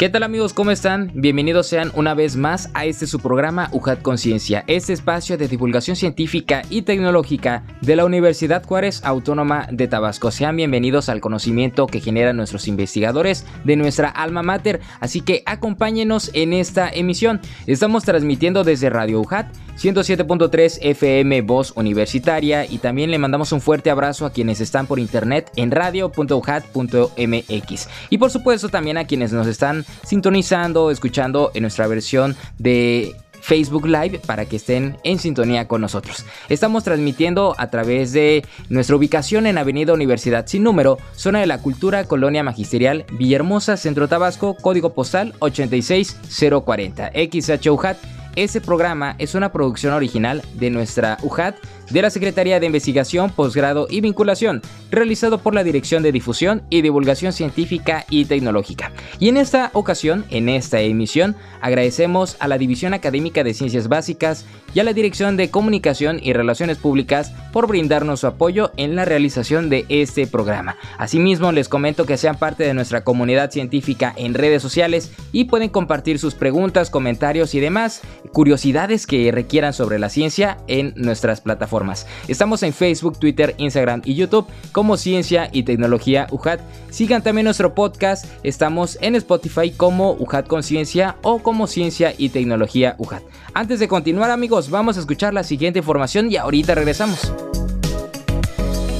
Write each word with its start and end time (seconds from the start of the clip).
¿Qué 0.00 0.08
tal 0.08 0.22
amigos? 0.22 0.54
¿Cómo 0.54 0.70
están? 0.70 1.10
Bienvenidos 1.12 1.66
sean 1.66 1.92
una 1.94 2.14
vez 2.14 2.34
más 2.34 2.70
a 2.72 2.86
este 2.86 3.06
su 3.06 3.20
programa 3.20 3.68
UJAT 3.70 4.00
Conciencia, 4.00 4.64
este 4.66 4.94
espacio 4.94 5.36
de 5.36 5.46
divulgación 5.46 5.94
científica 5.94 6.62
y 6.70 6.80
tecnológica 6.80 7.64
de 7.82 7.96
la 7.96 8.06
Universidad 8.06 8.64
Juárez 8.64 9.04
Autónoma 9.04 9.68
de 9.70 9.88
Tabasco. 9.88 10.30
Sean 10.30 10.56
bienvenidos 10.56 11.10
al 11.10 11.20
conocimiento 11.20 11.86
que 11.86 12.00
generan 12.00 12.38
nuestros 12.38 12.66
investigadores 12.66 13.44
de 13.64 13.76
nuestra 13.76 14.08
alma 14.08 14.42
mater, 14.42 14.80
así 15.00 15.20
que 15.20 15.42
acompáñenos 15.44 16.30
en 16.32 16.54
esta 16.54 16.88
emisión. 16.88 17.38
Estamos 17.66 18.04
transmitiendo 18.04 18.64
desde 18.64 18.88
Radio 18.88 19.20
UJAT 19.20 19.54
107.3 19.80 20.78
FM 20.82 21.40
Voz 21.42 21.72
Universitaria 21.74 22.66
y 22.66 22.78
también 22.78 23.10
le 23.10 23.18
mandamos 23.18 23.50
un 23.52 23.62
fuerte 23.62 23.88
abrazo 23.88 24.26
a 24.26 24.32
quienes 24.32 24.60
están 24.60 24.86
por 24.86 24.98
internet 24.98 25.50
en 25.56 25.70
radio.ujat.mx 25.70 27.88
y 28.10 28.18
por 28.18 28.30
supuesto 28.30 28.68
también 28.68 28.98
a 28.98 29.06
quienes 29.06 29.32
nos 29.32 29.46
están 29.46 29.86
sintonizando, 30.04 30.90
escuchando 30.90 31.50
en 31.54 31.62
nuestra 31.62 31.86
versión 31.86 32.36
de 32.58 33.14
Facebook 33.40 33.86
Live 33.86 34.20
para 34.26 34.44
que 34.46 34.56
estén 34.56 34.98
en 35.02 35.18
sintonía 35.18 35.66
con 35.66 35.80
nosotros. 35.80 36.24
Estamos 36.48 36.84
transmitiendo 36.84 37.54
a 37.58 37.70
través 37.70 38.12
de 38.12 38.44
nuestra 38.68 38.96
ubicación 38.96 39.46
en 39.46 39.58
Avenida 39.58 39.92
Universidad 39.92 40.46
sin 40.46 40.62
número, 40.62 40.98
zona 41.14 41.40
de 41.40 41.46
la 41.46 41.58
cultura, 41.58 42.04
Colonia 42.04 42.42
Magisterial, 42.42 43.04
Villahermosa, 43.12 43.76
Centro 43.76 44.08
Tabasco, 44.08 44.56
código 44.56 44.92
postal 44.94 45.34
86040, 45.40 47.12
XHUHAT. 47.14 47.96
Ese 48.36 48.60
programa 48.60 49.16
es 49.18 49.34
una 49.34 49.50
producción 49.50 49.92
original 49.92 50.42
de 50.54 50.70
nuestra 50.70 51.18
UJAT 51.22 51.56
de 51.90 52.02
la 52.02 52.10
Secretaría 52.10 52.60
de 52.60 52.66
Investigación, 52.66 53.30
Posgrado 53.30 53.86
y 53.90 54.00
Vinculación, 54.00 54.62
realizado 54.90 55.38
por 55.38 55.54
la 55.54 55.64
Dirección 55.64 56.02
de 56.02 56.12
Difusión 56.12 56.62
y 56.70 56.82
Divulgación 56.82 57.32
Científica 57.32 58.06
y 58.08 58.24
Tecnológica. 58.24 58.92
Y 59.18 59.28
en 59.28 59.36
esta 59.36 59.70
ocasión, 59.74 60.24
en 60.30 60.48
esta 60.48 60.80
emisión, 60.80 61.36
agradecemos 61.60 62.36
a 62.38 62.48
la 62.48 62.58
División 62.58 62.94
Académica 62.94 63.44
de 63.44 63.54
Ciencias 63.54 63.88
Básicas 63.88 64.46
y 64.72 64.80
a 64.80 64.84
la 64.84 64.92
Dirección 64.92 65.36
de 65.36 65.50
Comunicación 65.50 66.20
y 66.22 66.32
Relaciones 66.32 66.78
Públicas 66.78 67.32
por 67.52 67.66
brindarnos 67.66 68.20
su 68.20 68.28
apoyo 68.28 68.70
en 68.76 68.94
la 68.94 69.04
realización 69.04 69.68
de 69.68 69.84
este 69.88 70.26
programa. 70.26 70.76
Asimismo, 70.98 71.50
les 71.50 71.68
comento 71.68 72.06
que 72.06 72.16
sean 72.16 72.38
parte 72.38 72.64
de 72.64 72.74
nuestra 72.74 73.02
comunidad 73.02 73.50
científica 73.50 74.14
en 74.16 74.34
redes 74.34 74.62
sociales 74.62 75.10
y 75.32 75.44
pueden 75.44 75.70
compartir 75.70 76.18
sus 76.18 76.34
preguntas, 76.34 76.90
comentarios 76.90 77.54
y 77.54 77.60
demás 77.60 78.02
curiosidades 78.32 79.06
que 79.06 79.32
requieran 79.32 79.72
sobre 79.72 79.98
la 79.98 80.08
ciencia 80.08 80.58
en 80.68 80.92
nuestras 80.96 81.40
plataformas 81.40 81.79
Estamos 82.28 82.62
en 82.62 82.72
Facebook, 82.72 83.18
Twitter, 83.18 83.54
Instagram 83.58 84.02
y 84.04 84.14
YouTube 84.14 84.46
como 84.72 84.96
Ciencia 84.96 85.48
y 85.52 85.62
Tecnología 85.62 86.26
UJAT. 86.30 86.60
Sigan 86.90 87.22
también 87.22 87.44
nuestro 87.44 87.74
podcast. 87.74 88.26
Estamos 88.42 88.98
en 89.00 89.14
Spotify 89.14 89.70
como 89.70 90.12
UJAT 90.12 90.46
Conciencia 90.46 91.16
o 91.22 91.42
como 91.42 91.66
Ciencia 91.66 92.12
y 92.16 92.28
Tecnología 92.28 92.96
UJAT. 92.98 93.22
Antes 93.54 93.80
de 93.80 93.88
continuar 93.88 94.30
amigos, 94.30 94.70
vamos 94.70 94.96
a 94.96 95.00
escuchar 95.00 95.32
la 95.32 95.42
siguiente 95.42 95.78
información 95.78 96.30
y 96.30 96.36
ahorita 96.36 96.74
regresamos 96.74 97.32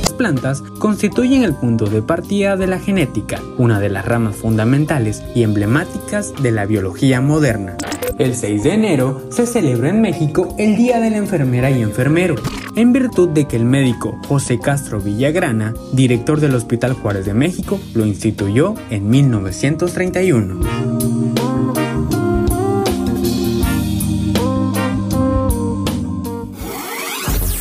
Las 0.03 0.13
plantas 0.15 0.63
constituyen 0.79 1.45
el 1.45 1.55
punto 1.55 1.87
de 1.87 2.03
partida 2.03 2.57
de 2.57 2.67
la 2.67 2.79
genética, 2.79 3.41
una 3.59 3.79
de 3.79 3.91
las 3.91 4.07
ramas 4.07 4.37
fundamentales 4.37 5.23
y 5.35 5.43
emblemáticas 5.43 6.33
de 6.43 6.51
la 6.51 6.67
biología 6.67 7.21
moderna. 7.21 7.77
El 8.21 8.37
6 8.37 8.65
de 8.65 8.75
enero 8.75 9.23
se 9.31 9.47
celebra 9.47 9.89
en 9.89 10.03
México 10.03 10.55
el 10.59 10.77
Día 10.77 11.01
de 11.01 11.09
la 11.09 11.17
Enfermera 11.17 11.71
y 11.71 11.81
Enfermero, 11.81 12.35
en 12.77 12.93
virtud 12.93 13.31
de 13.31 13.49
que 13.49 13.57
el 13.57 13.65
médico 13.65 14.21
José 14.29 14.59
Castro 14.59 15.01
Villagrana, 15.01 15.73
director 15.95 16.39
del 16.39 16.55
Hospital 16.55 16.93
Juárez 16.93 17.25
de 17.25 17.33
México, 17.33 17.81
lo 17.95 18.05
instituyó 18.05 18.75
en 18.91 19.09
1931. 19.09 20.61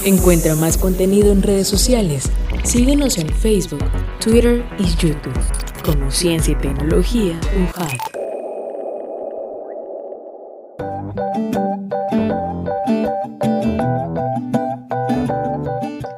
Encuentra 0.03 0.56
más 0.56 0.78
contenido 0.78 1.31
en 1.31 1.42
redes 1.42 1.69
sociales. 1.69 2.30
Síguenos 2.66 3.18
en 3.18 3.30
Facebook, 3.30 3.86
Twitter 4.19 4.66
y 4.78 4.84
YouTube 5.02 5.40
como 5.86 6.12
Ciencia 6.12 6.52
y 6.52 6.56
Tecnología 6.56 7.40
UJAT. 7.64 8.19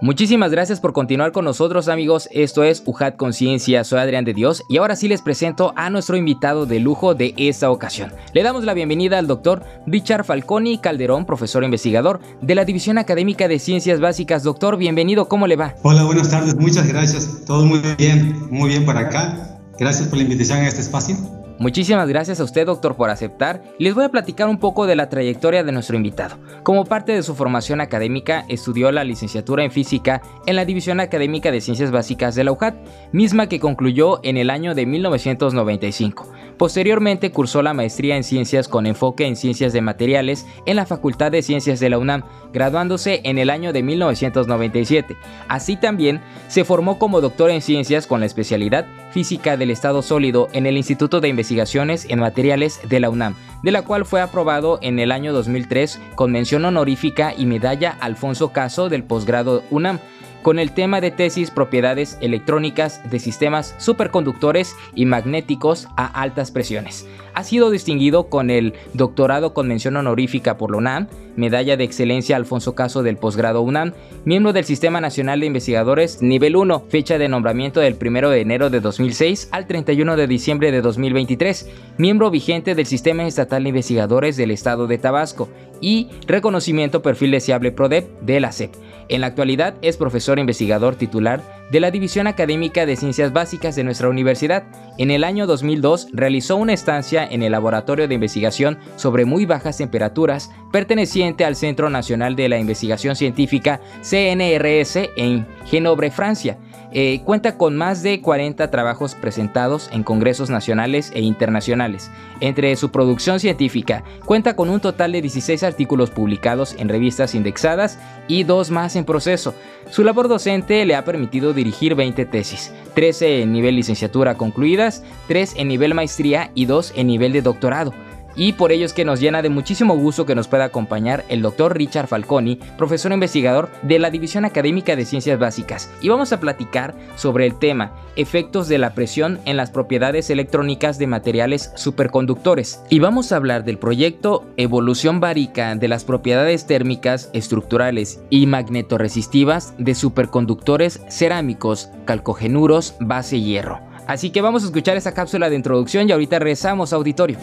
Muchísimas 0.04 0.50
gracias 0.50 0.80
por 0.80 0.94
continuar 0.94 1.32
con 1.32 1.46
nosotros 1.46 1.88
amigos, 1.88 2.28
esto 2.32 2.64
es 2.64 2.82
UJAT 2.88 3.18
Conciencia, 3.18 3.84
soy 3.84 4.00
Adrián 4.00 4.26
de 4.26 4.34
Dios 4.34 4.64
y 4.68 4.78
ahora 4.78 4.96
sí 4.96 5.08
les 5.08 5.22
presento 5.22 5.74
a 5.76 5.92
nuestro 5.92 6.18
invitado 6.18 6.66
de 6.66 6.80
lujo 6.80 7.14
de 7.14 7.36
esta 7.38 7.70
ocasión. 7.70 8.12
Le 8.34 8.42
damos 8.42 8.64
la 8.64 8.74
bienvenida 8.74 9.20
al 9.20 9.28
doctor 9.28 9.64
Richard 9.86 10.26
Falconi 10.26 10.80
Calderón, 10.80 11.28
profesor 11.28 11.64
investigador 11.64 12.20
de 12.42 12.56
la 12.56 12.66
División 12.66 12.98
Académica 12.98 13.48
de 13.48 13.60
Ciencias 13.60 14.00
Básicas. 14.00 14.42
Doctor, 14.42 14.76
bienvenido, 14.76 15.28
¿cómo 15.28 15.46
le 15.46 15.56
va? 15.56 15.76
Hola, 15.84 16.04
buenas 16.04 16.32
tardes, 16.32 16.56
muchas 16.56 16.88
gracias, 16.88 17.46
todo 17.46 17.64
muy 17.68 17.80
bien, 18.00 18.48
muy 18.50 18.70
bien 18.70 18.88
para 18.88 19.02
acá. 19.02 19.60
Gracias 19.78 20.08
por 20.08 20.18
la 20.18 20.24
invitación 20.24 20.62
a 20.62 20.68
este 20.68 20.82
espacio. 20.82 21.41
Muchísimas 21.62 22.10
gracias 22.10 22.40
a 22.40 22.44
usted, 22.44 22.66
doctor, 22.66 22.96
por 22.96 23.12
aceptar. 23.12 23.62
Les 23.78 23.94
voy 23.94 24.04
a 24.04 24.10
platicar 24.10 24.50
un 24.50 24.58
poco 24.58 24.88
de 24.88 24.96
la 24.96 25.10
trayectoria 25.10 25.64
de 25.64 25.72
nuestro 25.72 25.96
invitado. 25.96 26.40
Como 26.64 26.86
parte 26.86 27.12
de 27.12 27.22
su 27.22 27.36
formación 27.36 27.82
académica, 27.82 28.46
estudió 28.50 28.92
la 28.92 29.04
licenciatura 29.04 29.64
en 29.64 29.70
física 29.70 30.24
en 30.48 30.56
la 30.56 30.66
División 30.66 31.00
Académica 31.00 31.52
de 31.52 31.62
Ciencias 31.62 31.92
Básicas 31.92 32.34
de 32.34 32.46
la 32.46 32.52
UJAT, 32.52 32.78
misma 33.12 33.46
que 33.46 33.60
concluyó 33.60 34.22
en 34.24 34.38
el 34.38 34.50
año 34.50 34.74
de 34.74 34.88
1995. 34.88 36.32
Posteriormente 36.58 37.32
cursó 37.32 37.62
la 37.62 37.76
maestría 37.76 38.18
en 38.18 38.24
ciencias 38.24 38.68
con 38.68 38.88
enfoque 38.88 39.28
en 39.28 39.36
ciencias 39.36 39.72
de 39.72 39.82
materiales 39.82 40.48
en 40.66 40.78
la 40.78 40.88
Facultad 40.88 41.32
de 41.32 41.44
Ciencias 41.44 41.80
de 41.80 41.90
la 41.90 42.00
UNAM, 42.00 42.24
graduándose 42.54 43.22
en 43.24 43.38
el 43.38 43.52
año 43.52 43.72
de 43.72 43.84
1997. 43.84 45.16
Así 45.48 45.76
también 45.76 46.22
se 46.48 46.64
formó 46.64 46.98
como 46.98 47.22
doctor 47.22 47.52
en 47.52 47.62
ciencias 47.62 48.08
con 48.08 48.20
la 48.20 48.26
especialidad 48.26 48.88
física 49.12 49.58
del 49.58 49.72
estado 49.72 50.02
sólido 50.02 50.48
en 50.54 50.66
el 50.66 50.78
Instituto 50.78 51.20
de 51.20 51.30
Investigaciones 51.52 52.06
en 52.08 52.20
Materiales 52.20 52.80
de 52.88 53.02
la 53.02 53.10
UNAM, 53.10 53.36
de 53.62 53.72
la 53.72 53.82
cual 53.82 54.06
fue 54.06 54.22
aprobado 54.22 54.80
en 54.82 55.00
el 55.00 55.12
año 55.12 55.34
2003 55.34 56.00
con 56.16 56.32
mención 56.32 56.64
honorífica 56.64 57.34
y 57.38 57.46
medalla 57.46 57.98
Alfonso 58.00 58.54
Caso 58.54 58.88
del 58.88 59.04
posgrado 59.04 59.62
UNAM 59.70 60.00
con 60.44 60.60
el 60.60 60.72
tema 60.72 61.02
de 61.02 61.12
tesis 61.12 61.52
propiedades 61.52 62.18
electrónicas 62.22 63.02
de 63.10 63.20
sistemas 63.20 63.76
superconductores 63.80 64.78
y 64.96 65.06
magnéticos 65.06 65.90
a 65.98 66.06
altas 66.22 66.52
presiones. 66.52 67.06
Ha 67.34 67.44
sido 67.44 67.70
distinguido 67.70 68.30
con 68.30 68.50
el 68.50 68.74
doctorado 68.94 69.54
con 69.54 69.68
mención 69.68 69.98
honorífica 69.98 70.58
por 70.58 70.72
la 70.72 70.78
UNAM, 70.78 71.08
medalla 71.36 71.78
de 71.78 71.84
excelencia 71.84 72.36
Alfonso 72.36 72.76
Caso 72.76 73.04
del 73.04 73.18
posgrado 73.18 73.62
UNAM, 73.62 73.94
miembro 74.26 74.54
del 74.54 74.66
Sistema 74.66 75.02
Nacional 75.02 75.40
de 75.40 75.46
Investigadores 75.48 76.22
nivel 76.22 76.56
1, 76.56 76.86
fecha 76.90 77.18
de 77.18 77.30
nombramiento 77.30 77.80
del 77.80 77.98
1 78.00 78.30
de 78.30 78.42
enero 78.42 78.70
de 78.70 78.80
2006 78.80 79.50
al 79.52 79.68
31 79.68 80.16
de 80.16 80.28
diciembre 80.28 80.72
de 80.72 80.82
2023, 80.82 81.70
miembro 81.98 82.30
vigente 82.30 82.76
del 82.76 82.86
Sistema 82.86 83.26
Estatal 83.26 83.64
de 83.64 83.70
Investigadores 83.70 84.38
del 84.38 84.52
Estado 84.52 84.88
de 84.88 84.98
Tabasco 84.98 85.50
y 85.82 86.10
reconocimiento 86.28 87.02
perfil 87.02 87.32
deseable 87.32 87.72
PRODEP 87.72 88.22
de 88.22 88.40
la 88.40 88.52
SEP. 88.52 88.72
En 89.10 89.22
la 89.22 89.28
actualidad 89.28 89.76
es 89.82 89.98
profesor 89.98 90.40
investigador 90.40 90.96
titular 90.96 91.61
de 91.72 91.80
la 91.80 91.90
División 91.90 92.28
Académica 92.28 92.86
de 92.86 92.98
Ciencias 92.98 93.32
Básicas 93.32 93.76
de 93.76 93.86
nuestra 93.86 94.10
universidad. 94.10 94.64
En 94.98 95.10
el 95.10 95.24
año 95.24 95.48
2002 95.48 96.10
realizó 96.12 96.58
una 96.58 96.74
estancia 96.74 97.26
en 97.26 97.44
el 97.44 97.54
Laboratorio 97.54 98.10
de 98.10 98.14
Investigación 98.14 98.78
sobre 98.98 99.24
muy 99.24 99.46
bajas 99.46 99.78
temperaturas 99.78 100.52
perteneciente 100.72 101.46
al 101.46 101.56
Centro 101.56 101.90
Nacional 101.90 102.36
de 102.36 102.50
la 102.50 102.60
Investigación 102.60 103.16
Científica 103.16 103.80
CNRS 104.02 104.98
en 105.16 105.48
Genobre, 105.66 106.12
Francia 106.12 106.58
eh, 106.94 107.22
cuenta 107.24 107.58
con 107.58 107.78
más 107.78 108.04
de 108.04 108.22
40 108.22 108.70
trabajos 108.70 109.16
presentados 109.16 109.90
en 109.94 110.04
congresos 110.04 110.50
nacionales 110.50 111.12
e 111.14 111.22
internacionales. 111.22 112.12
Entre 112.42 112.76
su 112.76 112.92
producción 112.92 113.40
científica, 113.40 114.04
cuenta 114.26 114.56
con 114.56 114.70
un 114.70 114.80
total 114.80 115.14
de 115.14 115.22
16 115.22 115.64
artículos 115.64 116.10
publicados 116.10 116.76
en 116.78 116.90
revistas 116.90 117.34
indexadas 117.36 117.98
y 118.28 118.44
dos 118.44 118.72
más 118.72 118.96
en 118.96 119.06
proceso. 119.06 119.54
Su 119.90 120.04
labor 120.04 120.28
docente 120.28 120.86
le 120.86 120.96
ha 120.96 121.06
permitido 121.06 121.54
dirigir 121.54 121.96
20 121.96 122.26
tesis, 122.26 122.74
13 122.94 123.44
en 123.44 123.54
nivel 123.54 123.76
licenciatura 123.76 124.36
concluidas, 124.36 125.04
3 125.28 125.56
en 125.58 125.68
nivel 125.68 125.94
maestría 125.94 126.52
y 126.56 126.66
2 126.66 126.94
en 126.96 127.08
nivel 127.08 127.34
de 127.34 127.42
doctorado. 127.42 127.94
Y 128.36 128.54
por 128.54 128.72
ello 128.72 128.86
es 128.86 128.94
que 128.94 129.06
nos 129.06 129.20
llena 129.20 129.42
de 129.42 129.50
muchísimo 129.50 129.96
gusto 129.96 130.26
que 130.26 130.36
nos 130.36 130.48
pueda 130.48 130.66
acompañar 130.66 131.26
el 131.30 131.42
doctor 131.42 131.78
Richard 131.78 132.08
Falconi, 132.08 132.60
profesor 132.78 133.12
investigador 133.12 133.70
de 133.82 134.00
la 134.00 134.10
División 134.10 134.46
Académica 134.46 134.96
de 134.96 135.06
Ciencias 135.06 135.40
Básicas, 135.40 135.90
y 136.02 136.10
vamos 136.10 136.34
a 136.34 136.40
platicar 136.40 136.96
sobre 137.16 137.46
el 137.46 137.58
tema 137.58 137.94
efectos 138.16 138.68
de 138.68 138.78
la 138.78 138.94
presión 138.94 139.40
en 139.46 139.58
las 139.58 139.72
propiedades 139.72 140.30
electrónicas 140.30 140.98
de 140.98 141.08
materiales 141.08 141.72
superconductores. 141.76 142.82
Y 142.90 143.00
vamos 143.00 143.32
a 143.32 143.38
hablar 143.38 143.64
del 143.64 143.78
proyecto 143.78 144.46
Evolución 144.58 145.20
Bárica 145.20 145.76
de 145.76 145.88
las 145.88 146.04
propiedades 146.04 146.68
térmicas, 146.68 147.30
estructurales 147.34 148.22
y 148.30 148.48
magnetoresistivas 148.48 149.74
de 149.78 149.96
superconductores 149.96 151.02
cerámicos, 151.10 151.90
calcogenuros, 152.06 152.96
base 153.00 153.40
hierro. 153.42 153.80
Así 154.08 154.32
que 154.32 154.42
vamos 154.42 154.64
a 154.64 154.66
escuchar 154.66 154.98
esa 154.98 155.14
cápsula 155.14 155.50
de 155.50 155.56
introducción 155.56 156.10
y 156.10 156.12
ahorita 156.12 156.40
regresamos 156.40 156.92
a 156.92 156.98
auditorio. 156.98 157.38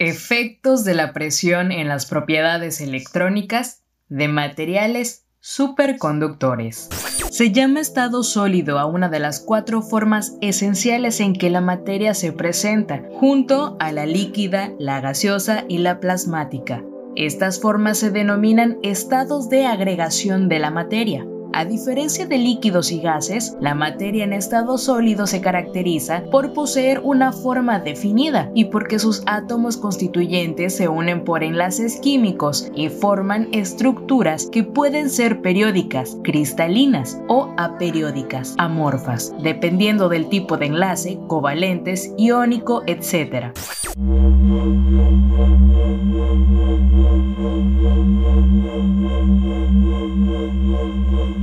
Efectos 0.00 0.84
de 0.84 0.94
la 0.94 1.12
presión 1.12 1.72
en 1.72 1.88
las 1.88 2.06
propiedades 2.06 2.80
electrónicas 2.80 3.82
de 4.08 4.28
materiales 4.28 5.26
superconductores. 5.40 6.88
Se 7.32 7.50
llama 7.50 7.80
estado 7.80 8.22
sólido 8.22 8.78
a 8.78 8.86
una 8.86 9.08
de 9.08 9.18
las 9.18 9.40
cuatro 9.40 9.82
formas 9.82 10.36
esenciales 10.40 11.18
en 11.18 11.32
que 11.32 11.50
la 11.50 11.60
materia 11.60 12.14
se 12.14 12.32
presenta, 12.32 13.02
junto 13.14 13.76
a 13.80 13.90
la 13.90 14.06
líquida, 14.06 14.72
la 14.78 15.00
gaseosa 15.00 15.64
y 15.68 15.78
la 15.78 15.98
plasmática. 15.98 16.84
Estas 17.16 17.60
formas 17.60 17.98
se 17.98 18.12
denominan 18.12 18.78
estados 18.84 19.48
de 19.48 19.66
agregación 19.66 20.48
de 20.48 20.60
la 20.60 20.70
materia. 20.70 21.26
A 21.52 21.64
diferencia 21.64 22.26
de 22.26 22.38
líquidos 22.38 22.92
y 22.92 23.00
gases, 23.00 23.56
la 23.60 23.74
materia 23.74 24.24
en 24.24 24.32
estado 24.32 24.78
sólido 24.78 25.26
se 25.26 25.40
caracteriza 25.40 26.24
por 26.30 26.52
poseer 26.52 27.00
una 27.02 27.32
forma 27.32 27.78
definida 27.80 28.50
y 28.54 28.66
porque 28.66 28.98
sus 28.98 29.22
átomos 29.26 29.76
constituyentes 29.76 30.76
se 30.76 30.88
unen 30.88 31.24
por 31.24 31.42
enlaces 31.42 32.00
químicos 32.00 32.70
y 32.74 32.88
forman 32.90 33.48
estructuras 33.52 34.48
que 34.50 34.62
pueden 34.62 35.10
ser 35.10 35.40
periódicas, 35.40 36.16
cristalinas 36.22 37.20
o 37.28 37.52
aperiódicas, 37.56 38.54
amorfas, 38.58 39.34
dependiendo 39.42 40.08
del 40.08 40.28
tipo 40.28 40.58
de 40.58 40.66
enlace, 40.66 41.18
covalentes, 41.26 42.12
iónico, 42.18 42.82
etc. 42.86 43.52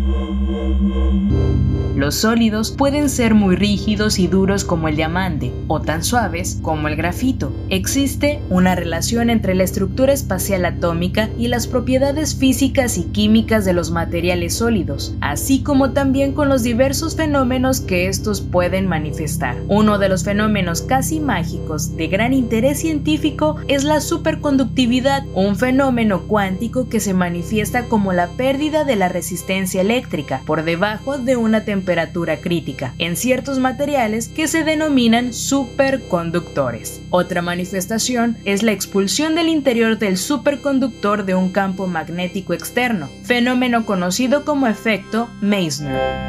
Thank 0.05 1.31
you. 1.31 1.64
Los 1.95 2.15
sólidos 2.15 2.71
pueden 2.71 3.09
ser 3.09 3.35
muy 3.35 3.55
rígidos 3.55 4.19
y 4.19 4.27
duros 4.27 4.65
como 4.65 4.89
el 4.89 4.97
diamante 4.97 5.53
o 5.69 5.79
tan 5.79 6.03
suaves 6.03 6.59
como 6.61 6.89
el 6.89 6.97
grafito. 6.97 7.53
Existe 7.69 8.41
una 8.49 8.75
relación 8.75 9.29
entre 9.29 9.55
la 9.55 9.63
estructura 9.63 10.11
espacial 10.11 10.65
atómica 10.65 11.29
y 11.37 11.47
las 11.47 11.67
propiedades 11.67 12.35
físicas 12.35 12.97
y 12.97 13.05
químicas 13.05 13.63
de 13.63 13.71
los 13.71 13.91
materiales 13.91 14.55
sólidos, 14.55 15.15
así 15.21 15.63
como 15.63 15.91
también 15.91 16.33
con 16.33 16.49
los 16.49 16.63
diversos 16.63 17.15
fenómenos 17.15 17.79
que 17.79 18.09
estos 18.09 18.41
pueden 18.41 18.87
manifestar. 18.87 19.55
Uno 19.69 19.97
de 19.97 20.09
los 20.09 20.25
fenómenos 20.25 20.81
casi 20.81 21.21
mágicos 21.21 21.95
de 21.95 22.07
gran 22.07 22.33
interés 22.33 22.79
científico 22.79 23.55
es 23.69 23.85
la 23.85 24.01
superconductividad, 24.01 25.23
un 25.33 25.55
fenómeno 25.55 26.23
cuántico 26.23 26.89
que 26.89 26.99
se 26.99 27.13
manifiesta 27.13 27.85
como 27.85 28.11
la 28.11 28.27
pérdida 28.27 28.83
de 28.83 28.97
la 28.97 29.07
resistencia 29.07 29.79
eléctrica 29.79 30.41
por 30.45 30.65
debajo 30.65 31.17
de 31.17 31.37
una 31.37 31.63
temperatura 31.63 31.84
crítica 32.41 32.93
en 32.97 33.15
ciertos 33.15 33.59
materiales 33.59 34.27
que 34.27 34.47
se 34.47 34.63
denominan 34.63 35.33
superconductores. 35.33 37.01
Otra 37.09 37.41
manifestación 37.41 38.37
es 38.45 38.63
la 38.63 38.71
expulsión 38.71 39.35
del 39.35 39.47
interior 39.47 39.97
del 39.97 40.17
superconductor 40.17 41.25
de 41.25 41.35
un 41.35 41.51
campo 41.51 41.87
magnético 41.87 42.53
externo, 42.53 43.09
fenómeno 43.23 43.85
conocido 43.85 44.45
como 44.45 44.67
efecto 44.67 45.29
Meissner. 45.41 46.25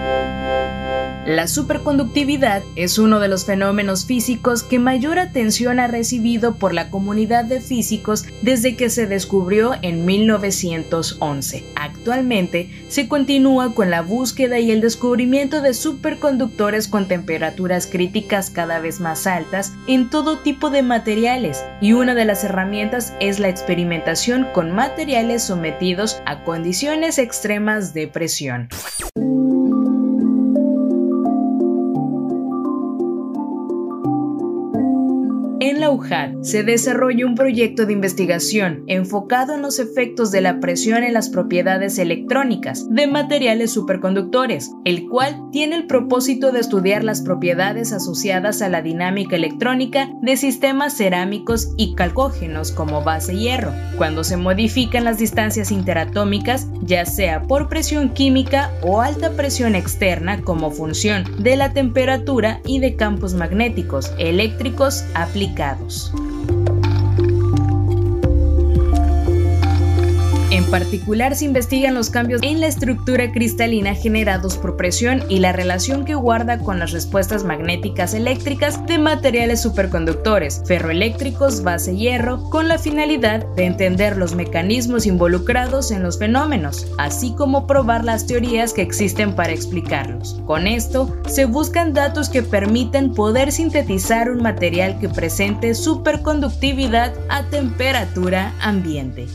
La 1.27 1.49
superconductividad 1.49 2.63
es 2.77 2.99
uno 3.01 3.19
de 3.19 3.27
los 3.27 3.47
fenómenos 3.47 4.07
físicos 4.07 4.63
que 4.63 4.79
mayor 4.79 5.19
atención 5.19 5.81
ha 5.81 5.89
recibido 5.89 6.55
por 6.55 6.73
la 6.73 6.89
comunidad 6.89 7.45
de 7.45 7.61
físicos 7.61 8.25
desde 8.43 8.77
que 8.77 8.91
se 8.91 9.09
descubrió 9.09 9.73
en 9.83 10.07
1911. 10.07 11.65
Actualmente 11.75 12.71
se 12.89 13.09
continúa 13.09 13.75
con 13.75 13.91
la 13.91 14.03
búsqueda 14.03 14.61
y 14.61 14.71
el 14.71 14.81
descubrimiento 14.81 15.63
de 15.63 15.75
superconductores 15.75 16.87
con 16.87 17.09
temperaturas 17.09 17.89
críticas 17.89 18.49
cada 18.49 18.79
vez 18.79 19.01
más 19.01 19.27
altas 19.27 19.73
en 19.89 20.11
todo 20.11 20.39
tipo 20.39 20.71
de 20.71 20.85
materiales 20.85 21.65
y 21.81 21.93
una 21.93 22.15
de 22.15 22.25
las 22.25 22.45
herramientas 22.45 23.15
es 23.19 23.41
la 23.41 23.49
experimentación 23.49 24.47
con 24.55 24.71
materiales 24.71 25.43
sometidos 25.43 26.23
a 26.25 26.45
condiciones 26.45 27.19
extremas 27.19 27.95
de 27.95 28.07
presión. 28.07 28.69
En 35.67 35.81
la 35.81 35.91
UJAT 35.91 36.45
se 36.45 36.63
desarrolla 36.63 37.27
un 37.27 37.35
proyecto 37.35 37.87
de 37.87 37.93
investigación 37.93 38.85
enfocado 38.87 39.53
en 39.53 39.63
los 39.63 39.81
efectos 39.81 40.31
de 40.31 40.41
la 40.41 40.61
presión 40.61 41.03
en 41.03 41.13
las 41.13 41.29
propiedades 41.29 41.99
electrónicas 41.99 42.87
de 42.89 43.09
materiales 43.09 43.73
superconductores, 43.73 44.71
el 44.85 45.09
cual 45.09 45.51
tiene 45.51 45.75
el 45.75 45.89
propósito 45.89 46.53
de 46.53 46.61
estudiar 46.61 47.03
las 47.03 47.21
propiedades 47.21 47.93
asociadas 47.93 48.63
a 48.63 48.69
la 48.69 48.81
dinámica 48.81 49.35
electrónica 49.35 50.09
de 50.23 50.37
sistemas 50.37 50.97
cerámicos 50.97 51.75
y 51.77 51.97
calcógenos 51.97 52.71
como 52.71 53.03
base 53.03 53.37
hierro, 53.37 53.73
cuando 53.97 54.23
se 54.23 54.37
modifican 54.37 55.03
las 55.03 55.19
distancias 55.19 55.73
interatómicas, 55.73 56.69
ya 56.83 57.05
sea 57.07 57.43
por 57.43 57.69
presión 57.69 58.11
química 58.11 58.71
o 58.83 59.01
alta 59.01 59.33
presión 59.33 59.75
externa 59.75 60.43
como 60.43 60.71
función 60.71 61.25
de 61.41 61.57
la 61.57 61.73
temperatura 61.73 62.61
y 62.65 62.79
de 62.79 62.95
campos 62.95 63.35
magnéticos 63.35 64.13
eléctricos 64.17 65.05
aplicados 65.15 65.56
indicados. 65.57 66.13
En 70.67 70.73
particular 70.73 71.37
se 71.37 71.45
investigan 71.45 71.95
los 71.95 72.11
cambios 72.11 72.41
en 72.43 72.61
la 72.61 72.67
estructura 72.67 73.31
cristalina 73.31 73.95
generados 73.95 74.57
por 74.57 74.77
presión 74.77 75.23
y 75.29 75.39
la 75.39 75.53
relación 75.53 76.05
que 76.05 76.17
guarda 76.17 76.59
con 76.59 76.81
las 76.81 76.91
respuestas 76.91 77.45
magnéticas 77.45 78.15
eléctricas 78.15 78.85
de 78.87 78.99
materiales 78.99 79.63
superconductores, 79.63 80.63
ferroeléctricos, 80.67 81.63
base 81.63 81.95
hierro, 81.95 82.51
con 82.51 82.67
la 82.67 82.79
finalidad 82.79 83.47
de 83.55 83.67
entender 83.67 84.17
los 84.17 84.35
mecanismos 84.35 85.07
involucrados 85.07 85.93
en 85.93 86.03
los 86.03 86.19
fenómenos, 86.19 86.89
así 86.99 87.33
como 87.37 87.69
probar 87.69 88.05
las 88.05 88.27
teorías 88.27 88.73
que 88.73 88.83
existen 88.83 89.37
para 89.37 89.53
explicarlos. 89.53 90.41
Con 90.47 90.67
esto, 90.67 91.17
se 91.29 91.45
buscan 91.45 91.93
datos 91.93 92.29
que 92.29 92.43
permitan 92.43 93.15
poder 93.15 93.53
sintetizar 93.53 94.33
un 94.33 94.43
material 94.43 94.99
que 94.99 95.09
presente 95.09 95.77
superconductividad 95.77 97.15
a 97.29 97.45
temperatura 97.45 98.53
ambiente. 98.61 99.29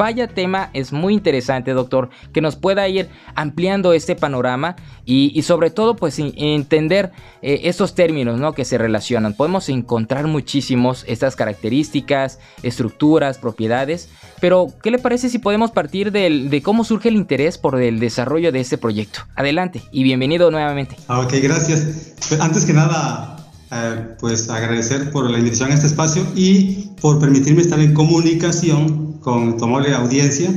Vaya 0.00 0.28
tema, 0.28 0.70
es 0.72 0.94
muy 0.94 1.12
interesante, 1.12 1.72
doctor, 1.72 2.08
que 2.32 2.40
nos 2.40 2.56
pueda 2.56 2.88
ir 2.88 3.10
ampliando 3.34 3.92
este 3.92 4.16
panorama 4.16 4.74
y, 5.04 5.42
sobre 5.42 5.68
todo, 5.68 5.94
pues 5.94 6.18
entender 6.18 7.12
eh, 7.42 7.60
estos 7.64 7.94
términos 7.94 8.40
¿no? 8.40 8.54
que 8.54 8.64
se 8.64 8.78
relacionan. 8.78 9.34
Podemos 9.34 9.68
encontrar 9.68 10.26
muchísimos 10.26 11.04
estas 11.06 11.36
características, 11.36 12.38
estructuras, 12.62 13.36
propiedades, 13.36 14.08
pero 14.40 14.68
¿qué 14.82 14.90
le 14.90 14.98
parece 14.98 15.28
si 15.28 15.38
podemos 15.38 15.70
partir 15.70 16.12
de 16.12 16.62
cómo 16.64 16.82
surge 16.84 17.10
el 17.10 17.16
interés 17.16 17.58
por 17.58 17.78
el 17.78 18.00
desarrollo 18.00 18.52
de 18.52 18.60
este 18.60 18.78
proyecto? 18.78 19.20
Adelante 19.36 19.82
y 19.92 20.02
bienvenido 20.02 20.50
nuevamente. 20.50 20.96
Ah, 21.08 21.20
ok, 21.20 21.34
gracias. 21.42 22.14
Pues, 22.26 22.40
antes 22.40 22.64
que 22.64 22.72
nada, 22.72 23.36
eh, 23.70 24.16
pues 24.18 24.48
agradecer 24.48 25.10
por 25.10 25.28
la 25.28 25.36
invitación 25.36 25.70
a 25.72 25.74
este 25.74 25.88
espacio 25.88 26.26
y 26.34 26.88
por 27.02 27.20
permitirme 27.20 27.60
estar 27.60 27.78
en 27.78 27.92
comunicación 27.92 29.09
con 29.20 29.56
tu 29.56 29.64
audiencia 29.64 30.50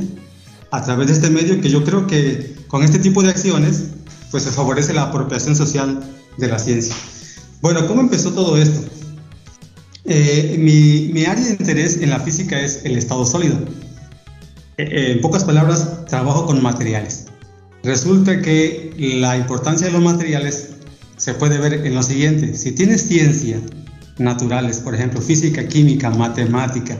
a 0.70 0.82
través 0.82 1.06
de 1.08 1.12
este 1.12 1.30
medio 1.30 1.60
que 1.60 1.70
yo 1.70 1.84
creo 1.84 2.06
que 2.06 2.54
con 2.66 2.82
este 2.82 2.98
tipo 2.98 3.22
de 3.22 3.30
acciones 3.30 3.84
pues 4.30 4.42
se 4.42 4.50
favorece 4.50 4.92
la 4.92 5.02
apropiación 5.02 5.54
social 5.54 6.02
de 6.38 6.48
la 6.48 6.58
ciencia. 6.58 6.94
Bueno, 7.60 7.86
¿cómo 7.86 8.00
empezó 8.00 8.32
todo 8.32 8.56
esto? 8.56 8.80
Eh, 10.04 10.56
mi, 10.58 11.12
mi, 11.12 11.24
área 11.24 11.44
de 11.44 11.52
interés 11.52 11.98
en 11.98 12.10
la 12.10 12.20
física 12.20 12.60
es 12.60 12.84
el 12.84 12.98
estado 12.98 13.24
sólido. 13.24 13.56
Eh, 14.76 14.82
eh, 14.82 15.12
en 15.12 15.20
pocas 15.20 15.44
palabras, 15.44 16.04
trabajo 16.06 16.46
con 16.46 16.62
materiales. 16.62 17.26
Resulta 17.84 18.42
que 18.42 18.92
la 18.98 19.36
importancia 19.36 19.86
de 19.86 19.92
los 19.92 20.02
materiales 20.02 20.70
se 21.16 21.34
puede 21.34 21.58
ver 21.58 21.86
en 21.86 21.94
lo 21.94 22.02
siguiente. 22.02 22.54
Si 22.54 22.72
tienes 22.72 23.02
ciencia 23.02 23.60
naturales, 24.18 24.78
por 24.80 24.94
ejemplo, 24.94 25.20
física, 25.20 25.66
química, 25.68 26.10
matemática, 26.10 26.98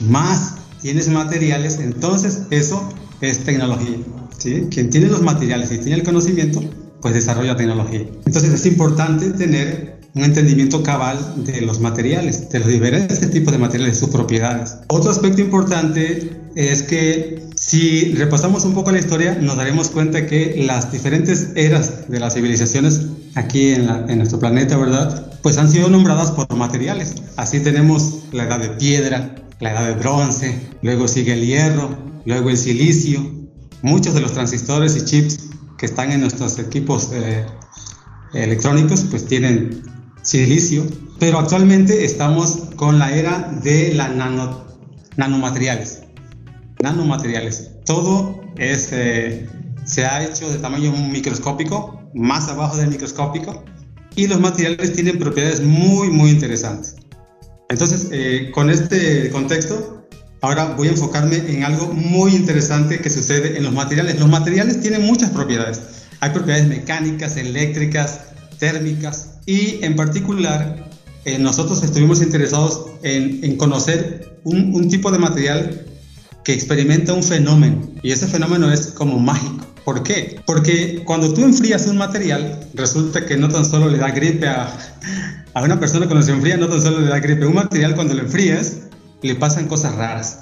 más 0.00 0.56
tienes 0.84 1.08
materiales, 1.08 1.78
entonces 1.78 2.42
eso 2.50 2.86
es 3.22 3.38
tecnología. 3.38 3.96
¿sí? 4.36 4.66
Quien 4.70 4.90
tiene 4.90 5.06
los 5.06 5.22
materiales 5.22 5.72
y 5.72 5.78
tiene 5.78 5.94
el 5.94 6.02
conocimiento, 6.02 6.62
pues 7.00 7.14
desarrolla 7.14 7.56
tecnología. 7.56 8.04
Entonces 8.26 8.52
es 8.52 8.66
importante 8.66 9.30
tener 9.30 10.00
un 10.14 10.24
entendimiento 10.24 10.82
cabal 10.82 11.42
de 11.42 11.62
los 11.62 11.80
materiales, 11.80 12.50
de 12.50 12.58
los 12.58 12.68
diferentes 12.68 13.18
tipos 13.30 13.54
de 13.54 13.58
materiales, 13.58 13.96
sus 13.96 14.10
propiedades. 14.10 14.76
Otro 14.88 15.10
aspecto 15.10 15.40
importante 15.40 16.36
es 16.54 16.82
que 16.82 17.48
si 17.56 18.12
repasamos 18.12 18.66
un 18.66 18.74
poco 18.74 18.92
la 18.92 18.98
historia, 18.98 19.38
nos 19.40 19.56
daremos 19.56 19.88
cuenta 19.88 20.26
que 20.26 20.64
las 20.66 20.92
diferentes 20.92 21.52
eras 21.56 22.10
de 22.10 22.20
las 22.20 22.34
civilizaciones 22.34 23.06
aquí 23.36 23.70
en, 23.70 23.88
en 24.10 24.18
nuestro 24.18 24.38
planeta, 24.38 24.76
¿verdad? 24.76 25.32
Pues 25.40 25.56
han 25.56 25.70
sido 25.70 25.88
nombradas 25.88 26.30
por 26.30 26.54
materiales. 26.54 27.14
Así 27.36 27.60
tenemos 27.60 28.24
la 28.32 28.44
edad 28.44 28.60
de 28.60 28.68
piedra, 28.68 29.34
la 29.64 29.72
edad 29.72 29.86
de 29.86 29.94
bronce, 29.94 30.60
luego 30.82 31.08
sigue 31.08 31.32
el 31.32 31.46
hierro, 31.46 31.96
luego 32.26 32.50
el 32.50 32.58
silicio. 32.58 33.18
Muchos 33.80 34.12
de 34.14 34.20
los 34.20 34.32
transistores 34.32 34.94
y 34.94 35.04
chips 35.06 35.38
que 35.78 35.86
están 35.86 36.12
en 36.12 36.20
nuestros 36.20 36.58
equipos 36.58 37.10
eh, 37.14 37.46
electrónicos 38.34 39.06
pues 39.10 39.26
tienen 39.26 39.82
silicio, 40.20 40.86
pero 41.18 41.38
actualmente 41.38 42.04
estamos 42.04 42.68
con 42.76 42.98
la 42.98 43.16
era 43.16 43.38
de 43.62 43.94
la 43.94 44.08
nano, 44.08 44.66
nanomateriales. 45.16 46.02
Nanomateriales. 46.82 47.70
Todo 47.86 48.44
es, 48.58 48.90
eh, 48.92 49.48
se 49.86 50.04
ha 50.04 50.24
hecho 50.24 50.46
de 50.50 50.58
tamaño 50.58 50.92
microscópico, 50.92 52.02
más 52.12 52.48
abajo 52.48 52.76
del 52.76 52.90
microscópico, 52.90 53.64
y 54.14 54.26
los 54.26 54.40
materiales 54.40 54.92
tienen 54.92 55.18
propiedades 55.18 55.62
muy, 55.62 56.10
muy 56.10 56.30
interesantes. 56.30 56.96
Entonces, 57.74 58.06
eh, 58.12 58.52
con 58.54 58.70
este 58.70 59.30
contexto, 59.30 60.06
ahora 60.42 60.76
voy 60.76 60.86
a 60.86 60.90
enfocarme 60.92 61.38
en 61.38 61.64
algo 61.64 61.88
muy 61.92 62.32
interesante 62.36 63.00
que 63.00 63.10
sucede 63.10 63.56
en 63.56 63.64
los 63.64 63.72
materiales. 63.72 64.20
Los 64.20 64.28
materiales 64.28 64.80
tienen 64.80 65.02
muchas 65.02 65.30
propiedades. 65.30 65.80
Hay 66.20 66.30
propiedades 66.30 66.68
mecánicas, 66.68 67.36
eléctricas, 67.36 68.20
térmicas 68.60 69.30
y 69.44 69.84
en 69.84 69.96
particular 69.96 70.88
eh, 71.24 71.40
nosotros 71.40 71.82
estuvimos 71.82 72.22
interesados 72.22 72.92
en, 73.02 73.56
conocer 73.56 74.38
un, 74.44 74.72
un, 74.72 74.88
tipo 74.88 75.10
de 75.10 75.18
material 75.18 75.84
que 76.44 76.52
experimenta 76.52 77.12
un 77.12 77.24
fenómeno 77.24 77.90
y 78.04 78.12
ese 78.12 78.28
fenómeno 78.28 78.70
es 78.70 78.86
como 78.86 79.18
mágico. 79.18 79.66
¿Por 79.84 80.04
qué? 80.04 80.40
Porque 80.46 81.02
cuando 81.04 81.34
tú 81.34 81.42
enfrías 81.42 81.88
un 81.88 81.96
material, 81.96 82.68
resulta 82.72 83.26
que 83.26 83.36
no 83.36 83.48
tan 83.48 83.64
solo 83.64 83.88
le 83.88 83.98
da 83.98 84.12
gripe 84.12 84.46
a, 84.46 84.78
a 85.54 85.62
una 85.62 85.78
persona 85.78 86.06
cuando 86.06 86.24
se 86.24 86.32
enfría 86.32 86.56
no 86.56 86.68
tan 86.68 86.82
solo 86.82 87.00
le 87.00 87.08
da 87.08 87.20
gripe, 87.20 87.46
un 87.46 87.54
material 87.54 87.94
cuando 87.94 88.14
lo 88.14 88.22
enfrías 88.22 88.78
le 89.22 89.34
pasan 89.36 89.68
cosas 89.68 89.94
raras. 89.94 90.40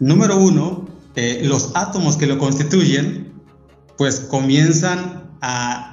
Número 0.00 0.36
uno, 0.36 0.88
eh, 1.14 1.42
los 1.44 1.70
átomos 1.74 2.16
que 2.16 2.26
lo 2.26 2.38
constituyen 2.38 3.32
pues 3.96 4.20
comienzan 4.20 5.30
a, 5.40 5.90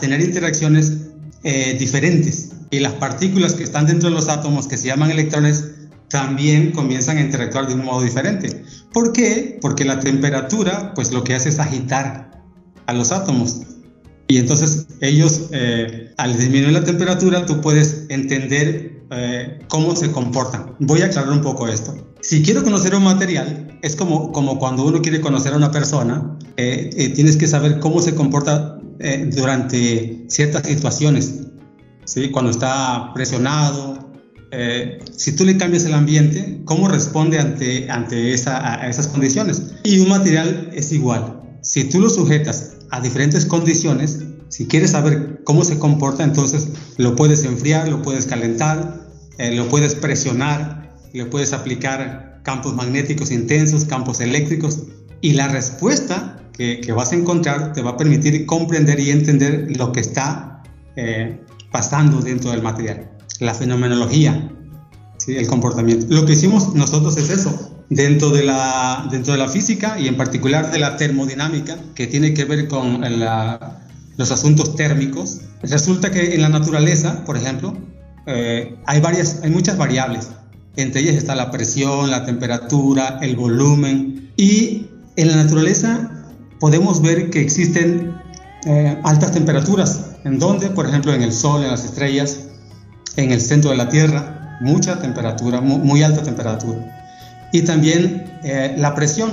tener 0.00 0.20
interacciones 0.20 1.08
eh, 1.42 1.76
diferentes 1.78 2.52
y 2.70 2.78
las 2.78 2.92
partículas 2.94 3.54
que 3.54 3.64
están 3.64 3.86
dentro 3.86 4.08
de 4.08 4.14
los 4.14 4.28
átomos 4.28 4.66
que 4.68 4.78
se 4.78 4.86
llaman 4.86 5.10
electrones 5.10 5.72
también 6.08 6.72
comienzan 6.72 7.18
a 7.18 7.20
interactuar 7.20 7.66
de 7.66 7.74
un 7.74 7.84
modo 7.84 8.02
diferente. 8.02 8.64
¿Por 8.92 9.12
qué? 9.12 9.58
Porque 9.60 9.84
la 9.84 9.98
temperatura 9.98 10.94
pues 10.94 11.12
lo 11.12 11.24
que 11.24 11.34
hace 11.34 11.48
es 11.48 11.58
agitar 11.58 12.42
a 12.86 12.92
los 12.92 13.12
átomos 13.12 13.62
y 14.28 14.38
entonces 14.38 14.86
ellos, 15.00 15.48
eh, 15.52 16.12
al 16.16 16.36
disminuir 16.36 16.72
la 16.72 16.84
temperatura, 16.84 17.44
tú 17.44 17.60
puedes 17.60 18.06
entender 18.08 19.02
eh, 19.10 19.58
cómo 19.68 19.94
se 19.94 20.10
comportan. 20.10 20.74
Voy 20.78 21.02
a 21.02 21.06
aclarar 21.06 21.32
un 21.32 21.42
poco 21.42 21.68
esto. 21.68 21.94
Si 22.20 22.42
quiero 22.42 22.62
conocer 22.62 22.94
un 22.94 23.04
material, 23.04 23.78
es 23.82 23.96
como, 23.96 24.32
como 24.32 24.58
cuando 24.58 24.84
uno 24.84 25.02
quiere 25.02 25.20
conocer 25.20 25.52
a 25.52 25.56
una 25.56 25.70
persona, 25.70 26.38
eh, 26.56 27.12
tienes 27.14 27.36
que 27.36 27.46
saber 27.46 27.78
cómo 27.80 28.00
se 28.00 28.14
comporta 28.14 28.78
durante 29.34 30.24
ciertas 30.28 30.64
situaciones. 30.64 31.40
¿sí? 32.04 32.30
Cuando 32.30 32.52
está 32.52 33.10
presionado, 33.14 34.12
si 35.16 35.34
tú 35.34 35.44
le 35.44 35.56
cambias 35.56 35.84
el 35.86 35.94
ambiente, 35.94 36.60
¿cómo 36.64 36.86
responde 36.86 37.40
ante, 37.40 37.90
ante 37.90 38.32
esa, 38.32 38.80
a 38.80 38.88
esas 38.88 39.08
condiciones? 39.08 39.72
Y 39.82 39.98
un 39.98 40.08
material 40.08 40.70
es 40.72 40.92
igual. 40.92 41.40
Si 41.62 41.84
tú 41.84 41.98
lo 42.00 42.08
sujetas 42.08 42.76
a 42.92 43.00
diferentes 43.00 43.46
condiciones, 43.46 44.20
si 44.50 44.66
quieres 44.66 44.90
saber 44.90 45.40
cómo 45.44 45.64
se 45.64 45.78
comporta, 45.78 46.24
entonces 46.24 46.68
lo 46.98 47.16
puedes 47.16 47.42
enfriar, 47.44 47.88
lo 47.88 48.02
puedes 48.02 48.26
calentar, 48.26 49.08
eh, 49.38 49.56
lo 49.56 49.66
puedes 49.70 49.94
presionar, 49.94 50.94
le 51.14 51.24
puedes 51.24 51.54
aplicar 51.54 52.40
campos 52.42 52.74
magnéticos 52.74 53.30
intensos, 53.30 53.86
campos 53.86 54.20
eléctricos, 54.20 54.82
y 55.22 55.32
la 55.32 55.48
respuesta 55.48 56.38
que, 56.52 56.92
vas 56.94 57.12
a 57.12 57.16
encontrar 57.16 57.72
te 57.72 57.80
va 57.80 57.92
a 57.92 57.96
permitir 57.96 58.44
comprender 58.44 59.00
y 59.00 59.10
entender 59.10 59.74
lo 59.74 59.90
que 59.92 60.00
está 60.00 60.62
eh, 60.96 61.40
pasando 61.70 62.20
dentro 62.20 62.50
del 62.50 62.60
material, 62.60 63.10
la 63.40 63.54
fenomenología, 63.54 64.52
¿sí? 65.16 65.34
el 65.34 65.46
comportamiento. 65.46 66.08
Lo 66.10 66.26
que 66.26 66.34
hicimos 66.34 66.74
nosotros 66.74 67.16
es 67.16 67.30
eso, 67.30 67.71
dentro 67.94 68.30
de, 68.30 68.42
la, 68.42 69.06
dentro 69.10 69.32
de 69.32 69.38
la 69.38 69.48
física 69.48 69.98
y 69.98 70.08
en 70.08 70.16
particular 70.16 70.70
de 70.70 70.78
la 70.78 70.96
termodinámica, 70.96 71.76
que 71.94 72.06
tiene 72.06 72.32
que 72.32 72.44
ver 72.44 72.68
con 72.68 73.02
los 74.16 74.30
asuntos 74.30 74.76
térmicos. 74.76 75.40
Resulta 75.62 76.10
que 76.10 76.34
en 76.34 76.42
la 76.42 76.48
naturaleza, 76.48 77.24
por 77.24 77.36
ejemplo, 77.36 77.76
eh, 78.26 78.76
hay, 78.86 79.00
varias, 79.00 79.40
hay 79.42 79.50
muchas 79.50 79.76
variables. 79.76 80.30
Entre 80.76 81.02
ellas 81.02 81.16
está 81.16 81.34
la 81.34 81.50
presión, 81.50 82.10
la 82.10 82.24
temperatura, 82.24 83.18
el 83.20 83.36
volumen. 83.36 84.30
Y 84.36 84.86
en 85.16 85.28
la 85.28 85.36
naturaleza 85.36 86.10
podemos 86.60 87.02
ver 87.02 87.28
que 87.30 87.40
existen 87.42 88.14
eh, 88.64 88.98
altas 89.04 89.32
temperaturas. 89.32 90.06
¿En 90.24 90.38
donde 90.38 90.68
Por 90.68 90.86
ejemplo, 90.86 91.12
en 91.12 91.22
el 91.22 91.32
Sol, 91.32 91.62
en 91.62 91.70
las 91.70 91.84
estrellas, 91.84 92.38
en 93.16 93.32
el 93.32 93.40
centro 93.40 93.70
de 93.70 93.76
la 93.76 93.88
Tierra, 93.88 94.58
mucha 94.62 94.98
temperatura, 94.98 95.60
muy 95.60 96.02
alta 96.02 96.22
temperatura 96.22 96.91
y 97.52 97.62
también 97.62 98.38
eh, 98.42 98.74
la 98.78 98.94
presión. 98.94 99.30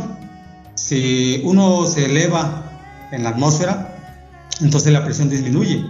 Si 0.75 1.41
uno 1.43 1.85
se 1.85 2.05
eleva 2.05 2.63
en 3.11 3.23
la 3.23 3.29
atmósfera, 3.29 3.95
entonces 4.61 4.93
la 4.93 5.03
presión 5.03 5.29
disminuye. 5.29 5.83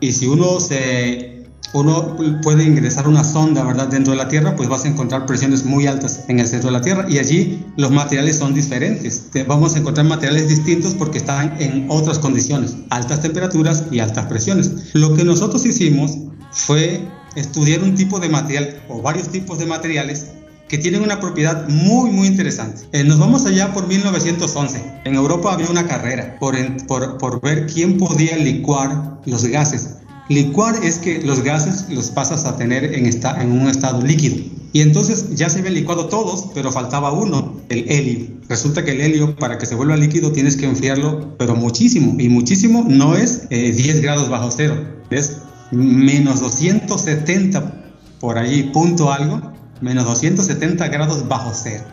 Y 0.00 0.12
si 0.12 0.26
uno 0.26 0.60
se 0.60 1.32
uno 1.74 2.16
puede 2.42 2.64
ingresar 2.64 3.08
una 3.08 3.24
sonda, 3.24 3.64
¿verdad? 3.64 3.88
Dentro 3.88 4.12
de 4.12 4.18
la 4.18 4.28
Tierra, 4.28 4.56
pues 4.56 4.68
vas 4.68 4.84
a 4.84 4.88
encontrar 4.88 5.24
presiones 5.24 5.64
muy 5.64 5.86
altas 5.86 6.24
en 6.28 6.38
el 6.38 6.46
centro 6.46 6.68
de 6.70 6.76
la 6.78 6.82
Tierra 6.82 7.06
y 7.08 7.18
allí 7.18 7.64
los 7.76 7.90
materiales 7.90 8.36
son 8.36 8.52
diferentes. 8.52 9.30
Vamos 9.46 9.74
a 9.74 9.78
encontrar 9.78 10.06
materiales 10.06 10.48
distintos 10.48 10.94
porque 10.94 11.18
están 11.18 11.56
en 11.60 11.86
otras 11.88 12.18
condiciones, 12.18 12.76
altas 12.90 13.22
temperaturas 13.22 13.84
y 13.90 14.00
altas 14.00 14.26
presiones. 14.26 14.90
Lo 14.92 15.14
que 15.14 15.24
nosotros 15.24 15.64
hicimos 15.64 16.18
fue 16.50 17.00
estudiar 17.36 17.82
un 17.82 17.94
tipo 17.94 18.20
de 18.20 18.28
material 18.28 18.82
o 18.90 19.00
varios 19.00 19.28
tipos 19.28 19.58
de 19.58 19.64
materiales 19.64 20.26
que 20.72 20.78
tienen 20.78 21.02
una 21.02 21.20
propiedad 21.20 21.68
muy, 21.68 22.10
muy 22.10 22.26
interesante. 22.26 22.84
Eh, 22.92 23.04
nos 23.04 23.18
vamos 23.18 23.44
allá 23.44 23.74
por 23.74 23.86
1911. 23.86 24.82
En 25.04 25.14
Europa 25.14 25.52
había 25.52 25.68
una 25.68 25.86
carrera 25.86 26.38
por, 26.40 26.56
por, 26.86 27.18
por 27.18 27.42
ver 27.42 27.66
quién 27.66 27.98
podía 27.98 28.38
licuar 28.38 29.20
los 29.26 29.44
gases. 29.44 29.96
Licuar 30.30 30.82
es 30.82 30.96
que 30.96 31.20
los 31.20 31.42
gases 31.42 31.90
los 31.90 32.10
pasas 32.10 32.46
a 32.46 32.56
tener 32.56 32.94
en, 32.94 33.04
esta, 33.04 33.42
en 33.42 33.52
un 33.52 33.68
estado 33.68 34.00
líquido. 34.00 34.36
Y 34.72 34.80
entonces 34.80 35.34
ya 35.34 35.50
se 35.50 35.58
habían 35.58 35.74
licuado 35.74 36.06
todos, 36.06 36.48
pero 36.54 36.72
faltaba 36.72 37.12
uno, 37.12 37.60
el 37.68 37.90
helio. 37.92 38.28
Resulta 38.48 38.82
que 38.82 38.92
el 38.92 39.02
helio, 39.02 39.36
para 39.36 39.58
que 39.58 39.66
se 39.66 39.74
vuelva 39.74 39.98
líquido, 39.98 40.32
tienes 40.32 40.56
que 40.56 40.64
enfriarlo, 40.64 41.36
pero 41.36 41.54
muchísimo. 41.54 42.18
Y 42.18 42.30
muchísimo 42.30 42.86
no 42.88 43.14
es 43.14 43.46
10 43.50 43.78
eh, 43.78 44.00
grados 44.00 44.30
bajo 44.30 44.50
cero, 44.50 44.82
es 45.10 45.36
menos 45.70 46.40
270 46.40 47.78
por 48.20 48.38
ahí, 48.38 48.70
punto 48.72 49.12
algo 49.12 49.51
menos 49.82 50.06
270 50.06 50.88
grados 50.88 51.28
bajo 51.28 51.52
cero. 51.54 51.84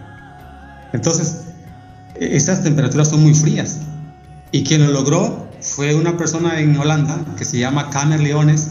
Entonces, 0.93 1.41
esas 2.15 2.63
temperaturas 2.63 3.10
son 3.10 3.22
muy 3.24 3.34
frías. 3.34 3.79
Y 4.51 4.63
quien 4.63 4.86
lo 4.86 4.91
logró 4.91 5.50
fue 5.60 5.96
una 5.96 6.15
persona 6.15 6.60
en 6.60 6.77
Holanda 6.77 7.25
que 7.38 7.46
se 7.46 7.60
llama 7.60 7.89
Kamer 7.89 8.22
Leones, 8.22 8.67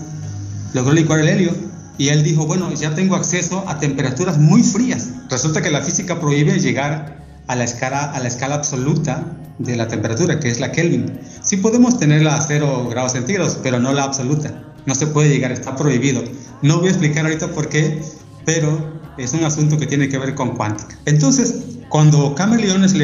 logró 0.73 0.93
licuar 0.93 1.21
el 1.21 1.29
helio 1.29 1.53
y 1.99 2.09
él 2.09 2.23
dijo, 2.23 2.47
bueno, 2.47 2.73
ya 2.73 2.95
tengo 2.95 3.17
acceso 3.17 3.65
a 3.69 3.79
temperaturas 3.79 4.39
muy 4.39 4.63
frías. 4.63 5.09
Resulta 5.29 5.61
que 5.63 5.71
la 5.71 5.83
física 5.83 6.21
prohíbe 6.21 6.59
llegar 6.59 7.19
a 7.49 7.57
la 7.57 7.65
escala, 7.65 8.13
a 8.13 8.21
la 8.21 8.29
escala 8.29 8.55
absoluta 8.55 9.25
de 9.59 9.77
la 9.77 9.89
temperatura, 9.89 10.39
que 10.39 10.49
es 10.49 10.61
la 10.61 10.71
Kelvin. 10.71 11.19
Sí 11.43 11.57
podemos 11.57 11.99
tenerla 11.99 12.37
a 12.37 12.41
0 12.41 12.89
grados 12.89 13.13
centígrados, 13.13 13.59
pero 13.63 13.81
no 13.81 13.93
la 13.93 14.05
absoluta. 14.05 14.63
No 14.87 14.95
se 14.95 15.09
puede 15.09 15.29
llegar, 15.29 15.51
está 15.51 15.75
prohibido. 15.75 16.23
No 16.63 16.79
voy 16.79 16.89
a 16.89 16.91
explicar 16.91 17.25
ahorita 17.25 17.49
por 17.49 17.69
qué, 17.69 18.01
pero 18.45 18.98
es 19.19 19.33
un 19.33 19.45
asunto 19.45 19.79
que 19.79 19.87
tiene 19.87 20.09
que 20.09 20.19
ver 20.19 20.35
con 20.35 20.57
cuántica. 20.57 20.97
Entonces, 21.05 21.55
cuando 21.89 22.35
Cameleones 22.35 22.95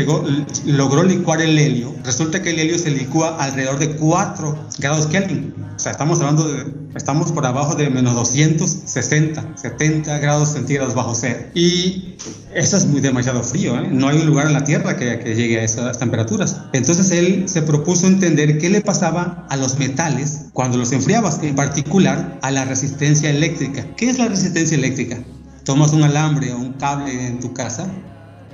logró 0.67 1.03
licuar 1.03 1.41
el 1.41 1.59
helio, 1.59 1.95
resulta 2.05 2.43
que 2.43 2.51
el 2.51 2.59
helio 2.59 2.79
se 2.79 2.91
licúa 2.91 3.37
alrededor 3.43 3.79
de 3.79 3.97
4 3.97 4.59
grados 4.79 5.07
Kelvin. 5.07 5.55
O 5.75 5.79
sea, 5.79 5.93
estamos 5.93 6.21
hablando 6.21 6.47
de, 6.47 6.67
estamos 6.95 7.33
por 7.33 7.47
abajo 7.47 7.75
de 7.75 7.89
menos 7.89 8.15
260, 8.15 9.57
70 9.57 10.19
grados 10.19 10.51
centígrados 10.51 10.95
bajo 10.95 11.15
cero. 11.15 11.47
Y 11.55 12.17
eso 12.55 12.77
es 12.77 12.87
muy 12.87 13.01
demasiado 13.01 13.43
frío, 13.43 13.77
¿eh? 13.77 13.89
No 13.91 14.09
hay 14.09 14.19
un 14.19 14.27
lugar 14.27 14.47
en 14.47 14.53
la 14.53 14.65
Tierra 14.65 14.97
que, 14.97 15.19
que 15.19 15.35
llegue 15.35 15.59
a 15.59 15.65
esas 15.65 15.99
temperaturas. 15.99 16.61
Entonces 16.75 17.11
él 17.11 17.49
se 17.49 17.63
propuso 17.63 18.07
entender 18.07 18.59
qué 18.59 18.69
le 18.69 18.83
pasaba 18.83 19.47
a 19.49 19.57
los 19.57 19.79
metales 19.79 20.47
cuando 20.53 20.77
los 20.77 20.93
enfriabas, 20.93 21.41
en 21.43 21.55
particular 21.55 22.39
a 22.43 22.51
la 22.51 22.67
resistencia 22.67 23.31
eléctrica. 23.31 23.85
¿Qué 23.97 24.11
es 24.11 24.19
la 24.19 24.29
resistencia 24.29 24.77
eléctrica? 24.77 25.19
Tomas 25.65 25.93
un 25.93 26.03
alambre 26.03 26.53
o 26.53 26.59
un 26.59 26.75
cable 26.75 27.27
en 27.27 27.41
tu 27.41 27.53
casa 27.53 27.91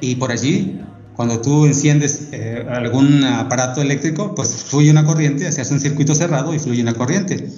y 0.01 0.15
por 0.15 0.33
allí, 0.33 0.81
cuando 1.15 1.41
tú 1.41 1.67
enciendes 1.67 2.29
eh, 2.33 2.65
algún 2.71 3.25
aparato 3.25 3.83
eléctrico, 3.83 4.35
pues 4.35 4.55
fluye 4.55 4.91
una 4.91 5.05
corriente, 5.05 5.51
se 5.53 5.61
hace 5.61 5.75
un 5.75 5.81
circuito 5.81 6.15
cerrado 6.15 6.55
y 6.55 6.59
fluye 6.59 6.83
una 6.83 6.95
corriente. 6.95 7.51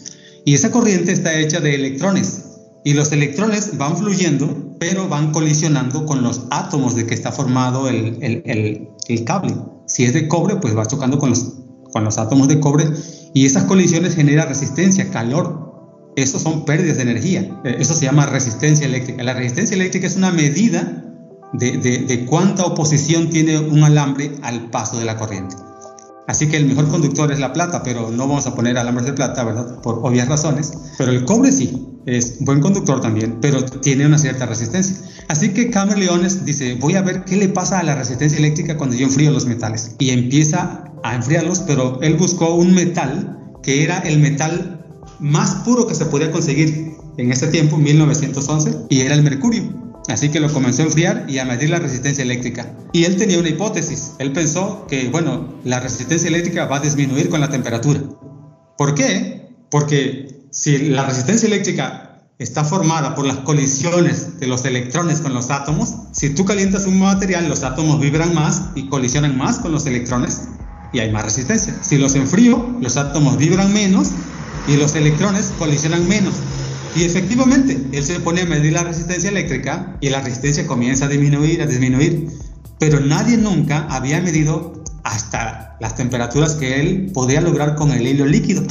Y 0.45 0.55
esa 0.55 0.71
corriente 0.71 1.13
está 1.13 1.39
hecha 1.39 1.61
de 1.61 1.75
electrones. 1.75 2.47
Y 2.85 2.95
los 2.95 3.13
electrones 3.13 3.79
van 3.79 3.97
fluyendo, 3.97 4.77
pero 4.81 5.09
van 5.09 5.31
colisionando 5.31 6.05
con 6.05 6.23
los 6.25 6.47
átomos 6.51 6.97
de 6.97 7.07
que 7.07 7.15
está 7.15 7.31
formado 7.31 7.89
el, 7.89 8.19
el, 8.21 8.89
el, 9.07 9.25
cable. 9.25 9.55
Si 9.87 10.05
es 10.05 10.13
de 10.13 10.27
cobre, 10.27 10.57
pues 10.57 10.77
va 10.77 10.85
chocando 10.85 11.19
con 11.19 11.31
los, 11.31 11.53
con 11.93 12.03
los 12.03 12.19
átomos 12.19 12.49
de 12.49 12.59
cobre 12.59 12.87
y 13.35 13.47
esas 13.47 13.65
colisiones 13.65 14.17
generan 14.17 14.49
resistencia, 14.49 15.11
calor. 15.11 15.62
Eso 16.17 16.39
son 16.39 16.65
pérdidas 16.65 16.97
de 16.97 17.03
energía. 17.03 17.61
Eh, 17.65 17.77
eso 17.79 17.95
se 17.95 18.05
llama 18.05 18.27
resistencia 18.27 18.87
eléctrica. 18.87 19.23
La 19.23 19.35
resistencia 19.35 19.75
eléctrica 19.75 20.07
es 20.07 20.17
una 20.17 20.31
medida 20.31 21.03
de, 21.53 22.27
cuánta 22.29 22.65
oposición 22.65 23.31
tiene 23.31 23.59
un 23.59 23.83
alambre 23.85 24.33
al 24.43 24.71
paso 24.71 24.99
de 24.99 25.05
la 25.05 25.17
corriente. 25.17 25.57
Así 26.29 26.49
que 26.49 26.57
el 26.57 26.67
mejor 26.67 26.89
conductor 26.89 27.33
es 27.33 27.41
la 27.41 27.53
plata, 27.53 27.83
pero 27.83 28.11
no 28.11 28.29
vamos 28.29 28.47
a 28.47 28.55
poner 28.55 28.79
alambres 28.79 29.07
de 29.07 29.13
plata, 29.13 29.43
¿verdad? 29.45 29.81
Por 29.83 30.01
obvias 30.03 30.29
razones. 30.29 30.73
Pero 30.97 31.11
el 31.11 31.25
cobre 31.25 31.51
sí, 31.53 31.89
es 32.07 32.39
buen 32.41 32.61
conductor 32.61 33.01
también, 33.01 33.39
pero 33.41 33.65
tiene 33.65 34.07
una 34.07 34.19
cierta 34.19 34.47
resistencia. 34.47 34.97
Así 35.29 35.51
que 35.51 35.71
Cameron 35.71 36.01
Leones 36.01 36.45
dice, 36.45 36.75
voy 36.75 36.95
a 36.95 37.03
ver 37.03 37.25
qué 37.25 37.37
le 37.37 37.49
pasa 37.49 37.81
a 37.81 37.83
la 37.83 37.95
resistencia 37.95 38.39
eléctrica 38.39 38.77
cuando 38.77 38.97
yo 38.97 39.07
enfrío 39.07 39.31
los 39.31 39.47
metales. 39.47 39.97
Y 39.99 40.11
empieza 40.11 40.85
a 41.03 41.15
enfriarlos, 41.15 41.61
pero 41.61 42.01
él 42.03 42.15
buscó 42.15 42.55
un 42.55 42.75
metal 42.75 43.39
que 43.63 43.83
era 43.85 43.99
el 43.99 44.19
metal 44.19 44.82
más 45.23 45.55
puro 45.65 45.87
que 45.87 45.95
se 45.95 46.05
podía 46.07 46.31
conseguir 46.31 46.97
en 47.17 47.33
ese 47.33 47.47
tiempo, 47.47 47.79
1911, 47.79 48.87
y 48.91 49.01
era 49.01 49.15
el 49.15 49.23
mercurio. 49.23 49.63
Así 50.09 50.31
que 50.31 50.41
lo 50.41 50.53
comenzó 50.53 50.83
a 50.83 50.87
enfriar 50.87 51.27
y 51.29 51.39
a 51.39 51.45
medir 51.45 51.71
la 51.71 51.79
resistencia 51.79 52.23
eléctrica. 52.23 52.75
Y 52.93 53.05
él 53.05 53.17
tenía 53.17 53.39
una 53.39 53.49
hipótesis. 53.49 54.13
Él 54.19 54.33
pensó 54.33 54.87
que, 54.89 55.09
bueno, 55.09 55.55
la 55.65 55.79
resistencia 55.79 56.29
eléctrica 56.29 56.67
va 56.67 56.79
a 56.79 56.81
disminuir 56.81 57.29
con 57.29 57.41
la 57.41 57.49
temperatura. 57.49 58.01
¿Por 58.77 58.95
qué? 58.97 59.49
Porque 59.71 60.43
si 60.51 60.89
la 60.89 61.07
resistencia 61.07 61.47
eléctrica 61.47 62.25
está 62.39 62.65
formada 62.65 63.15
por 63.15 63.25
las 63.25 63.39
colisiones 63.39 64.41
de 64.41 64.49
los 64.49 64.65
electrones 64.65 65.21
con 65.21 65.35
los 65.35 65.51
átomos, 65.51 65.95
si 66.11 66.31
tú 66.31 66.45
calientas 66.45 66.87
un 66.87 66.99
material, 66.99 67.49
los 67.49 67.63
átomos 67.63 68.01
vibran 68.01 68.35
más 68.35 68.71
y 68.75 68.89
colisionan 68.89 69.39
más 69.39 69.61
con 69.61 69.71
los 69.71 69.87
electrones 69.87 70.49
y 70.93 70.99
hay 70.99 71.13
más 71.13 71.25
resistencia. 71.25 71.77
Si 71.81 71.97
los 71.97 72.17
enfrío, 72.17 72.77
los 72.81 72.97
átomos 72.97 73.39
vibran 73.39 73.73
menos 73.73 74.11
y 74.69 74.77
los 74.77 74.95
electrones 74.95 75.53
colisionan 75.59 76.09
menos 76.09 76.35
y 76.95 77.05
efectivamente, 77.05 77.83
él 77.93 78.05
se 78.05 78.21
pone 78.21 78.43
a 78.43 78.47
medir 78.47 78.75
la 78.75 78.85
resistencia 78.85 79.31
eléctrica 79.31 79.97
y 80.01 80.11
la 80.11 80.21
resistencia 80.21 80.67
comienza 80.67 81.07
a 81.07 81.09
disminuir, 81.09 81.63
a 81.63 81.67
disminuir. 81.67 82.29
Pero 82.79 83.01
nadie 83.01 83.39
nunca 83.39 83.87
había 83.89 84.21
medido 84.21 84.83
hasta 85.03 85.77
las 85.81 85.97
temperaturas 85.97 86.55
que 86.55 86.81
él 86.81 87.11
podía 87.15 87.41
lograr 87.41 87.77
con 87.77 87.93
el 87.93 88.07
helio 88.07 88.27
líquido, 88.27 88.63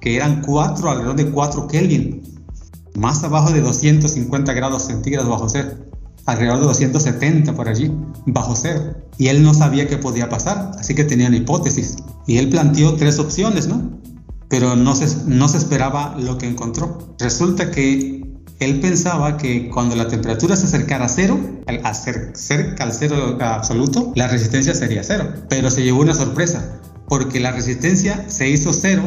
que 0.00 0.14
eran 0.14 0.42
4, 0.42 0.90
alrededor 0.90 1.16
de 1.16 1.30
4 1.30 1.66
Kelvin, 1.66 2.22
más 2.94 3.24
abajo 3.24 3.52
de 3.52 3.60
250 3.60 4.52
grados 4.52 4.84
centígrados 4.84 5.28
bajo 5.28 5.48
cero, 5.48 5.70
alrededor 6.24 6.60
de 6.60 6.66
270 6.66 7.54
por 7.54 7.68
allí, 7.68 7.92
bajo 8.26 8.54
cero. 8.54 8.94
Y 9.18 9.26
él 9.28 9.42
no 9.42 9.54
sabía 9.54 9.88
qué 9.88 9.98
podía 9.98 10.28
pasar, 10.28 10.70
así 10.78 10.94
que 10.94 11.04
tenía 11.04 11.28
una 11.28 11.36
hipótesis. 11.38 11.96
Y 12.26 12.38
él 12.38 12.48
planteó 12.48 12.94
tres 12.94 13.18
opciones, 13.18 13.66
¿no? 13.66 13.98
Pero 14.48 14.76
no 14.76 14.94
se, 14.94 15.24
no 15.26 15.48
se 15.48 15.58
esperaba 15.58 16.16
lo 16.18 16.38
que 16.38 16.46
encontró. 16.46 17.14
Resulta 17.18 17.70
que 17.70 18.24
él 18.58 18.80
pensaba 18.80 19.36
que 19.36 19.68
cuando 19.68 19.96
la 19.96 20.08
temperatura 20.08 20.56
se 20.56 20.66
acercara 20.66 21.06
a 21.06 21.08
cero, 21.08 21.38
al 21.66 21.94
cerca 22.34 22.84
al 22.84 22.92
cero 22.92 23.38
absoluto, 23.40 24.12
la 24.14 24.28
resistencia 24.28 24.74
sería 24.74 25.02
cero. 25.02 25.32
Pero 25.48 25.70
se 25.70 25.82
llevó 25.82 26.00
una 26.00 26.14
sorpresa, 26.14 26.80
porque 27.08 27.40
la 27.40 27.52
resistencia 27.52 28.24
se 28.28 28.48
hizo 28.48 28.72
cero 28.72 29.02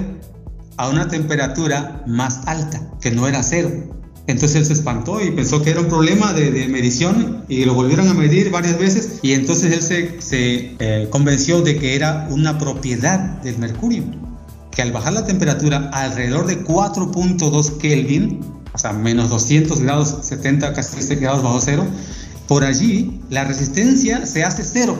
a 0.77 0.89
una 0.89 1.07
temperatura 1.07 2.03
más 2.05 2.41
alta, 2.45 2.91
que 3.01 3.11
no 3.11 3.27
era 3.27 3.41
cero. 3.41 3.71
Entonces 4.27 4.57
él 4.57 4.65
se 4.67 4.73
espantó 4.73 5.19
y 5.19 5.31
pensó 5.31 5.63
que 5.63 5.71
era 5.71 5.79
un 5.79 5.87
problema 5.87 6.33
de, 6.33 6.67
medición 6.67 7.45
y 7.47 7.65
lo 7.65 7.73
volvieron 7.73 8.07
a 8.07 8.13
medir 8.13 8.51
varias 8.51 8.77
veces 8.77 9.17
y 9.23 9.33
entonces 9.33 9.73
él 9.73 9.81
se, 9.81 10.21
se 10.21 10.75
eh, 10.77 11.07
convenció 11.09 11.61
de 11.61 11.79
que 11.79 11.95
era 11.95 12.27
una 12.29 12.59
propiedad 12.59 13.19
del 13.41 13.57
mercurio 13.57 14.03
que 14.71 14.81
al 14.81 14.91
bajar 14.91 15.13
la 15.13 15.25
temperatura 15.25 15.89
alrededor 15.93 16.45
de 16.45 16.63
4.2 16.63 17.77
Kelvin, 17.77 18.41
o 18.73 18.77
sea, 18.77 18.93
menos 18.93 19.29
200 19.29 19.81
grados, 19.81 20.17
70, 20.21 20.73
casi 20.73 21.15
grados 21.15 21.43
bajo 21.43 21.59
cero, 21.61 21.85
por 22.47 22.63
allí 22.63 23.21
la 23.29 23.43
resistencia 23.43 24.25
se 24.25 24.43
hace 24.43 24.63
cero 24.63 24.97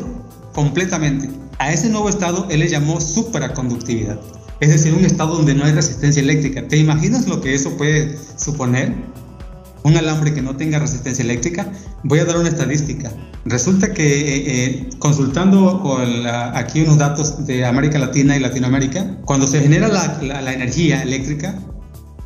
completamente. 0.53 1.29
A 1.57 1.73
ese 1.73 1.89
nuevo 1.89 2.09
estado 2.09 2.47
él 2.49 2.61
le 2.61 2.69
llamó 2.69 3.01
supraconductividad, 3.01 4.19
es 4.59 4.69
decir, 4.69 4.93
un 4.93 5.05
estado 5.05 5.35
donde 5.35 5.55
no 5.55 5.65
hay 5.65 5.73
resistencia 5.73 6.21
eléctrica. 6.21 6.67
¿Te 6.67 6.77
imaginas 6.77 7.27
lo 7.27 7.41
que 7.41 7.53
eso 7.53 7.77
puede 7.77 8.17
suponer? 8.37 8.95
Un 9.83 9.97
alambre 9.97 10.33
que 10.33 10.41
no 10.41 10.55
tenga 10.55 10.79
resistencia 10.79 11.23
eléctrica, 11.23 11.71
voy 12.03 12.19
a 12.19 12.25
dar 12.25 12.37
una 12.37 12.49
estadística. 12.49 13.11
Resulta 13.45 13.93
que 13.93 14.03
eh, 14.03 14.65
eh, 14.65 14.89
consultando 14.99 15.81
con 15.81 16.27
aquí 16.27 16.81
unos 16.81 16.97
datos 16.97 17.45
de 17.45 17.65
América 17.65 17.97
Latina 17.99 18.35
y 18.35 18.39
Latinoamérica, 18.39 19.17
cuando 19.25 19.47
se 19.47 19.61
genera 19.61 19.87
la, 19.87 20.53
energía 20.53 21.01
eléctrica, 21.01 21.57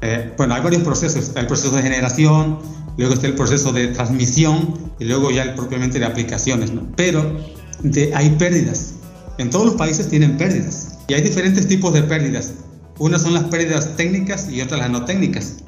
eh, 0.02 0.34
bueno, 0.38 0.56
hay 0.56 0.62
varios 0.62 0.84
procesos. 0.84 1.32
el 1.36 1.48
proceso 1.48 1.76
de 1.76 1.84
generación, 1.84 2.60
luego 2.98 3.14
está 3.14 3.28
el 3.28 3.36
proceso 3.36 3.72
de 3.72 3.88
transmisión 3.90 4.74
y 5.00 5.06
luego 5.06 5.32
ya 5.32 5.44
el 5.44 5.54
propiamente 5.54 6.00
de 6.00 6.06
aplicaciones, 6.06 6.72
¿no? 6.72 6.88
Pero 6.96 7.40
de, 7.84 8.14
hay 8.16 8.32
pérdidas. 8.32 8.96
En 9.38 9.50
todos 9.50 9.66
los 9.66 9.76
países 9.76 10.10
tienen 10.10 10.38
pérdidas. 10.38 11.00
Y 11.08 11.14
hay 11.14 11.22
diferentes 11.22 11.68
tipos 11.68 11.94
de 11.94 12.04
pérdidas. 12.04 12.54
Unas 13.00 13.22
son 13.22 13.34
las 13.34 13.44
pérdidas 13.46 13.96
técnicas 13.96 14.50
y 14.50 14.62
otras 14.62 14.80
las 14.80 14.90
no 14.90 15.06
técnicas. 15.06 15.63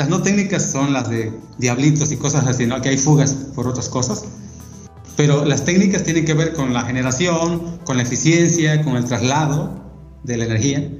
Las 0.00 0.08
no 0.08 0.22
técnicas 0.22 0.72
son 0.72 0.94
las 0.94 1.10
de 1.10 1.30
diablitos 1.58 2.10
y 2.10 2.16
cosas 2.16 2.46
así, 2.46 2.64
¿no? 2.64 2.80
Que 2.80 2.88
hay 2.88 2.96
fugas 2.96 3.34
por 3.54 3.68
otras 3.68 3.90
cosas. 3.90 4.24
Pero 5.14 5.44
las 5.44 5.66
técnicas 5.66 6.04
tienen 6.04 6.24
que 6.24 6.32
ver 6.32 6.54
con 6.54 6.72
la 6.72 6.84
generación, 6.84 7.80
con 7.84 7.98
la 7.98 8.04
eficiencia, 8.04 8.82
con 8.82 8.96
el 8.96 9.04
traslado 9.04 9.92
de 10.24 10.38
la 10.38 10.46
energía. 10.46 10.90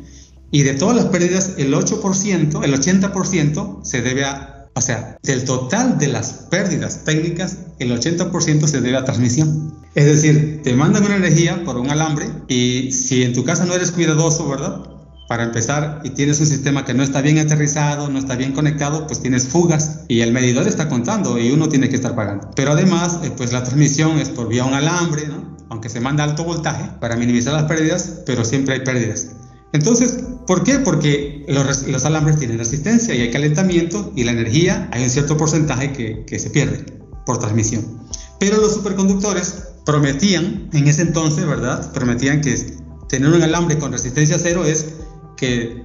Y 0.50 0.64
de 0.64 0.74
todas 0.74 0.96
las 0.96 1.06
pérdidas, 1.06 1.54
el 1.56 1.72
8%, 1.72 2.62
el 2.62 2.74
80% 2.74 3.82
se 3.82 4.02
debe 4.02 4.26
a, 4.26 4.66
o 4.74 4.82
sea, 4.82 5.16
del 5.22 5.46
total 5.46 5.96
de 5.96 6.08
las 6.08 6.32
pérdidas 6.50 7.02
técnicas, 7.04 7.56
el 7.78 7.98
80% 7.98 8.66
se 8.66 8.82
debe 8.82 8.98
a 8.98 9.04
transmisión. 9.06 9.80
Es 9.94 10.04
decir, 10.04 10.60
te 10.62 10.74
mandan 10.74 11.06
una 11.06 11.16
energía 11.16 11.64
por 11.64 11.78
un 11.78 11.88
alambre 11.88 12.26
y 12.48 12.92
si 12.92 13.22
en 13.22 13.32
tu 13.32 13.44
casa 13.44 13.64
no 13.64 13.72
eres 13.72 13.92
cuidadoso, 13.92 14.46
¿verdad? 14.46 14.89
Para 15.30 15.44
empezar, 15.44 16.00
y 16.02 16.10
tienes 16.10 16.40
un 16.40 16.46
sistema 16.46 16.84
que 16.84 16.92
no 16.92 17.04
está 17.04 17.22
bien 17.22 17.38
aterrizado, 17.38 18.08
no 18.08 18.18
está 18.18 18.34
bien 18.34 18.50
conectado, 18.50 19.06
pues 19.06 19.22
tienes 19.22 19.46
fugas 19.46 20.00
y 20.08 20.22
el 20.22 20.32
medidor 20.32 20.66
está 20.66 20.88
contando 20.88 21.38
y 21.38 21.52
uno 21.52 21.68
tiene 21.68 21.88
que 21.88 21.94
estar 21.94 22.16
pagando. 22.16 22.50
Pero 22.56 22.72
además, 22.72 23.20
eh, 23.22 23.30
pues 23.36 23.52
la 23.52 23.62
transmisión 23.62 24.18
es 24.18 24.28
por 24.28 24.48
vía 24.48 24.64
un 24.64 24.74
alambre, 24.74 25.28
¿no? 25.28 25.56
aunque 25.68 25.88
se 25.88 26.00
manda 26.00 26.24
alto 26.24 26.42
voltaje 26.42 26.90
para 27.00 27.14
minimizar 27.14 27.52
las 27.52 27.62
pérdidas, 27.66 28.22
pero 28.26 28.44
siempre 28.44 28.74
hay 28.74 28.80
pérdidas. 28.80 29.28
Entonces, 29.72 30.18
¿por 30.48 30.64
qué? 30.64 30.80
Porque 30.80 31.44
los, 31.46 31.86
los 31.86 32.04
alambres 32.04 32.36
tienen 32.36 32.58
resistencia 32.58 33.14
y 33.14 33.20
hay 33.20 33.30
calentamiento 33.30 34.12
y 34.16 34.24
la 34.24 34.32
energía, 34.32 34.88
hay 34.90 35.04
un 35.04 35.10
cierto 35.10 35.36
porcentaje 35.36 35.92
que, 35.92 36.24
que 36.24 36.40
se 36.40 36.50
pierde 36.50 36.84
por 37.24 37.38
transmisión. 37.38 37.84
Pero 38.40 38.56
los 38.56 38.74
superconductores 38.74 39.62
prometían, 39.86 40.70
en 40.72 40.88
ese 40.88 41.02
entonces, 41.02 41.46
¿verdad? 41.46 41.92
Prometían 41.92 42.40
que 42.40 42.80
tener 43.08 43.30
un 43.30 43.42
alambre 43.42 43.78
con 43.78 43.92
resistencia 43.92 44.36
cero 44.40 44.64
es 44.64 44.86
que 45.40 45.82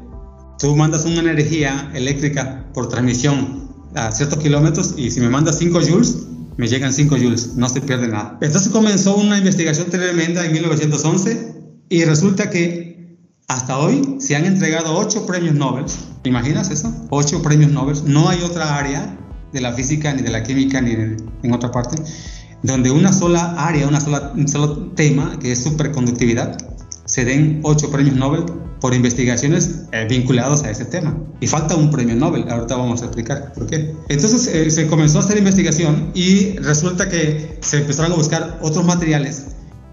tú 0.60 0.76
mandas 0.76 1.06
una 1.06 1.22
energía 1.22 1.90
eléctrica 1.96 2.66
por 2.74 2.90
transmisión 2.90 3.70
a 3.96 4.12
ciertos 4.12 4.40
kilómetros 4.40 4.96
y 4.98 5.10
si 5.10 5.22
me 5.22 5.30
mandas 5.30 5.58
5 5.58 5.80
joules, 5.80 6.28
me 6.58 6.68
llegan 6.68 6.94
5 6.94 7.16
joules, 7.16 7.56
no 7.56 7.70
se 7.70 7.80
pierde 7.82 8.10
nada. 8.10 8.38
Entonces 8.42 8.70
comenzó 8.70 9.16
una 9.16 9.38
investigación 9.38 9.90
tremenda 9.90 10.46
en 10.46 10.52
1911 10.52 11.56
y 11.88 12.04
resulta 12.04 12.50
que 12.50 13.18
hasta 13.48 13.78
hoy 13.78 14.18
se 14.20 14.36
han 14.36 14.46
entregado 14.46 14.98
8 14.98 15.26
premios 15.26 15.56
Nobel. 15.56 15.86
¿Imaginas 16.26 16.70
eso? 16.70 16.94
8 17.10 17.42
premios 17.42 17.72
Nobel. 17.72 17.98
No 18.06 18.28
hay 18.28 18.42
otra 18.42 18.78
área 18.78 19.18
de 19.54 19.62
la 19.62 19.72
física, 19.72 20.14
ni 20.14 20.22
de 20.22 20.32
la 20.32 20.44
química, 20.44 20.82
ni 20.82 20.92
en 20.92 21.54
otra 21.54 21.72
parte, 21.72 22.02
donde 22.64 22.92
una 22.92 23.14
sola 23.14 23.56
área, 23.58 23.88
una 23.88 24.02
sola, 24.02 24.34
un 24.36 24.48
solo 24.50 24.92
tema, 24.96 25.40
que 25.40 25.54
es 25.54 25.64
superconductividad, 25.64 26.58
se 27.06 27.24
den 27.24 27.62
ocho 27.64 27.90
premios 27.90 28.16
Nobel 28.16 28.44
por 28.86 28.94
investigaciones 28.94 29.80
eh, 29.94 30.06
vinculadas 30.08 30.64
a 30.64 30.70
ese 30.70 30.86
tema. 30.86 31.18
Y 31.40 31.48
falta 31.48 31.76
un 31.76 31.90
premio 31.90 32.16
Nobel, 32.16 32.46
ahorita 32.48 32.76
vamos 32.76 33.02
a 33.02 33.06
explicar 33.06 33.52
por 33.54 33.66
qué. 33.66 33.96
Entonces 34.10 34.46
eh, 34.46 34.70
se 34.70 34.86
comenzó 34.86 35.18
a 35.18 35.22
hacer 35.22 35.40
investigación 35.40 36.12
y 36.14 36.56
resulta 36.60 37.10
que 37.10 37.58
se 37.62 37.78
empezaron 37.80 38.12
a 38.12 38.16
buscar 38.16 38.60
otros 38.62 38.86
materiales 38.86 39.48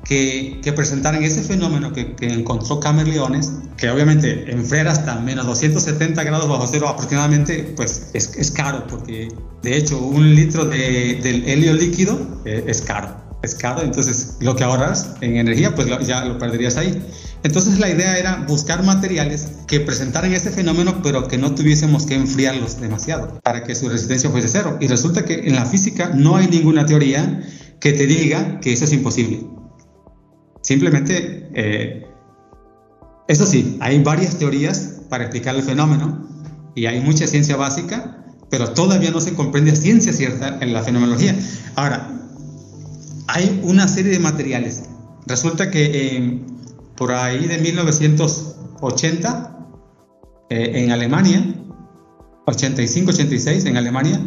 que, 0.04 0.60
que 0.62 0.74
presentaran 0.74 1.24
ese 1.24 1.40
fenómeno 1.40 1.94
que, 1.94 2.14
que 2.14 2.30
encontró 2.34 2.80
Camerleones, 2.80 3.52
que 3.78 3.88
obviamente 3.88 4.52
enfriar 4.52 4.88
hasta 4.88 5.18
menos 5.20 5.46
270 5.46 6.22
grados 6.22 6.46
bajo 6.46 6.66
cero 6.70 6.86
aproximadamente, 6.86 7.72
pues 7.74 8.10
es, 8.12 8.36
es 8.36 8.50
caro, 8.50 8.86
porque 8.88 9.28
de 9.62 9.74
hecho 9.74 9.98
un 9.98 10.34
litro 10.34 10.66
de, 10.66 11.18
del 11.22 11.48
helio 11.48 11.72
líquido 11.72 12.42
eh, 12.44 12.62
es 12.66 12.82
caro 12.82 13.22
es 13.42 13.56
caro, 13.56 13.82
entonces 13.82 14.36
lo 14.40 14.54
que 14.54 14.64
ahorras 14.64 15.14
en 15.20 15.36
energía, 15.36 15.74
pues 15.74 15.88
ya 16.06 16.24
lo 16.24 16.38
perderías 16.38 16.76
ahí. 16.76 17.02
Entonces 17.44 17.78
la 17.80 17.90
idea 17.90 18.18
era 18.18 18.44
buscar 18.46 18.84
materiales 18.84 19.48
que 19.66 19.80
presentaran 19.80 20.32
este 20.32 20.50
fenómeno, 20.50 21.00
pero 21.02 21.26
que 21.26 21.38
no 21.38 21.54
tuviésemos 21.54 22.06
que 22.06 22.14
enfriarlos 22.14 22.80
demasiado 22.80 23.40
para 23.42 23.64
que 23.64 23.74
su 23.74 23.88
resistencia 23.88 24.30
fuese 24.30 24.48
cero. 24.48 24.78
Y 24.80 24.86
resulta 24.86 25.24
que 25.24 25.48
en 25.48 25.56
la 25.56 25.66
física 25.66 26.12
no 26.14 26.36
hay 26.36 26.46
ninguna 26.46 26.86
teoría 26.86 27.42
que 27.80 27.92
te 27.92 28.06
diga 28.06 28.60
que 28.60 28.72
eso 28.72 28.84
es 28.84 28.92
imposible. 28.92 29.44
Simplemente, 30.62 31.48
eh, 31.54 32.06
eso 33.26 33.44
sí, 33.46 33.76
hay 33.80 34.00
varias 34.02 34.36
teorías 34.38 35.00
para 35.08 35.24
explicar 35.24 35.56
el 35.56 35.62
fenómeno 35.62 36.28
y 36.76 36.86
hay 36.86 37.00
mucha 37.00 37.26
ciencia 37.26 37.56
básica, 37.56 38.24
pero 38.50 38.72
todavía 38.72 39.10
no 39.10 39.20
se 39.20 39.34
comprende 39.34 39.74
ciencia 39.74 40.12
cierta 40.12 40.58
en 40.60 40.72
la 40.72 40.82
fenomenología. 40.82 41.36
Ahora, 41.74 42.08
hay 43.26 43.60
una 43.64 43.88
serie 43.88 44.12
de 44.12 44.20
materiales. 44.20 44.84
Resulta 45.26 45.70
que 45.70 46.16
eh, 46.16 46.40
por 46.96 47.12
ahí 47.12 47.46
de 47.46 47.58
1980, 47.58 49.68
eh, 50.50 50.72
en 50.74 50.90
Alemania, 50.90 51.54
85-86 52.46 53.66
en 53.66 53.76
Alemania, 53.76 54.20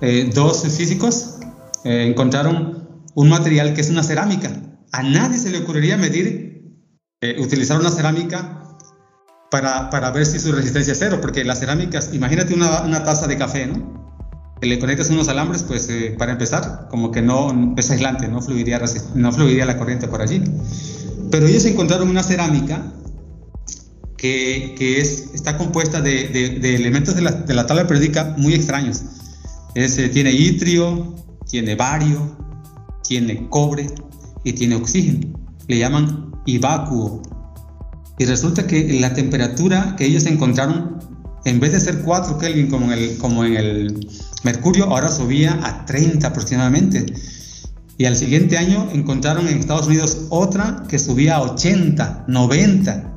eh, 0.00 0.28
dos 0.34 0.62
físicos 0.62 1.36
encontraron 1.82 2.88
un 3.14 3.28
material 3.28 3.74
que 3.74 3.80
es 3.80 3.90
una 3.90 4.02
cerámica. 4.02 4.50
A 4.92 5.02
nadie 5.02 5.38
se 5.38 5.50
le 5.50 5.58
ocurriría 5.58 5.96
medir, 5.96 6.76
utilizar 7.38 7.80
una 7.80 7.90
cerámica 7.90 8.64
para, 9.50 9.88
para, 9.88 10.10
ver 10.10 10.26
si 10.26 10.38
su 10.38 10.52
resistencia 10.52 10.92
es 10.92 10.98
cero, 10.98 11.20
porque 11.22 11.42
las 11.44 11.60
cerámicas, 11.60 12.12
imagínate 12.12 12.52
una, 12.52 12.82
una 12.82 13.02
taza 13.02 13.26
de 13.26 13.38
café, 13.38 13.66
¿no? 13.66 14.00
le 14.66 14.78
conectas 14.78 15.10
unos 15.10 15.28
alambres, 15.28 15.62
pues 15.62 15.88
eh, 15.88 16.14
para 16.18 16.32
empezar, 16.32 16.88
como 16.90 17.10
que 17.10 17.22
no 17.22 17.74
es 17.76 17.90
aislante, 17.90 18.28
no 18.28 18.42
fluiría, 18.42 18.80
no 19.14 19.32
fluiría 19.32 19.64
la 19.64 19.78
corriente 19.78 20.06
por 20.06 20.20
allí. 20.20 20.42
Pero 21.30 21.46
ellos 21.46 21.64
encontraron 21.64 22.08
una 22.08 22.22
cerámica 22.22 22.92
que, 24.16 24.74
que 24.76 25.00
es, 25.00 25.30
está 25.32 25.56
compuesta 25.56 26.00
de, 26.00 26.28
de, 26.28 26.76
elementos 26.76 27.14
de 27.14 27.22
la, 27.22 27.32
de 27.32 27.54
la, 27.54 27.66
tabla 27.66 27.86
periódica 27.86 28.34
muy 28.36 28.54
extraños. 28.54 29.02
Es, 29.74 29.96
eh, 29.98 30.08
tiene 30.08 30.32
itrio, 30.32 31.14
tiene 31.48 31.74
bario, 31.74 32.36
tiene 33.02 33.48
cobre 33.48 33.86
y 34.44 34.52
tiene 34.52 34.74
oxígeno. 34.74 35.38
Le 35.68 35.78
llaman 35.78 36.32
ivacuo. 36.46 37.22
Y 38.18 38.26
resulta 38.26 38.66
que 38.66 39.00
la 39.00 39.14
temperatura 39.14 39.94
que 39.96 40.04
ellos 40.04 40.26
encontraron, 40.26 40.98
en 41.46 41.60
vez 41.60 41.72
de 41.72 41.80
ser 41.80 42.02
4 42.02 42.36
Kelvin 42.38 42.68
como 42.68 42.92
el, 42.92 43.16
como 43.16 43.44
en 43.44 43.56
el 43.56 44.08
Mercurio 44.42 44.84
ahora 44.84 45.10
subía 45.10 45.58
a 45.62 45.86
30 45.86 46.26
aproximadamente. 46.26 47.06
Y 48.00 48.06
al 48.06 48.16
siguiente 48.16 48.56
año 48.56 48.88
encontraron 48.94 49.46
en 49.46 49.58
Estados 49.58 49.86
Unidos 49.86 50.22
otra 50.30 50.84
que 50.88 50.98
subía 50.98 51.36
a 51.36 51.42
80, 51.42 52.24
90. 52.28 53.12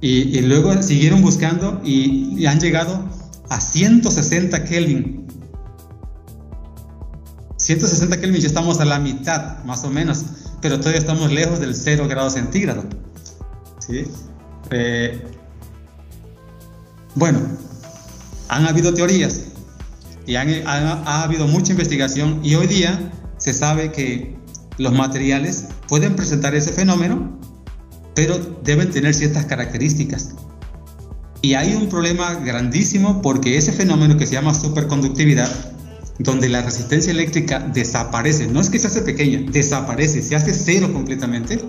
Y, 0.00 0.40
luego 0.40 0.82
siguieron 0.82 1.20
buscando 1.20 1.78
y, 1.84 2.46
han 2.46 2.58
llegado 2.58 3.04
a 3.50 3.60
160 3.60 4.64
Kelvin. 4.64 5.26
160 7.58 8.18
Kelvin 8.18 8.40
ya 8.40 8.46
estamos 8.46 8.80
a 8.80 8.86
la 8.86 8.98
mitad, 8.98 9.62
más 9.64 9.84
o 9.84 9.90
menos, 9.90 10.24
pero 10.62 10.78
todavía 10.78 11.00
estamos 11.00 11.30
lejos 11.30 11.60
del 11.60 11.74
0 11.74 12.08
grado 12.08 12.30
centígrado. 12.30 12.84
¿sí? 13.78 14.04
Eh, 14.70 15.22
bueno, 17.14 17.40
han 18.48 18.66
habido 18.66 18.94
teorías 18.94 19.42
y 20.26 20.36
ha, 20.36 21.22
habido 21.22 21.46
mucha 21.46 21.72
investigación 21.72 22.40
y 22.42 22.54
hoy 22.54 22.66
día 22.66 23.12
se 23.40 23.52
sabe 23.52 23.90
que 23.90 24.36
los 24.78 24.92
materiales 24.92 25.66
pueden 25.88 26.14
presentar 26.14 26.54
ese 26.54 26.72
fenómeno, 26.72 27.38
pero 28.14 28.38
deben 28.62 28.90
tener 28.90 29.14
ciertas 29.14 29.46
características. 29.46 30.34
Y 31.42 31.54
hay 31.54 31.74
un 31.74 31.88
problema 31.88 32.34
grandísimo 32.34 33.20
porque 33.22 33.56
ese 33.56 33.72
fenómeno 33.72 34.16
que 34.16 34.26
se 34.26 34.34
llama 34.34 34.54
superconductividad, 34.54 35.50
donde 36.18 36.48
la 36.48 36.62
resistencia 36.62 37.10
eléctrica 37.10 37.58
desaparece, 37.58 38.46
no 38.46 38.60
es 38.60 38.70
que 38.70 38.78
se 38.78 38.86
hace 38.86 39.02
pequeña, 39.02 39.50
desaparece, 39.50 40.22
se 40.22 40.36
hace 40.36 40.52
cero 40.52 40.92
completamente, 40.92 41.60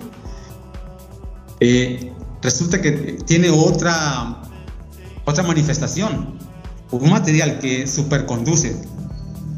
eh, 1.60 2.12
resulta 2.42 2.80
que 2.80 3.18
tiene 3.26 3.48
otra, 3.50 4.42
otra 5.24 5.42
manifestación 5.42 6.38
un 6.92 7.10
material 7.10 7.58
que 7.58 7.86
superconduce, 7.86 8.76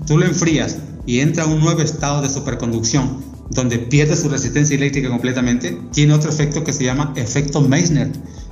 tú 0.06 0.16
lo 0.16 0.24
enfrías 0.24 0.78
y 1.06 1.20
entra 1.20 1.44
a 1.44 1.46
un 1.46 1.60
nuevo 1.60 1.80
estado 1.80 2.22
de 2.22 2.30
superconducción, 2.30 3.22
donde 3.50 3.78
pierde 3.78 4.16
su 4.16 4.28
resistencia 4.28 4.76
eléctrica 4.76 5.08
completamente, 5.08 5.78
tiene 5.92 6.14
otro 6.14 6.30
efecto 6.30 6.64
que 6.64 6.72
se 6.72 6.84
llama 6.84 7.12
efecto 7.16 7.60
Meissner. 7.60 8.10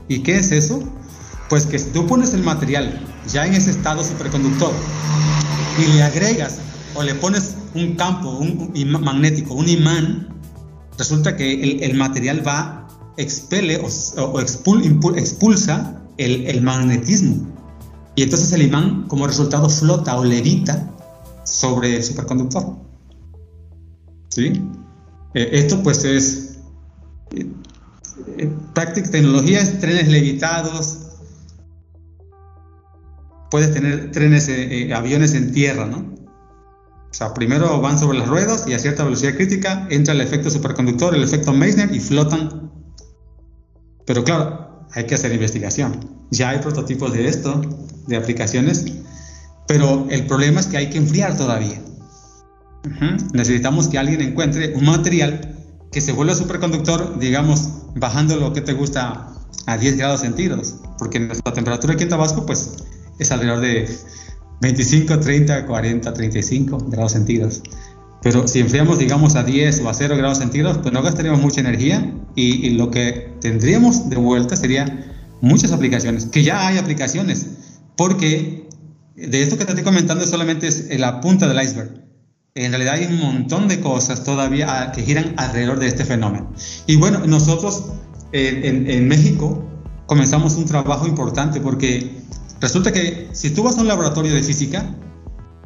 ¿Y 0.09 0.21
qué 0.21 0.37
es 0.37 0.53
eso? 0.53 0.83
Pues 1.49 1.67
que 1.67 1.79
si 1.79 1.91
tú 1.91 2.07
pones 2.07 2.35
el 2.35 2.43
material 2.43 3.01
ya 3.29 3.47
en 3.47 3.55
ese 3.55 3.71
estado 3.71 4.05
superconductor 4.05 4.73
y 5.79 5.93
le 5.93 6.03
agregas 6.03 6.59
o 6.95 7.03
le 7.03 7.15
pones 7.15 7.55
un 7.75 7.95
campo 7.95 8.31
un, 8.31 8.73
magnético, 9.01 9.55
un 9.55 9.69
imán, 9.69 10.29
resulta 10.99 11.37
que 11.37 11.79
el, 11.85 11.95
material 11.95 12.47
va, 12.47 12.87
expele 13.17 13.79
o, 13.79 14.41
expulsa 14.41 16.03
el, 16.19 16.47
el 16.47 16.63
magnetismo 16.63 17.53
y 18.15 18.23
entonces 18.23 18.53
el 18.53 18.63
imán 18.63 19.05
como 19.09 19.27
resultado 19.27 19.69
flota 19.71 20.17
o 20.19 20.25
levita 20.25 20.92
sobre 21.63 21.95
el 21.95 22.03
superconductor. 22.03 22.65
¿Sí? 24.31 24.61
Eh, 25.35 25.49
esto 25.53 25.81
pues 25.81 26.05
es 26.05 26.59
eh, 27.31 27.47
eh, 28.39 28.51
práctica, 28.75 29.09
tecnología 29.09 29.61
es 29.61 29.79
trenes 29.79 30.09
levitados, 30.09 30.99
puedes 33.49 33.73
tener 33.73 34.11
trenes, 34.11 34.51
aviones 34.93 35.35
en 35.35 35.53
tierra, 35.53 35.87
¿no? 35.87 35.99
O 35.99 37.15
sea, 37.15 37.33
primero 37.33 37.81
van 37.81 37.97
sobre 37.97 38.19
las 38.19 38.29
ruedas 38.29 38.67
y 38.67 38.73
a 38.73 38.79
cierta 38.81 39.05
velocidad 39.05 39.35
crítica 39.37 39.87
entra 39.89 40.15
el 40.15 40.21
efecto 40.21 40.51
superconductor, 40.51 41.15
el 41.15 41.23
efecto 41.23 41.53
Meissner 41.53 41.95
y 41.95 42.01
flotan. 42.01 42.73
Pero 44.05 44.25
claro, 44.25 44.87
hay 44.93 45.05
que 45.07 45.15
hacer 45.15 45.31
investigación. 45.33 45.93
Ya 46.31 46.49
hay 46.49 46.59
prototipos 46.59 47.13
de 47.13 47.29
esto, 47.29 47.61
de 48.09 48.17
aplicaciones, 48.17 48.87
pero 49.73 50.07
el 50.11 50.27
problema 50.27 50.61
es 50.61 50.67
que 50.67 50.77
hay 50.77 50.91
que 50.91 50.99
enfriar 50.99 51.35
todavía. 51.35 51.81
Necesitamos 53.33 53.89
que 53.89 53.97
alguien 53.97 54.21
encuentre 54.21 54.75
un 54.75 54.85
material 54.85 55.57
que 55.91 56.03
se 56.03 56.13
vuelva 56.13 56.35
superconductor, 56.35 57.19
digamos, 57.19 57.71
bajando 57.95 58.37
lo 58.37 58.53
que 58.53 58.61
te 58.61 58.75
gusta 58.75 59.33
a 59.65 59.79
10 59.79 59.97
grados 59.97 60.21
centígrados, 60.21 60.75
porque 60.99 61.21
nuestra 61.21 61.55
temperatura 61.55 61.95
aquí 61.95 62.03
en 62.03 62.11
Tabasco, 62.11 62.45
pues, 62.45 62.85
es 63.19 63.33
alrededor 63.33 63.61
de 63.61 63.89
25, 64.61 65.21
30, 65.21 65.65
40, 65.67 66.13
35 66.13 66.79
grados 66.89 67.13
centígrados. 67.13 67.63
Pero 68.23 68.47
si 68.47 68.61
enfriamos, 68.61 68.99
digamos, 68.99 69.37
a 69.37 69.43
10 69.43 69.81
o 69.81 69.89
a 69.89 69.95
0 69.95 70.19
grados 70.19 70.37
centígrados, 70.37 70.79
pues 70.83 70.93
no 70.93 71.03
gastaríamos 71.03 71.41
mucha 71.41 71.61
energía 71.61 72.13
y, 72.35 72.69
lo 72.71 72.91
que 72.91 73.33
tendríamos 73.41 74.11
de 74.11 74.17
vuelta 74.17 74.55
sería 74.55 75.15
muchas 75.41 75.73
aplicaciones, 75.73 76.27
que 76.27 76.43
ya 76.43 76.67
hay 76.67 76.77
aplicaciones, 76.77 77.47
porque 77.97 78.62
de 79.15 79.43
esto 79.43 79.59
que 79.59 79.65
te 79.65 79.73
estoy 79.73 79.85
comentando 79.85 80.27
solamente 80.27 80.69
es 80.69 80.99
la 80.99 81.21
punta 81.21 81.49
del 81.49 81.63
iceberg. 81.63 82.03
En 82.55 82.71
realidad 82.71 82.95
hay 82.95 83.07
un 83.07 83.19
montón 83.19 83.69
de 83.69 83.81
cosas 83.81 84.25
todavía 84.25 84.93
que 84.95 85.03
giran 85.03 85.35
alrededor 85.37 85.79
de 85.79 85.89
este 85.89 86.05
fenómeno. 86.05 86.53
Y 86.87 86.97
bueno, 86.97 87.27
nosotros 87.27 87.85
en, 88.33 89.09
México 89.09 89.65
comenzamos 90.07 90.57
un 90.57 90.67
trabajo 90.67 91.07
importante 91.07 91.61
porque 91.61 92.11
resulta 92.61 92.93
que 92.93 93.29
si 93.33 93.51
tú 93.51 93.63
vas 93.63 93.79
a 93.79 93.81
un 93.81 93.89
laboratorio 93.89 94.35
de 94.35 94.43
física, 94.43 94.85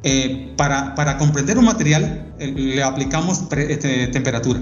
eh, 0.02 0.54
para, 0.56 1.18
comprender 1.18 1.58
un 1.58 1.64
material 1.64 2.32
eh, 2.38 2.52
le 2.52 2.82
aplicamos 2.82 3.42
este, 3.50 4.06
temperatura. 4.08 4.60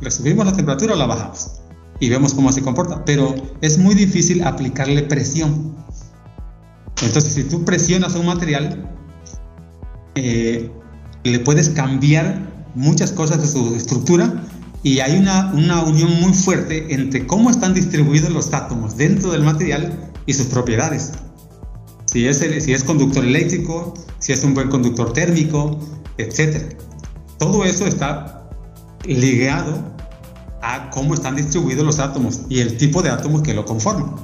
Le 0.00 0.10
subimos 0.10 0.46
la 0.46 0.52
temperatura 0.52 0.94
o 0.94 0.96
la 0.96 1.06
bajamos 1.06 1.60
y 1.98 2.08
vemos 2.08 2.34
cómo 2.34 2.52
se 2.52 2.62
comporta, 2.62 3.04
pero 3.04 3.34
es 3.60 3.78
muy 3.78 3.94
difícil 3.94 4.44
aplicarle 4.44 5.02
presión. 5.02 5.83
Entonces, 7.02 7.34
si 7.34 7.44
tú 7.44 7.64
presionas 7.64 8.14
un 8.14 8.26
material, 8.26 8.90
eh, 10.14 10.70
le 11.24 11.38
puedes 11.40 11.70
cambiar 11.70 12.52
muchas 12.74 13.12
cosas 13.12 13.40
de 13.40 13.48
su 13.48 13.74
estructura 13.74 14.44
y 14.82 15.00
hay 15.00 15.16
una, 15.16 15.52
una 15.54 15.82
unión 15.82 16.20
muy 16.20 16.32
fuerte 16.32 16.94
entre 16.94 17.26
cómo 17.26 17.50
están 17.50 17.74
distribuidos 17.74 18.30
los 18.30 18.52
átomos 18.52 18.96
dentro 18.96 19.32
del 19.32 19.42
material 19.42 20.12
y 20.26 20.34
sus 20.34 20.46
propiedades. 20.46 21.12
Si 22.06 22.26
es, 22.26 22.38
si 22.38 22.72
es 22.72 22.84
conductor 22.84 23.24
eléctrico, 23.24 23.94
si 24.18 24.32
es 24.32 24.44
un 24.44 24.54
buen 24.54 24.68
conductor 24.68 25.12
térmico, 25.12 25.80
etc. 26.18 26.74
Todo 27.38 27.64
eso 27.64 27.86
está 27.86 28.48
ligado 29.04 29.94
a 30.62 30.90
cómo 30.90 31.14
están 31.14 31.36
distribuidos 31.36 31.84
los 31.84 31.98
átomos 31.98 32.42
y 32.48 32.60
el 32.60 32.76
tipo 32.76 33.02
de 33.02 33.10
átomos 33.10 33.42
que 33.42 33.54
lo 33.54 33.64
conforman. 33.64 34.14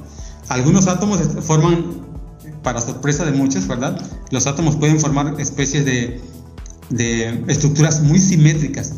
Algunos 0.49 0.87
átomos 0.87 1.19
forman, 1.41 1.85
para 2.63 2.81
sorpresa 2.81 3.25
de 3.25 3.31
muchos, 3.31 3.67
¿verdad? 3.67 3.99
Los 4.29 4.47
átomos 4.47 4.75
pueden 4.75 4.99
formar 4.99 5.39
especies 5.39 5.85
de, 5.85 6.21
estructuras 7.47 8.01
muy 8.01 8.19
simétricas, 8.19 8.95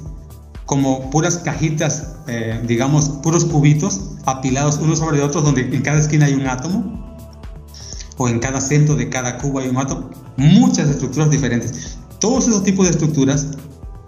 como 0.66 1.10
puras 1.10 1.38
cajitas, 1.38 2.16
eh, 2.28 2.62
digamos, 2.68 3.10
puros 3.22 3.46
cubitos 3.46 4.02
apilados 4.26 4.78
unos 4.78 5.00
sobre 5.00 5.22
otros, 5.22 5.44
donde 5.44 5.62
en 5.62 5.82
cada 5.82 6.00
esquina 6.00 6.26
hay 6.26 6.34
un 6.34 6.48
átomo, 6.48 7.18
o 8.18 8.28
en 8.28 8.40
cada 8.40 8.62
centro 8.62 8.96
de 8.96 9.10
cada 9.10 9.38
cubo 9.38 9.60
hay 9.60 9.70
un 9.70 9.78
átomo, 9.78 10.10
muchas 10.38 10.90
estructuras 10.90 11.30
diferentes. 11.30 11.98
Todos 12.20 12.48
esos 12.48 12.64
tipos 12.64 12.86
de 12.86 12.92
estructuras 12.92 13.48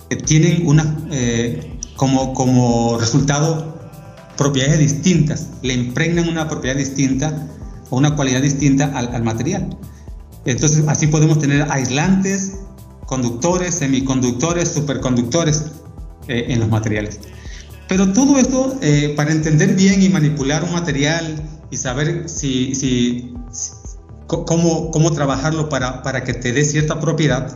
eh, 0.09 0.15
tienen 0.15 0.67
una, 0.67 0.97
eh, 1.11 1.79
como, 1.95 2.33
como 2.33 2.97
resultado 2.99 3.75
propiedades 4.37 4.79
distintas, 4.79 5.47
le 5.61 5.73
impregnan 5.73 6.27
una 6.27 6.47
propiedad 6.47 6.75
distinta 6.75 7.47
o 7.89 7.97
una 7.97 8.15
cualidad 8.15 8.41
distinta 8.41 8.91
al, 8.93 9.13
al 9.13 9.23
material. 9.23 9.77
Entonces, 10.45 10.83
así 10.87 11.07
podemos 11.07 11.39
tener 11.39 11.67
aislantes, 11.71 12.59
conductores, 13.05 13.75
semiconductores, 13.75 14.69
superconductores 14.69 15.71
eh, 16.27 16.45
en 16.49 16.59
los 16.59 16.69
materiales. 16.69 17.19
Pero 17.87 18.13
todo 18.13 18.37
esto, 18.37 18.77
eh, 18.81 19.13
para 19.15 19.31
entender 19.31 19.75
bien 19.75 20.01
y 20.01 20.09
manipular 20.09 20.63
un 20.63 20.71
material 20.71 21.41
y 21.69 21.77
saber 21.77 22.27
si, 22.27 23.33
cómo 24.27 25.11
trabajarlo 25.13 25.69
para, 25.69 26.01
para 26.01 26.23
que 26.23 26.33
te 26.33 26.51
dé 26.51 26.63
cierta 26.63 26.99
propiedad, 26.99 27.55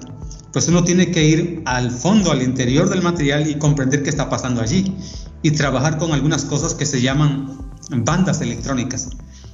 pues 0.51 0.67
uno 0.67 0.83
tiene 0.83 1.11
que 1.11 1.23
ir 1.23 1.61
al 1.65 1.91
fondo, 1.91 2.31
al 2.31 2.41
interior 2.41 2.89
del 2.89 3.01
material 3.01 3.47
y 3.47 3.57
comprender 3.57 4.03
qué 4.03 4.09
está 4.09 4.29
pasando 4.29 4.61
allí 4.61 4.95
y 5.41 5.51
trabajar 5.51 5.97
con 5.97 6.11
algunas 6.11 6.45
cosas 6.45 6.73
que 6.73 6.85
se 6.85 7.01
llaman 7.01 7.57
bandas 7.89 8.41
electrónicas. 8.41 9.09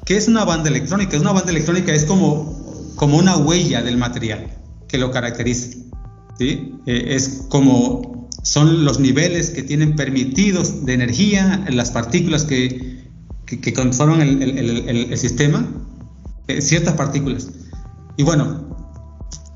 ¿Qué 0.06 0.18
es 0.18 0.28
una 0.28 0.46
banda 0.46 0.70
electrónica? 0.70 1.18
Una 1.20 1.32
banda 1.32 1.52
electrónica 1.52 1.92
es 1.92 2.06
como, 2.06 2.94
como 2.96 3.18
una 3.18 3.38
huella 3.38 3.82
del 3.82 3.98
material 3.98 4.48
que 4.88 5.00
lo 5.00 5.12
caracteriza. 5.12 5.78
¿sí? 6.38 6.76
Eh, 6.86 7.16
es 7.16 7.46
como 7.50 8.16
son 8.44 8.86
los 8.86 9.00
niveles 9.00 9.50
que 9.50 9.64
tienen 9.64 9.96
permitidos 9.96 10.86
de 10.86 10.94
energía, 10.94 11.66
las 11.70 11.90
partículas 11.90 12.44
que, 12.44 13.10
que, 13.48 13.74
conforman 13.74 14.22
el, 14.22 14.42
el, 14.44 15.12
el, 15.12 15.18
sistema, 15.18 15.68
eh, 16.48 16.62
ciertas 16.62 16.94
partículas. 16.94 17.50
Y 18.18 18.22
bueno, 18.22 18.78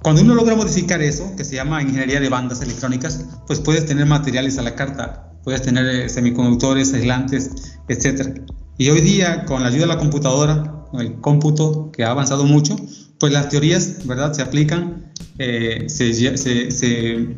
cuando 0.01 0.23
uno 0.23 0.33
logra 0.33 0.55
modificar 0.55 1.03
eso, 1.03 1.35
que 1.38 1.45
se 1.45 1.53
llama 1.53 1.83
ingeniería 1.83 2.19
de 2.19 2.29
bandas 2.29 2.63
electrónicas, 2.63 3.25
pues 3.45 3.59
puedes 3.59 3.85
tener 3.85 4.07
materiales 4.07 4.57
a 4.57 4.63
la 4.63 4.73
carta, 4.73 5.33
puedes 5.43 5.62
tener 5.62 5.85
eh, 5.85 6.09
semiconductores, 6.09 6.91
aislantes, 6.91 7.77
etc. 7.89 8.41
Y 8.79 8.89
hoy 8.89 9.01
día, 9.01 9.43
con 9.43 9.61
la 9.61 9.67
ayuda 9.67 9.81
de 9.81 9.87
la 9.87 9.97
computadora, 9.97 10.85
el 10.93 11.19
cómputo 11.19 11.91
que 11.91 12.05
ha 12.05 12.11
avanzado 12.11 12.45
mucho, 12.45 12.77
pues 13.19 13.33
las 13.33 13.49
teorías, 13.49 14.07
¿verdad?, 14.07 14.31
se 14.31 14.41
aplican, 14.41 15.11
eh, 15.37 15.83
se, 15.89 16.13
se, 16.13 16.37
se, 16.37 17.35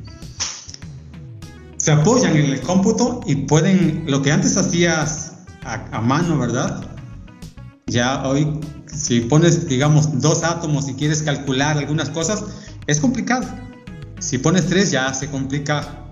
se, 1.77 1.91
apoyan 1.91 2.38
en 2.38 2.45
el 2.45 2.62
cómputo 2.62 3.21
y 3.25 3.38
pueden, 3.38 4.04
lo 4.06 4.21
que 4.21 4.32
antes 4.32 4.56
hacías 4.56 5.38
a, 5.63 5.97
a 5.97 5.99
mano, 5.99 6.38
¿verdad? 6.38 6.86
Ya 7.88 8.21
hoy, 8.27 8.60
si 8.86 9.21
pones, 9.21 9.67
digamos, 9.67 10.21
dos 10.21 10.43
átomos 10.43 10.88
y 10.89 10.93
quieres 10.93 11.23
calcular 11.23 11.75
algunas 11.75 12.12
cosas, 12.12 12.43
es 12.86 12.99
complicado. 12.99 13.47
Si 14.19 14.38
pones 14.38 14.67
tres, 14.67 14.91
ya 14.91 15.12
se 15.15 15.27
complica 15.27 16.06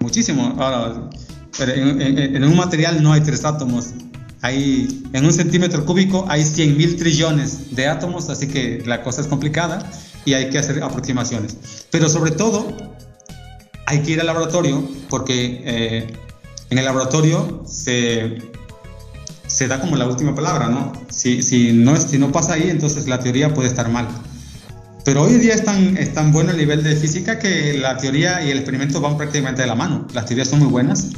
muchísimo. 0.00 0.54
Ahora, 0.58 1.10
en, 1.60 2.00
en, 2.00 2.36
en 2.36 2.44
un 2.44 2.56
material 2.56 3.02
no 3.02 3.12
hay 3.12 3.20
tres 3.20 3.44
átomos, 3.44 3.92
hay, 4.42 5.02
en 5.12 5.24
un 5.24 5.32
centímetro 5.32 5.84
cúbico 5.84 6.24
hay 6.28 6.44
100 6.44 6.76
mil 6.76 6.96
trillones 6.96 7.74
de 7.74 7.88
átomos, 7.88 8.28
así 8.30 8.46
que 8.48 8.82
la 8.86 9.02
cosa 9.02 9.20
es 9.20 9.26
complicada 9.26 9.90
y 10.24 10.34
hay 10.34 10.50
que 10.50 10.58
hacer 10.58 10.82
aproximaciones. 10.82 11.56
Pero 11.90 12.08
sobre 12.08 12.30
todo, 12.30 12.76
hay 13.86 14.00
que 14.00 14.12
ir 14.12 14.20
al 14.20 14.26
laboratorio 14.26 14.86
porque 15.08 15.62
eh, 15.64 16.06
en 16.70 16.78
el 16.78 16.84
laboratorio 16.84 17.64
se, 17.66 18.38
se 19.46 19.66
da 19.66 19.80
como 19.80 19.96
la 19.96 20.06
última 20.06 20.34
palabra, 20.34 20.68
¿no? 20.68 20.92
Si, 21.10 21.42
si 21.42 21.72
no 21.72 21.96
si 21.96 22.18
no 22.18 22.30
pasa 22.30 22.54
ahí, 22.54 22.68
entonces 22.70 23.08
la 23.08 23.18
teoría 23.18 23.54
puede 23.54 23.68
estar 23.68 23.88
mal. 23.88 24.06
Pero 25.04 25.22
hoy 25.22 25.32
en 25.32 25.40
día 25.40 25.54
es 25.54 25.64
tan, 25.64 25.96
es 25.96 26.12
tan 26.12 26.32
bueno 26.32 26.50
el 26.50 26.58
nivel 26.58 26.84
de 26.84 26.94
física 26.94 27.38
que 27.38 27.78
la 27.78 27.96
teoría 27.96 28.44
y 28.44 28.50
el 28.50 28.58
experimento 28.58 29.00
van 29.00 29.16
prácticamente 29.16 29.62
de 29.62 29.68
la 29.68 29.74
mano. 29.74 30.06
Las 30.12 30.26
teorías 30.26 30.48
son 30.48 30.58
muy 30.58 30.68
buenas 30.68 31.08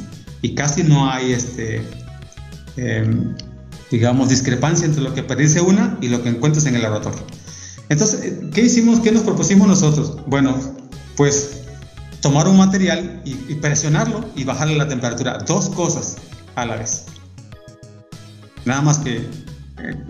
y 0.41 0.55
casi 0.55 0.83
no 0.83 1.11
hay 1.11 1.33
este, 1.33 1.81
Em, 2.77 3.35
digamos, 3.91 4.29
discrepancia 4.29 4.85
entre 4.85 5.01
lo 5.01 5.13
que 5.13 5.21
predice 5.21 5.59
una 5.59 5.97
y 6.01 6.07
lo 6.07 6.23
que 6.23 6.29
encuentras 6.29 6.65
en 6.65 6.75
el 6.75 6.81
laboratorio. 6.81 7.21
Entonces, 7.89 8.35
¿qué 8.53 8.61
hicimos? 8.61 9.01
¿Qué 9.01 9.11
nos 9.11 9.23
propusimos 9.23 9.67
nosotros? 9.67 10.17
Bueno, 10.27 10.57
pues 11.17 11.61
tomar 12.21 12.47
un 12.47 12.57
material 12.57 13.21
y, 13.25 13.55
presionarlo 13.55 14.23
y 14.35 14.45
bajarle 14.45 14.77
la 14.77 14.87
temperatura. 14.87 15.39
Dos 15.45 15.69
cosas 15.69 16.15
a 16.55 16.65
la 16.65 16.77
vez. 16.77 17.05
Nada 18.63 18.81
más 18.81 18.99
que 18.99 19.17
eh, 19.17 19.25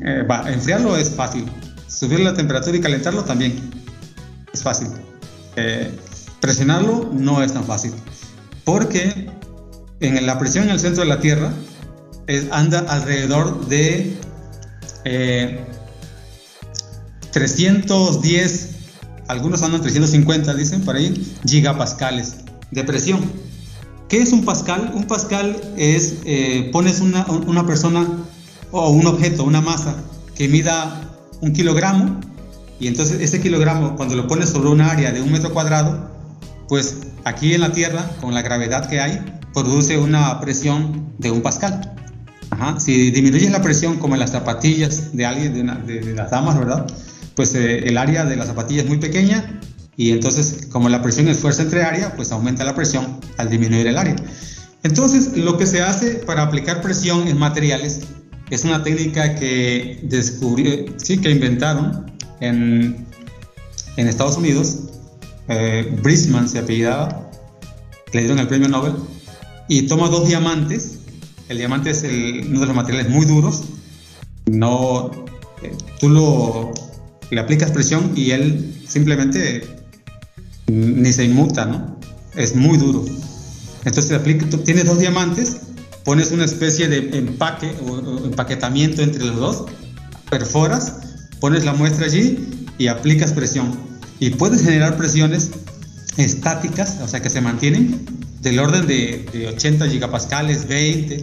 eh, 0.06 0.28
enfriarlo 0.48 0.96
es 0.96 1.10
fácil. 1.10 1.46
Subir 1.88 2.20
la 2.20 2.36
temperatura 2.36 2.78
y 2.78 2.82
calentarlo 2.82 3.24
también 3.24 3.72
es 4.54 4.62
fácil. 4.62 4.90
Eh, 5.56 5.92
presionarlo 6.40 7.10
no 7.12 7.42
es 7.42 7.54
tan 7.54 7.64
fácil. 7.64 7.94
Porque 8.64 9.32
en 10.02 10.26
la 10.26 10.38
presión 10.38 10.66
en 10.66 10.72
el 10.72 10.80
centro 10.80 11.02
de 11.02 11.10
la 11.10 11.20
Tierra 11.20 11.52
anda 12.52 12.80
alrededor 12.80 13.68
de 13.68 14.18
310, 17.32 18.64
eh, 18.64 18.70
algunos 19.28 19.62
andan 19.64 19.82
350, 19.82 20.54
dicen 20.54 20.82
por 20.82 20.96
ahí, 20.96 21.36
gigapascales 21.46 22.38
de 22.72 22.84
presión. 22.84 23.22
¿Qué 24.10 24.22
es 24.22 24.34
un 24.34 24.44
pascal? 24.44 24.92
Un 24.94 25.06
pascal 25.06 25.60
es, 25.78 26.16
eh, 26.26 26.70
pones 26.74 27.00
una, 27.00 27.26
una 27.26 27.66
persona 27.66 28.08
o 28.72 28.90
un 28.90 29.08
objeto, 29.08 29.44
una 29.44 29.62
masa 29.62 29.96
que 30.36 30.48
mida 30.48 31.02
un 31.42 31.54
kilogramo 31.54 32.20
y 32.80 32.88
entonces 32.88 33.22
ese 33.22 33.40
kilogramo 33.40 33.96
cuando 33.96 34.16
lo 34.16 34.28
pones 34.28 34.50
sobre 34.50 34.70
un 34.70 34.82
área 34.82 35.12
de 35.12 35.22
un 35.22 35.32
metro 35.32 35.54
cuadrado, 35.54 36.10
pues 36.68 36.98
aquí 37.26 37.54
en 37.54 37.62
la 37.62 37.72
Tierra, 37.74 38.10
con 38.20 38.34
la 38.34 38.42
gravedad 38.42 38.90
que 38.90 39.00
hay, 39.00 39.24
produce 39.54 39.98
una 39.98 40.40
presión 40.42 41.14
de 41.20 41.30
un 41.30 41.42
pascal. 41.42 41.94
Si 42.80 43.12
disminuyes 43.12 43.52
la 43.52 43.62
presión 43.62 43.98
como 43.98 44.16
en 44.16 44.20
las 44.20 44.32
zapatillas 44.32 45.16
de 45.16 45.26
alguien, 45.26 45.54
de, 45.86 46.14
las 46.14 46.32
damas, 46.32 46.58
¿verdad? 46.58 46.86
Pues 47.36 47.56
eh, 47.56 47.88
el 47.88 47.98
área 47.98 48.26
de 48.26 48.36
la 48.36 48.46
zapatilla 48.46 48.82
es 48.82 48.88
muy 48.88 48.98
pequeña 48.98 49.60
y 49.96 50.12
entonces 50.12 50.68
como 50.72 50.90
la 50.90 51.02
presión 51.02 51.28
es 51.28 51.38
fuerza 51.38 51.64
entre 51.64 51.84
área, 51.84 52.16
pues 52.16 52.32
aumenta 52.32 52.64
la 52.64 52.76
presión 52.76 53.20
al 53.38 53.50
disminuir 53.50 53.88
el 53.88 53.98
área. 53.98 54.16
Entonces 54.84 55.38
lo 55.38 55.58
que 55.58 55.66
se 55.66 55.82
hace 55.82 56.16
para 56.16 56.44
aplicar 56.44 56.82
presión 56.82 57.28
en 57.28 57.38
materiales 57.38 58.02
es 58.50 58.66
una 58.66 58.84
técnica 58.84 59.36
que 59.36 60.00
descubrió, 60.04 60.86
sí, 60.98 61.18
que 61.18 61.32
inventaron 61.32 62.12
en, 62.42 63.06
en 63.96 64.08
Estados 64.08 64.38
Unidos. 64.38 64.80
Eh, 65.48 65.98
Brisman 66.02 66.50
se 66.50 66.60
apellidaba, 66.60 67.30
le 68.12 68.20
dieron 68.20 68.40
el 68.40 68.48
premio 68.48 68.68
Nobel 68.68 68.94
y 69.68 69.84
toma 69.84 70.10
dos 70.10 70.28
diamantes 70.28 71.01
el 71.52 71.58
diamante 71.58 71.90
es 71.90 72.04
uno 72.48 72.62
de 72.62 72.66
los 72.66 72.76
materiales 72.76 73.10
muy 73.10 73.26
duros. 73.26 73.64
No, 74.46 75.12
eh, 75.62 75.76
tú 76.00 76.10
lo, 76.10 76.72
le 77.30 77.40
aplicas 77.40 77.72
presión 77.72 78.14
y 78.16 78.32
él 78.32 78.82
simplemente 78.88 79.68
ni 80.68 81.12
se 81.12 81.26
inmuta, 81.26 81.66
¿no? 81.66 82.00
Es 82.36 82.56
muy 82.56 82.78
duro. 82.78 83.04
Entonces 83.84 84.50
tú 84.50 84.60
tienes 84.60 84.86
dos 84.86 85.00
diamantes, 85.00 85.58
pones 86.06 86.32
una 86.32 86.46
especie 86.46 86.88
de 86.88 87.18
empaque 87.18 87.76
o, 87.86 88.26
empaquetamiento 88.26 89.02
entre 89.02 89.26
los 89.26 89.36
dos, 89.36 89.66
perforas, 90.30 91.00
pones 91.42 91.66
la 91.66 91.74
muestra 91.74 92.06
allí 92.06 92.68
y 92.78 92.88
aplicas 92.88 93.34
presión. 93.34 93.78
Y 94.20 94.30
puedes 94.30 94.62
generar 94.62 94.96
presiones 94.96 95.52
estáticas, 96.16 97.00
o 97.02 97.08
sea 97.10 97.22
que 97.22 97.30
se 97.30 97.42
mantienen, 97.42 98.21
del 98.42 98.60
orden 98.60 98.88
de, 98.88 99.26
de 99.32 99.48
80 99.48 99.88
gigapascales, 99.88 100.68
20, 100.68 101.22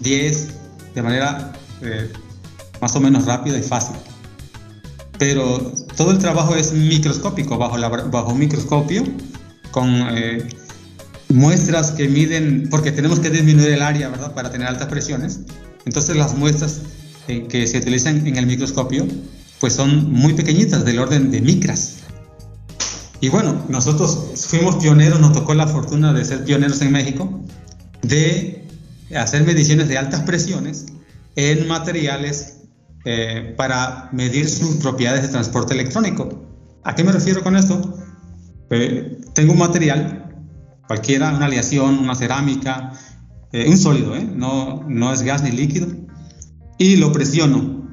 10 0.00 0.48
de 0.94 1.02
manera 1.02 1.52
eh, 1.82 2.10
más 2.80 2.94
o 2.96 3.00
menos 3.00 3.24
rápida 3.24 3.58
y 3.58 3.62
fácil. 3.62 3.96
pero 5.18 5.72
todo 5.96 6.12
el 6.12 6.18
trabajo 6.18 6.54
es 6.54 6.72
microscópico, 6.72 7.58
bajo, 7.58 7.76
bajo 8.10 8.34
microscopio, 8.34 9.02
con 9.72 9.88
eh, 10.16 10.48
muestras 11.28 11.90
que 11.92 12.08
miden, 12.08 12.68
porque 12.70 12.92
tenemos 12.92 13.18
que 13.18 13.30
disminuir 13.30 13.70
el 13.70 13.82
área, 13.82 14.08
¿verdad?, 14.10 14.32
para 14.34 14.52
tener 14.52 14.68
altas 14.68 14.86
presiones. 14.88 15.40
Entonces 15.86 16.16
las 16.16 16.36
muestras 16.36 16.82
eh, 17.26 17.46
que 17.48 17.66
se 17.66 17.78
utilizan 17.78 18.26
en 18.26 18.36
el 18.36 18.46
microscopio, 18.46 19.06
pues 19.58 19.72
son 19.72 20.12
muy 20.12 20.34
pequeñitas, 20.34 20.84
del 20.84 21.00
orden 21.00 21.30
de 21.32 21.40
micras. 21.40 21.96
Y 23.20 23.28
bueno, 23.28 23.64
nosotros 23.68 24.37
fuimos 24.48 24.76
pioneros, 24.76 25.20
nos 25.20 25.34
tocó 25.34 25.52
la 25.52 25.66
fortuna 25.66 26.14
de 26.14 26.24
ser 26.24 26.42
pioneros 26.42 26.80
en 26.80 26.90
México, 26.90 27.44
de 28.00 28.66
hacer 29.14 29.44
mediciones 29.44 29.88
de 29.88 29.98
altas 29.98 30.22
presiones 30.22 30.86
en 31.36 31.68
materiales 31.68 32.62
eh, 33.04 33.54
para 33.58 34.08
medir 34.12 34.48
sus 34.48 34.76
propiedades 34.76 35.22
de 35.22 35.28
transporte 35.28 35.74
electrónico. 35.74 36.46
¿A 36.82 36.94
qué 36.94 37.04
me 37.04 37.12
refiero 37.12 37.42
con 37.42 37.56
esto? 37.56 37.98
Eh, 38.70 39.20
tengo 39.34 39.52
un 39.52 39.58
material, 39.58 40.34
cualquiera, 40.86 41.30
una 41.34 41.44
aleación, 41.44 41.98
una 41.98 42.14
cerámica, 42.14 42.92
eh, 43.52 43.68
un 43.68 43.76
sólido, 43.76 44.14
no, 44.34 44.82
no 44.88 45.12
es 45.12 45.22
gas 45.22 45.42
ni 45.42 45.50
líquido, 45.50 45.88
y 46.78 46.96
lo 46.96 47.12
presiono. 47.12 47.86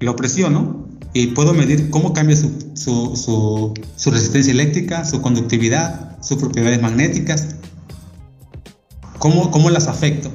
Lo 0.00 0.16
presiono 0.16 0.88
y 1.12 1.28
puedo 1.28 1.52
medir 1.52 1.90
cómo 1.90 2.14
cambia 2.14 2.36
su, 2.36 2.63
su, 2.74 3.74
su, 3.96 4.10
resistencia 4.10 4.52
eléctrica, 4.52 5.04
su 5.04 5.20
conductividad, 5.22 6.18
sus 6.22 6.38
propiedades 6.38 6.80
magnéticas, 6.82 7.56
cómo, 9.18 9.50
cómo 9.50 9.70
las 9.70 9.88
afecto. 9.88 10.30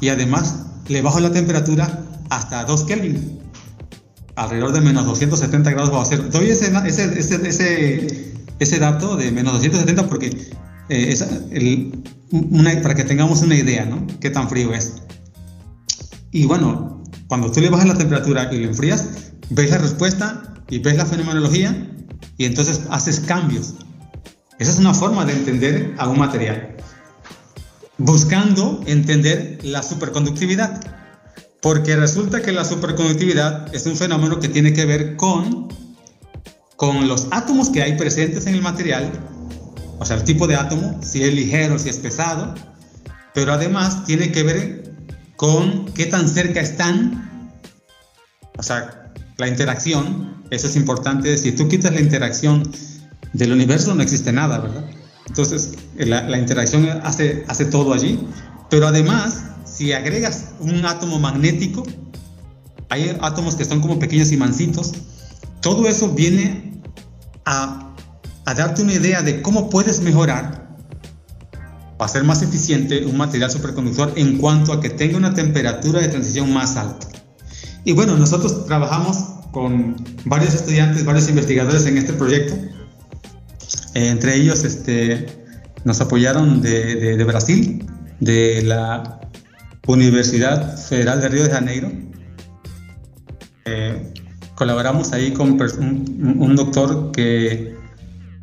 Y 0.00 0.08
además 0.08 0.66
le 0.88 1.02
bajo 1.02 1.20
la 1.20 1.32
temperatura 1.32 2.04
hasta 2.30 2.64
2 2.64 2.84
Kelvin, 2.84 3.40
alrededor 4.36 4.72
de 4.72 4.80
menos 4.80 5.04
270 5.06 5.70
grados 5.70 5.90
bajo 5.90 6.04
cero. 6.04 6.24
Doy 6.30 6.50
ese, 6.50 6.72
ese, 6.86 7.48
ese, 7.48 8.34
ese, 8.58 8.78
dato 8.78 9.16
de 9.16 9.30
menos 9.32 9.54
270 9.54 10.08
porque 10.08 10.26
eh, 10.88 11.12
es 11.12 11.24
para 12.82 12.94
que 12.94 13.04
tengamos 13.04 13.42
una 13.42 13.56
idea, 13.56 13.84
¿no? 13.84 14.06
Qué 14.20 14.30
tan 14.30 14.48
frío 14.48 14.72
es. 14.72 14.94
Y 16.30 16.46
bueno, 16.46 17.02
cuando 17.26 17.50
tú 17.50 17.60
le 17.60 17.70
bajas 17.70 17.88
la 17.88 17.98
temperatura 17.98 18.48
y 18.52 18.58
lo 18.58 18.68
enfrías, 18.68 19.32
ves 19.50 19.70
la 19.70 19.78
respuesta 19.78 20.50
y 20.70 20.78
ves 20.78 20.96
la 20.96 21.04
fenomenología 21.04 21.76
y 22.38 22.46
entonces 22.46 22.82
haces 22.90 23.20
cambios. 23.20 23.74
Esa 24.58 24.70
es 24.70 24.78
una 24.78 24.94
forma 24.94 25.24
de 25.24 25.32
entender 25.32 25.94
a 25.98 26.08
un 26.08 26.18
material. 26.18 26.76
Buscando 27.98 28.80
entender 28.86 29.58
la 29.62 29.82
superconductividad. 29.82 30.80
Porque 31.60 31.96
resulta 31.96 32.40
que 32.40 32.52
la 32.52 32.64
superconductividad 32.64 33.74
es 33.74 33.84
un 33.84 33.96
fenómeno 33.96 34.40
que 34.40 34.48
tiene 34.48 34.72
que 34.72 34.86
ver 34.86 35.16
con, 35.16 35.68
con 36.76 37.06
los 37.06 37.26
átomos 37.30 37.68
que 37.68 37.82
hay 37.82 37.98
presentes 37.98 38.46
en 38.46 38.54
el 38.54 38.62
material, 38.62 39.10
o 39.98 40.06
sea, 40.06 40.16
el 40.16 40.24
tipo 40.24 40.46
de 40.46 40.56
átomo, 40.56 40.98
si 41.02 41.22
es 41.22 41.34
ligero, 41.34 41.78
si 41.78 41.90
es 41.90 41.98
pesado, 41.98 42.54
pero 43.34 43.52
además 43.52 44.06
tiene 44.06 44.32
que 44.32 44.42
ver 44.42 44.94
con 45.36 45.84
qué 45.92 46.06
tan 46.06 46.26
cerca 46.26 46.60
están, 46.60 47.52
o 48.56 48.62
sea, 48.62 48.99
la 49.40 49.48
interacción, 49.48 50.42
eso 50.50 50.66
es 50.68 50.76
importante, 50.76 51.36
si 51.38 51.52
tú 51.52 51.68
quitas 51.68 51.92
la 51.92 52.00
interacción 52.00 52.70
del 53.32 53.52
universo 53.52 53.94
no 53.94 54.02
existe 54.02 54.32
nada, 54.32 54.58
¿verdad? 54.58 54.84
Entonces, 55.26 55.74
la, 55.96 56.38
interacción 56.38 56.88
hace, 57.02 57.44
hace 57.48 57.64
todo 57.64 57.92
allí, 57.92 58.20
pero 58.68 58.86
además, 58.86 59.44
si 59.64 59.92
agregas 59.92 60.50
un 60.58 60.84
átomo 60.84 61.18
magnético, 61.18 61.84
hay 62.88 63.16
átomos 63.20 63.54
que 63.54 63.64
son 63.64 63.80
como 63.80 63.98
pequeños 63.98 64.32
imancitos, 64.32 64.92
todo 65.60 65.86
eso 65.86 66.10
viene 66.10 66.82
a, 67.44 67.94
a 68.44 68.54
darte 68.54 68.82
una 68.82 68.94
idea 68.94 69.22
de 69.22 69.40
cómo 69.42 69.70
puedes 69.70 70.00
mejorar 70.00 70.68
para 71.96 72.10
ser 72.10 72.24
más 72.24 72.42
eficiente 72.42 73.04
un 73.04 73.16
material 73.16 73.50
superconductor 73.50 74.12
en 74.16 74.38
cuanto 74.38 74.72
a 74.72 74.80
que 74.80 74.90
tenga 74.90 75.16
una 75.16 75.34
temperatura 75.34 76.00
de 76.00 76.08
transición 76.08 76.52
más 76.52 76.76
alta. 76.76 77.06
Y 77.84 77.92
bueno, 77.92 78.16
nosotros 78.16 78.66
trabajamos 78.66 79.29
con 79.52 79.96
varios 80.24 80.54
estudiantes, 80.54 81.04
varios 81.04 81.28
investigadores 81.28 81.86
en 81.86 81.98
este 81.98 82.12
proyecto. 82.12 82.54
Eh, 83.94 84.08
entre 84.08 84.36
ellos 84.36 84.64
este, 84.64 85.26
nos 85.84 86.00
apoyaron 86.00 86.62
de, 86.62 87.16
de, 87.16 87.24
Brasil, 87.24 87.86
de 88.20 88.62
la 88.62 89.20
Universidad 89.86 90.76
Federal 90.78 91.20
de 91.20 91.28
Río 91.28 91.44
de 91.44 91.50
Janeiro. 91.50 91.92
Eh, 93.64 94.12
colaboramos 94.54 95.12
ahí 95.12 95.32
con 95.32 95.52
un, 95.52 96.56
doctor 96.56 97.12
que 97.12 97.74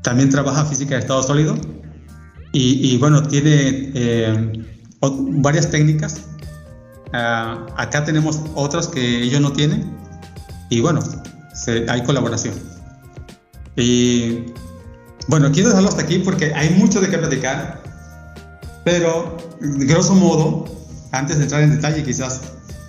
también 0.01 0.29
trabaja 0.29 0.65
física 0.65 0.95
de 0.95 1.01
estado 1.01 1.21
sólido 1.23 1.57
y, 2.53 2.97
bueno, 2.97 3.21
tiene 3.21 3.91
eh, 3.93 4.63
varias 5.01 5.69
técnicas 5.69 6.27
Ah, 7.13 7.65
acá 7.77 8.03
tenemos 8.03 8.41
otras 8.55 8.87
que 8.87 9.23
ellos 9.23 9.39
no 9.39 9.51
tienen 9.53 9.95
y 10.69 10.81
bueno, 10.81 10.99
hay 11.87 12.03
colaboración. 12.03 12.55
Y 13.75 14.53
bueno, 15.27 15.51
quiero 15.51 15.69
dejarlo 15.69 15.89
hasta 15.89 16.01
aquí 16.01 16.19
porque 16.19 16.53
hay 16.53 16.71
mucho 16.71 17.01
de 17.01 17.09
qué 17.09 17.17
platicar, 17.17 17.81
pero 18.83 19.37
grosso 19.59 20.15
modo, 20.15 20.65
antes 21.11 21.37
de 21.37 21.43
entrar 21.43 21.61
en 21.61 21.75
detalle 21.75 22.03
quizás 22.03 22.41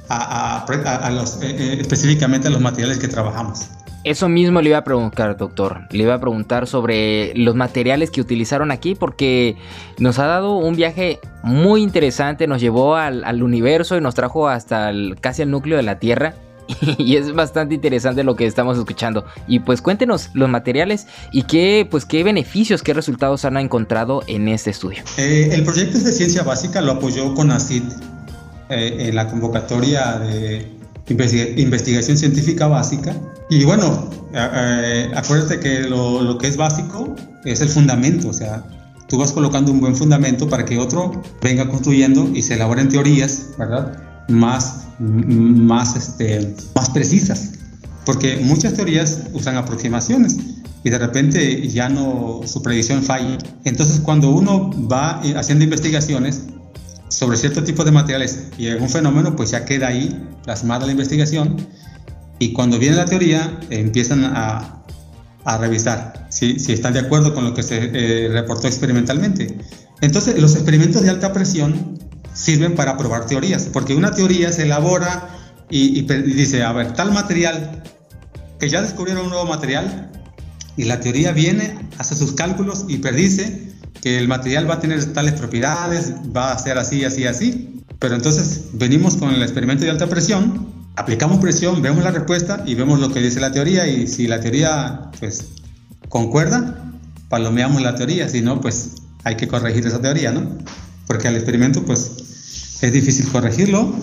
a, 0.08 1.10
los, 1.12 1.42
eh, 1.42 1.56
eh, 1.58 1.78
específicamente 1.80 2.48
a 2.48 2.50
los 2.50 2.60
materiales 2.60 2.98
que 2.98 3.08
trabajamos. 3.08 3.68
Eso 4.04 4.28
mismo 4.28 4.62
le 4.62 4.70
iba 4.70 4.78
a 4.78 4.84
preguntar, 4.84 5.36
doctor. 5.36 5.80
Le 5.90 6.04
iba 6.04 6.14
a 6.14 6.20
preguntar 6.20 6.66
sobre 6.66 7.34
los 7.34 7.54
materiales 7.56 8.10
que 8.10 8.20
utilizaron 8.20 8.70
aquí 8.70 8.94
porque 8.94 9.56
nos 9.98 10.18
ha 10.18 10.26
dado 10.26 10.56
un 10.56 10.76
viaje 10.76 11.18
muy 11.42 11.82
interesante, 11.82 12.46
nos 12.46 12.60
llevó 12.60 12.94
al, 12.94 13.42
universo 13.42 13.96
y 13.96 14.00
nos 14.00 14.14
trajo 14.14 14.48
hasta 14.48 14.92
casi 15.20 15.42
al 15.42 15.50
núcleo 15.50 15.76
de 15.76 15.82
la 15.82 15.98
Tierra. 15.98 16.34
Y 16.98 17.16
es 17.16 17.32
bastante 17.32 17.74
interesante 17.74 18.24
lo 18.24 18.36
que 18.36 18.46
estamos 18.46 18.78
escuchando. 18.78 19.24
Y 19.46 19.60
pues 19.60 19.82
cuéntenos 19.82 20.30
los 20.34 20.48
materiales 20.48 21.06
y 21.32 21.42
qué, 21.42 21.86
pues, 21.90 22.04
qué 22.04 22.22
beneficios, 22.24 22.82
qué 22.82 22.94
resultados 22.94 23.44
han 23.44 23.56
encontrado 23.56 24.22
en 24.26 24.48
este 24.48 24.70
estudio. 24.70 25.02
Eh, 25.16 25.50
el 25.52 25.64
proyecto 25.64 25.98
es 25.98 26.04
de 26.04 26.12
ciencia 26.12 26.42
básica, 26.42 26.80
lo 26.80 26.92
apoyó 26.92 27.34
con 27.34 27.50
ACID 27.50 27.82
eh, 28.70 29.08
en 29.08 29.14
la 29.14 29.28
convocatoria 29.28 30.18
de 30.18 30.70
investigación 31.08 32.16
científica 32.16 32.66
básica. 32.66 33.16
Y 33.48 33.64
bueno, 33.64 34.10
acuérdate 35.14 35.58
que 35.58 35.80
lo, 35.80 36.22
lo, 36.22 36.36
que 36.36 36.48
es 36.48 36.56
básico 36.58 37.16
es 37.46 37.62
el 37.62 37.70
fundamento, 37.70 38.28
o 38.28 38.32
sea, 38.34 38.62
tú 39.08 39.16
vas 39.16 39.32
colocando 39.32 39.72
un 39.72 39.80
buen 39.80 39.96
fundamento 39.96 40.50
para 40.50 40.66
que 40.66 40.76
otro 40.76 41.22
venga 41.40 41.66
construyendo 41.66 42.28
y 42.34 42.42
se 42.42 42.54
elaboren 42.54 42.90
teorías, 42.90 43.46
¿verdad? 43.58 44.07
Más, 44.28 44.84
más, 44.98 45.96
este, 45.96 46.54
más 46.74 46.90
precisas. 46.90 47.52
Porque 48.04 48.38
muchas 48.42 48.74
teorías 48.74 49.24
usan 49.32 49.56
aproximaciones 49.56 50.36
y 50.84 50.90
de 50.90 50.98
repente 50.98 51.68
ya 51.68 51.88
no, 51.88 52.40
su 52.46 52.62
predicción 52.62 53.02
falla. 53.02 53.38
Entonces 53.64 54.00
cuando 54.00 54.30
uno 54.30 54.70
va 54.88 55.20
haciendo 55.36 55.64
investigaciones, 55.64 56.44
sobre 57.08 57.36
cierto 57.36 57.64
tipo 57.64 57.84
de 57.84 57.90
materiales 57.90 58.48
y 58.58 58.68
un 58.68 58.88
fenómeno, 58.88 59.34
pues 59.34 59.50
ya 59.50 59.64
queda 59.64 59.88
ahí 59.88 60.24
plasmada 60.44 60.86
la 60.86 60.92
investigación 60.92 61.56
y 62.38 62.52
cuando 62.52 62.78
viene 62.78 62.96
la 62.96 63.06
teoría 63.06 63.58
empiezan 63.70 64.24
a, 64.24 64.84
a 65.44 65.58
revisar 65.58 66.26
si, 66.28 66.58
si, 66.58 66.72
están 66.72 66.92
de 66.92 67.00
acuerdo 67.00 67.34
con 67.34 67.44
lo 67.44 67.54
que 67.54 67.62
se 67.62 67.78
eh, 67.78 68.28
reportó 68.28 68.66
experimentalmente. 68.66 69.58
Entonces, 70.00 70.40
los 70.40 70.54
experimentos 70.54 71.02
de 71.02 71.10
alta 71.10 71.32
presión 71.32 71.98
sirven 72.38 72.74
para 72.74 72.96
probar 72.96 73.26
teorías, 73.26 73.64
porque 73.72 73.94
una 73.94 74.12
teoría 74.12 74.52
se 74.52 74.62
elabora 74.62 75.28
y, 75.68 75.98
y 75.98 76.02
dice, 76.02 76.62
a 76.62 76.72
ver, 76.72 76.92
tal 76.94 77.12
material, 77.12 77.82
que 78.60 78.68
ya 78.68 78.80
descubrieron 78.80 79.24
un 79.24 79.30
nuevo 79.30 79.46
material, 79.46 80.10
y 80.76 80.84
la 80.84 81.00
teoría 81.00 81.32
viene, 81.32 81.76
hace 81.98 82.14
sus 82.14 82.32
cálculos 82.32 82.84
y 82.88 82.98
predice 82.98 83.72
que 84.00 84.18
el 84.18 84.28
material 84.28 84.70
va 84.70 84.74
a 84.74 84.80
tener 84.80 85.04
tales 85.12 85.34
propiedades, 85.34 86.12
va 86.34 86.52
a 86.52 86.58
ser 86.58 86.78
así, 86.78 87.04
así, 87.04 87.26
así. 87.26 87.82
Pero 87.98 88.14
entonces 88.14 88.66
venimos 88.74 89.16
con 89.16 89.34
el 89.34 89.42
experimento 89.42 89.84
de 89.84 89.90
alta 89.90 90.06
presión, 90.06 90.72
aplicamos 90.94 91.38
presión, 91.38 91.82
vemos 91.82 92.04
la 92.04 92.12
respuesta 92.12 92.62
y 92.64 92.76
vemos 92.76 93.00
lo 93.00 93.12
que 93.12 93.20
dice 93.20 93.40
la 93.40 93.50
teoría 93.50 93.88
y 93.88 94.06
si 94.06 94.28
la 94.28 94.40
teoría 94.40 95.10
pues 95.18 95.46
concuerda, 96.08 96.92
palomeamos 97.28 97.82
la 97.82 97.96
teoría, 97.96 98.28
si 98.28 98.40
no 98.40 98.60
pues 98.60 98.92
hay 99.24 99.36
que 99.36 99.48
corregir 99.48 99.84
esa 99.84 100.00
teoría, 100.00 100.30
¿no? 100.30 100.58
Porque 101.08 101.26
al 101.26 101.34
experimento 101.34 101.84
pues 101.84 102.27
es 102.82 102.92
difícil 102.92 103.28
corregirlo 103.28 103.94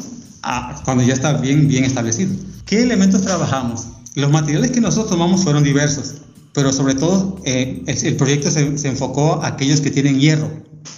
ah, 0.43 0.81
cuando 0.85 1.03
ya 1.03 1.13
está 1.13 1.33
bien, 1.33 1.67
bien 1.67 1.83
establecido. 1.83 2.33
¿Qué 2.65 2.83
elementos 2.83 3.21
trabajamos? 3.21 3.87
Los 4.15 4.31
materiales 4.31 4.71
que 4.71 4.81
nosotros 4.81 5.09
tomamos 5.09 5.43
fueron 5.43 5.63
diversos 5.63 6.15
pero 6.55 6.71
sobre 6.71 6.95
todo 6.95 7.41
eh, 7.43 7.83
el, 7.85 8.15
proyecto 8.15 8.49
se, 8.49 8.77
se, 8.77 8.87
enfocó 8.87 9.43
a 9.43 9.47
aquellos 9.49 9.81
que 9.81 9.91
tienen 9.91 10.19
hierro, 10.19 10.49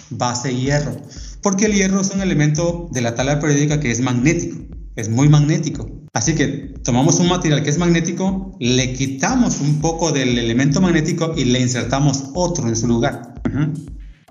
base 0.08 0.54
hierro, 0.54 0.96
porque 1.42 1.66
el 1.66 1.74
hierro 1.74 2.00
es 2.00 2.10
un 2.10 2.22
elemento 2.22 2.88
de 2.92 3.00
la 3.00 3.16
tabla 3.16 3.40
periódica 3.40 3.80
que 3.80 3.90
es 3.90 4.00
magnético, 4.00 4.56
es 4.94 5.08
muy 5.08 5.28
magnético. 5.28 5.90
Así 6.14 6.34
que 6.34 6.74
tomamos 6.84 7.18
un 7.18 7.28
material 7.28 7.62
que 7.64 7.70
es 7.70 7.78
magnético, 7.78 8.56
le 8.60 8.92
quitamos 8.94 9.60
un 9.60 9.80
poco 9.80 10.12
del 10.12 10.38
elemento 10.38 10.80
magnético 10.80 11.34
y 11.36 11.44
le 11.44 11.60
insertamos 11.60 12.30
otro 12.34 12.68
en 12.68 12.76
su 12.76 12.86
lugar. 12.86 13.34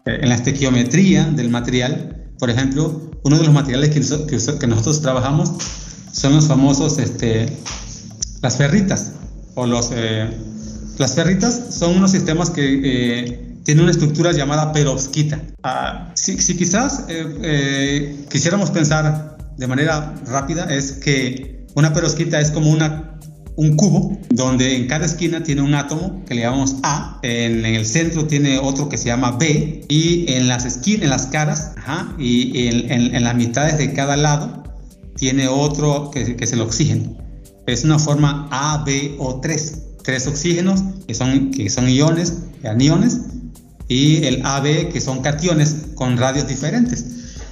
Eh, 0.06 0.20
en 0.22 0.30
la 0.30 0.36
estequiometría 0.36 1.26
del 1.26 1.50
material, 1.50 2.17
por 2.40 2.50
ejemplo, 2.50 3.10
uno 3.24 3.38
de 3.38 3.44
los 3.44 3.54
materiales 3.54 3.90
que, 3.90 4.58
que, 4.60 4.68
nosotros 4.68 5.02
trabajamos 5.02 5.52
son 6.12 6.36
los 6.36 6.48
famosos, 6.48 7.00
este, 7.00 7.58
las 8.42 8.58
ferritas. 8.58 9.14
O 9.56 9.66
los, 9.66 9.90
eh, 9.92 10.30
las 10.98 11.16
ferritas 11.16 11.62
son 11.72 11.98
unos 11.98 12.12
sistemas 12.12 12.50
que 12.52 12.82
eh, 12.84 13.58
tienen 13.64 13.84
una 13.84 13.92
estructura 13.92 14.32
llamada 14.32 14.72
perovskita. 14.72 15.42
Ah, 15.64 16.12
si, 16.14 16.40
si, 16.40 16.56
quizás 16.56 17.06
quisiéramos 18.30 18.72
pensar 18.72 19.38
de 19.58 19.68
manera 19.68 20.14
rápida, 20.26 20.66
es 20.66 20.94
que 20.94 21.66
una 21.76 21.94
perovskita 21.94 22.40
es 22.40 22.52
como 22.52 22.70
una 22.70 23.17
un 23.58 23.76
cubo 23.76 24.18
donde 24.30 24.76
en 24.76 24.88
cada 24.88 25.06
esquina 25.06 25.44
tiene 25.44 25.64
un 25.64 25.74
átomo 25.74 26.24
que 26.26 26.36
le 26.36 26.42
llamamos 26.42 26.76
A, 26.84 27.20
en, 27.24 27.66
el 27.66 27.86
centro 27.86 28.28
tiene 28.28 28.60
otro 28.60 28.88
que 28.88 28.98
se 28.98 29.08
llama 29.08 29.32
B 29.32 29.84
y 29.90 30.32
en 30.32 30.48
las 30.48 30.64
esquinas, 30.64 31.04
en 31.04 31.10
las 31.10 31.26
caras 31.26 31.74
y 32.20 32.68
en, 32.68 33.24
las 33.24 33.36
mitades 33.36 33.80
de 33.80 33.94
cada 33.94 34.16
lado 34.16 34.64
tiene 35.16 35.48
otro 35.48 36.12
que, 36.12 36.38
es 36.40 36.54
el 36.54 36.62
oxígeno. 36.62 37.18
Es 37.66 37.84
una 37.84 37.98
forma 38.00 38.48
A, 38.52 38.84
B 38.86 39.16
o 39.18 39.42
3. 39.42 39.82
Tres 40.04 40.28
oxígenos 40.28 40.82
que 41.08 41.16
son, 41.16 41.52
que 41.52 41.70
son 41.70 41.90
iones, 41.90 42.44
aniones, 42.64 43.22
y 43.88 44.24
el 44.24 44.46
AB 44.46 44.90
que 44.94 45.02
son 45.02 45.22
cationes 45.22 45.76
con 45.96 46.18
radios 46.18 46.48
diferentes. 46.48 47.06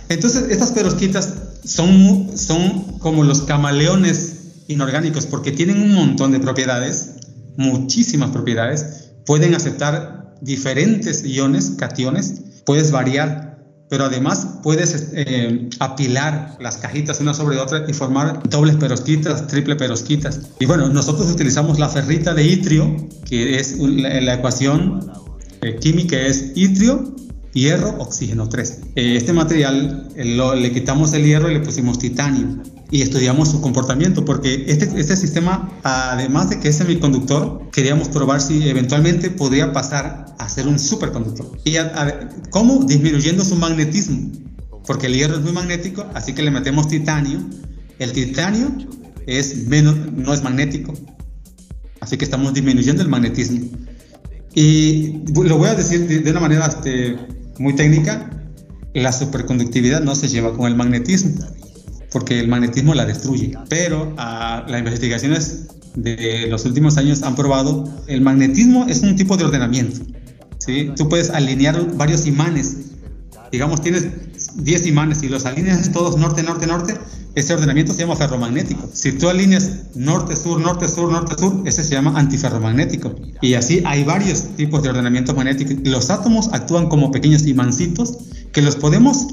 Entonces, 0.08 0.46
estas 0.52 0.72
perosquitas 0.72 1.34
son, 1.64 2.30
son 2.36 3.00
como 3.00 3.24
los 3.24 3.42
camaleones 3.42 4.35
inorgánicos 4.68 5.26
porque 5.26 5.52
tienen 5.52 5.82
un 5.82 5.94
montón 5.94 6.32
de 6.32 6.40
propiedades, 6.40 7.16
muchísimas 7.58 8.32
propiedades, 8.32 9.12
pueden 9.26 9.56
aceptar 9.56 10.36
diferentes 10.42 11.24
iones, 11.26 11.72
cationes, 11.78 12.42
puedes 12.66 12.92
variar, 12.92 13.58
pero 13.90 14.06
además 14.06 14.60
puedes 14.64 15.12
eh, 15.14 15.70
apilar 15.80 16.58
las 16.60 16.78
cajitas 16.78 17.20
una 17.20 17.34
sobre 17.34 17.58
otra 17.58 17.86
y 17.88 17.94
formar 17.94 18.42
dobles 18.50 18.76
perosquitas, 18.76 19.48
triple 19.48 19.76
perosquitas. 19.76 20.42
Y 20.60 20.66
bueno, 20.66 20.90
nosotros 20.90 21.30
utilizamos 21.30 21.80
la 21.80 21.90
ferrita 21.90 22.34
de 22.34 22.44
itrio, 22.44 23.08
que 23.26 23.60
es 23.60 23.78
la, 23.78 24.34
ecuación 24.34 25.12
eh, 25.62 25.78
química 25.80 26.18
es 26.18 26.52
itrio 26.56 27.16
hierro, 27.54 27.96
oxígeno 28.00 28.50
3. 28.50 28.80
Eh, 28.96 29.16
este 29.16 29.34
material 29.34 30.10
le 30.16 30.72
quitamos 30.72 31.14
el 31.14 31.24
hierro 31.24 31.50
y 31.50 31.54
le 31.54 31.60
pusimos 31.62 32.00
titanio 32.00 32.62
y 32.92 33.02
estudiamos 33.02 33.50
su 33.50 33.62
comportamiento, 33.62 34.26
porque 34.26 34.66
este, 34.68 34.90
este 35.00 35.16
sistema, 35.18 35.72
además 35.84 36.50
de 36.50 36.60
que 36.60 36.70
es 36.70 36.78
semiconductor, 36.78 37.70
queríamos 37.72 38.10
probar 38.10 38.42
si 38.42 38.70
eventualmente 38.70 39.30
podría 39.32 39.74
pasar 39.74 40.36
a 40.38 40.50
ser 40.50 40.68
un 40.68 40.78
superconductor. 40.78 41.52
¿Y 41.64 41.76
cómo? 42.52 42.84
Disminuyendo 42.86 43.44
su 43.44 43.56
magnetismo, 43.56 44.32
porque 44.86 45.08
el 45.08 45.16
hierro 45.16 45.36
es 45.36 45.42
muy 45.42 45.52
magnético, 45.52 46.06
así 46.14 46.34
que 46.34 46.44
le 46.44 46.52
metemos 46.52 46.88
titanio. 46.88 47.40
El 47.98 48.12
titanio 48.12 48.72
es 49.26 49.68
menos, 49.68 49.96
no 50.14 50.34
es 50.34 50.44
magnético, 50.44 50.94
así 52.02 52.18
que 52.18 52.26
estamos 52.26 52.54
disminuyendo 52.54 53.02
el 53.02 53.10
magnetismo. 53.10 53.66
Y 54.54 55.24
lo 55.34 55.58
voy 55.58 55.70
a 55.70 55.76
decir 55.76 56.08
de, 56.08 56.30
una 56.30 56.40
manera 56.40 56.68
este, 56.68 57.18
muy 57.58 57.76
técnica, 57.76 58.30
la 58.94 59.12
superconductividad 59.12 60.02
no 60.02 60.16
se 60.16 60.30
lleva 60.30 60.56
con 60.56 60.68
el 60.68 60.76
magnetismo 60.76 61.34
porque 62.16 62.40
el 62.40 62.48
magnetismo 62.48 62.94
la 62.94 63.06
destruye. 63.06 63.58
Pero 63.68 64.14
ah, 64.18 64.64
las 64.70 64.80
investigaciones 64.80 65.66
de 65.96 66.48
los 66.50 66.64
últimos 66.64 66.96
años 66.96 67.24
han 67.24 67.36
probado 67.36 67.84
el 68.08 68.22
magnetismo 68.22 68.86
es 68.88 69.02
un 69.02 69.18
tipo 69.18 69.36
de 69.36 69.44
ordenamiento. 69.44 70.00
¿sí? 70.60 70.92
Tú 70.96 71.10
puedes 71.10 71.30
alinear 71.30 71.98
varios 71.98 72.26
imanes. 72.26 72.78
Digamos, 73.52 73.82
tienes 73.82 74.08
10 74.56 74.88
imanes 74.88 75.24
y 75.24 75.28
los 75.28 75.46
alineas 75.46 75.92
todos 75.92 76.16
norte, 76.18 76.42
norte, 76.42 76.68
norte. 76.68 76.98
Ese 77.36 77.54
ordenamiento 77.54 77.92
se 77.92 78.00
llama 78.00 78.16
ferromagnético. 78.16 78.90
Si 78.94 79.12
tú 79.12 79.28
alineas 79.28 79.94
norte, 79.96 80.38
sur, 80.38 80.62
norte, 80.62 80.88
sur, 80.88 81.12
norte, 81.12 81.36
sur, 81.38 81.64
ese 81.66 81.84
se 81.84 81.96
llama 81.96 82.18
antiferromagnético. 82.18 83.14
Y 83.42 83.56
así 83.56 83.84
hay 83.86 84.06
varios 84.06 84.56
tipos 84.56 84.84
de 84.84 84.88
ordenamiento 84.88 85.36
magnético. 85.36 85.74
Los 85.84 86.10
átomos 86.10 86.48
actúan 86.54 86.88
como 86.88 87.12
pequeños 87.12 87.46
imancitos 87.46 88.20
que 88.54 88.62
los 88.62 88.78
podemos 88.78 89.28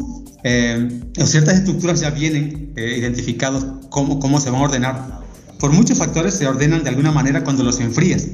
eh, 0.45 1.01
ciertas 1.25 1.55
estructuras 1.55 2.01
ya 2.01 2.11
vienen 2.11 2.73
eh, 2.77 2.97
identificados 2.99 3.67
cómo, 3.91 4.19
cómo 4.19 4.41
se 4.41 4.51
van 4.51 4.61
a 4.61 4.65
ordenar. 4.65 5.21
Por 5.59 5.73
muchos 5.73 5.99
factores 5.99 6.35
se 6.35 6.47
ordenan 6.47 6.83
de 6.83 6.91
alguna 6.91 7.13
manera 7.13 7.45
cuando 7.45 7.63
los 7.63 7.79
enfrías 7.81 8.27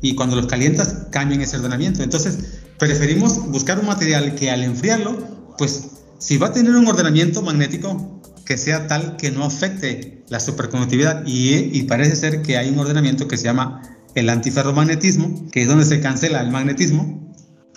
y 0.00 0.14
cuando 0.16 0.34
los 0.34 0.46
calientas 0.46 1.06
cambian 1.10 1.40
ese 1.40 1.56
ordenamiento. 1.56 2.02
Entonces 2.02 2.38
preferimos 2.78 3.46
buscar 3.50 3.78
un 3.78 3.86
material 3.86 4.34
que 4.34 4.50
al 4.50 4.64
enfriarlo, 4.64 5.16
pues 5.58 5.90
si 6.18 6.38
va 6.38 6.48
a 6.48 6.52
tener 6.52 6.74
un 6.74 6.88
ordenamiento 6.88 7.42
magnético 7.42 8.20
que 8.44 8.58
sea 8.58 8.88
tal 8.88 9.16
que 9.16 9.30
no 9.30 9.44
afecte 9.44 10.24
la 10.28 10.40
superconductividad 10.40 11.24
y, 11.24 11.70
y 11.72 11.82
parece 11.84 12.16
ser 12.16 12.42
que 12.42 12.58
hay 12.58 12.70
un 12.70 12.78
ordenamiento 12.80 13.28
que 13.28 13.36
se 13.36 13.44
llama 13.44 13.82
el 14.16 14.28
antiferromagnetismo, 14.28 15.48
que 15.52 15.62
es 15.62 15.68
donde 15.68 15.84
se 15.84 16.00
cancela 16.00 16.40
el 16.40 16.50
magnetismo 16.50 17.21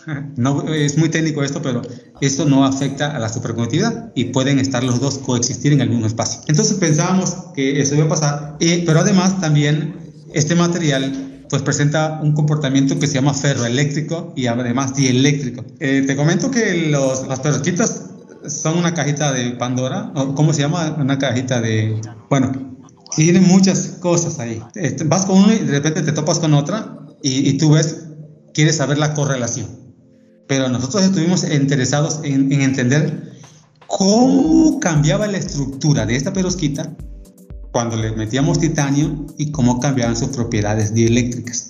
no, 0.36 0.68
es 0.70 0.98
muy 0.98 1.10
técnico 1.10 1.44
esto, 1.44 1.62
pero 1.62 1.82
esto 2.22 2.46
no 2.46 2.66
afecta 2.66 3.16
a 3.16 3.20
la 3.20 3.30
superconductividad 3.30 4.12
y 4.16 4.26
pueden 4.26 4.60
estar 4.60 4.84
los 4.84 5.00
dos 5.00 5.18
coexistir 5.20 5.74
en 5.74 5.82
el 5.82 5.90
mismo 5.90 6.08
espacio. 6.08 6.42
Entonces 6.48 6.78
pensábamos 6.78 7.36
que 7.56 7.82
eso 7.82 7.96
iba 7.96 8.06
a 8.06 8.10
pasar, 8.10 8.58
pero 8.60 9.00
además 9.00 9.40
también 9.42 9.96
este 10.34 10.56
material 10.56 11.46
pues 11.50 11.62
presenta 11.62 12.20
un 12.24 12.34
comportamiento 12.34 12.98
que 13.00 13.08
se 13.08 13.14
llama 13.14 13.34
ferroeléctrico 13.34 14.34
y 14.36 14.48
además 14.48 14.96
dieléctrico. 14.96 15.64
Eh, 15.80 16.04
te 16.06 16.16
comento 16.16 16.50
que 16.50 16.88
los, 16.90 17.28
las 17.28 17.40
perovskitas 17.40 18.10
son 18.48 18.78
una 18.78 18.94
cajita 18.94 19.32
de 19.32 19.52
Pandora, 19.52 20.12
¿cómo 20.36 20.54
se 20.54 20.62
llama? 20.62 20.96
Una 21.00 21.18
cajita 21.18 21.62
de... 21.62 22.00
Bueno, 22.30 22.52
tiene 23.16 23.42
muchas 23.42 23.98
cosas 24.00 24.40
ahí. 24.40 24.62
Este, 24.76 25.04
vas 25.04 25.26
con 25.26 25.38
uno 25.38 25.54
y 25.54 25.60
de 25.60 25.72
repente 25.72 26.02
te 26.02 26.12
topas 26.12 26.40
con 26.40 26.54
otra 26.54 26.98
y, 27.22 27.50
y 27.50 27.58
tú 27.58 27.72
ves, 27.72 28.06
quieres 28.54 28.78
saber 28.78 28.98
la 28.98 29.14
correlación 29.14 29.85
pero 30.48 30.70
nosotros 30.70 31.04
estuvimos 31.04 31.44
interesados 31.44 32.20
en, 32.24 32.52
entender 32.52 33.34
cómo 33.88 34.80
cambiaba 34.80 35.28
la 35.28 35.38
estructura 35.38 36.06
de 36.06 36.16
esta 36.16 36.34
perosquita 36.34 36.96
cuando 37.72 37.96
le 37.96 38.12
metíamos 38.12 38.60
titanio 38.60 39.26
y 39.38 39.52
cómo 39.52 39.80
cambiaban 39.80 40.16
sus 40.16 40.30
propiedades 40.30 40.94
dieléctricas 40.94 41.70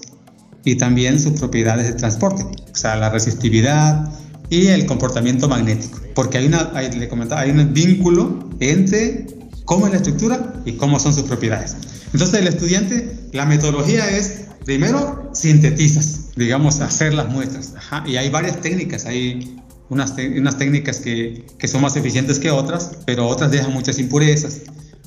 y 0.63 0.75
también 0.75 1.19
sus 1.19 1.33
propiedades 1.33 1.87
de 1.87 1.93
transporte, 1.93 2.43
o 2.43 2.75
sea, 2.75 2.95
la 2.95 3.09
resistividad 3.09 4.11
y 4.49 4.67
el 4.67 4.85
comportamiento 4.85 5.47
magnético, 5.47 5.99
porque 6.13 6.39
hay, 6.39 6.47
una, 6.47 6.71
le 6.73 7.07
comentaba, 7.07 7.41
hay 7.41 7.51
un 7.51 7.73
vínculo 7.73 8.49
entre 8.59 9.27
cómo 9.65 9.85
es 9.85 9.91
la 9.91 9.97
estructura 9.97 10.53
y 10.65 10.73
cómo 10.73 10.99
son 10.99 11.13
sus 11.13 11.23
propiedades. 11.23 11.75
Entonces 12.13 12.39
el 12.39 12.47
estudiante, 12.47 13.29
la 13.33 13.45
metodología 13.45 14.09
es, 14.09 14.45
primero, 14.65 15.29
sintetizas, 15.33 16.31
digamos, 16.35 16.79
hacer 16.79 17.13
las 17.13 17.29
muestras. 17.29 17.73
Y 18.05 18.17
hay 18.17 18.29
varias 18.29 18.61
técnicas, 18.61 19.05
hay 19.05 19.57
unas, 19.89 20.13
unas 20.37 20.57
técnicas 20.57 20.99
que, 20.99 21.45
que, 21.57 21.67
son 21.67 21.81
más 21.81 21.95
eficientes 21.95 22.39
que 22.39 22.51
otras, 22.51 22.91
pero 23.05 23.27
otras 23.27 23.51
dejan 23.51 23.73
muchas 23.73 23.99
impurezas. 23.99 24.61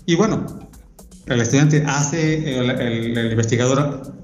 Y 0.06 0.14
bueno, 0.14 0.68
el 1.26 1.40
estudiante 1.40 1.84
hace, 1.86 2.58
el, 2.58 3.30
investigador 3.30 4.14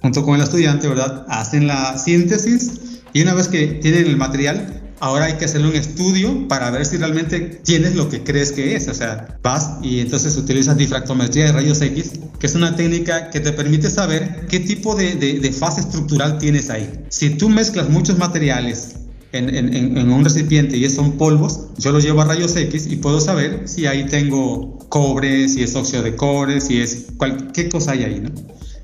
junto 0.00 0.24
con 0.24 0.36
el 0.36 0.42
estudiante, 0.42 0.88
¿verdad? 0.88 1.26
Hacen 1.28 1.66
la 1.66 1.98
síntesis 1.98 3.00
y 3.12 3.22
una 3.22 3.34
vez 3.34 3.48
que 3.48 3.66
tienen 3.66 4.06
el 4.06 4.16
material, 4.16 4.81
ahora 5.02 5.24
hay 5.24 5.32
que 5.32 5.46
hacerle 5.46 5.68
un 5.68 5.74
estudio 5.74 6.46
para 6.46 6.70
ver 6.70 6.86
si 6.86 6.96
realmente 6.96 7.40
tienes 7.64 7.96
lo 7.96 8.08
que 8.08 8.22
crees 8.22 8.52
que 8.52 8.76
es. 8.76 8.86
O 8.86 8.94
sea, 8.94 9.36
vas 9.42 9.78
y 9.82 9.98
entonces 9.98 10.36
utilizas 10.36 10.76
difractometría 10.76 11.46
de 11.46 11.52
rayos 11.52 11.82
X, 11.82 12.12
que 12.38 12.46
es 12.46 12.54
una 12.54 12.76
técnica 12.76 13.28
que 13.30 13.40
te 13.40 13.52
permite 13.52 13.90
saber 13.90 14.46
qué 14.48 14.60
tipo 14.60 14.94
de, 14.94 15.16
de, 15.16 15.52
fase 15.52 15.80
estructural 15.80 16.38
tienes 16.38 16.70
ahí. 16.70 16.88
Si 17.08 17.30
tú 17.30 17.48
mezclas 17.48 17.90
muchos 17.90 18.16
materiales 18.16 18.94
en, 19.32 19.74
en, 19.74 20.12
un 20.12 20.22
recipiente 20.22 20.76
y 20.76 20.88
son 20.88 21.18
polvos, 21.18 21.70
yo 21.78 21.90
los 21.90 22.04
llevo 22.04 22.20
a 22.20 22.26
rayos 22.26 22.54
X 22.54 22.86
y 22.86 22.96
puedo 22.96 23.20
saber 23.20 23.62
si 23.64 23.86
ahí 23.86 24.06
tengo 24.06 24.78
cobre, 24.88 25.48
si 25.48 25.64
es 25.64 25.74
óxido 25.74 26.04
de 26.04 26.14
cobre, 26.14 26.60
si 26.60 26.80
es 26.80 27.06
qué 27.52 27.68
cosa 27.68 27.92
hay 27.92 28.04
ahí, 28.04 28.20
¿no? 28.20 28.30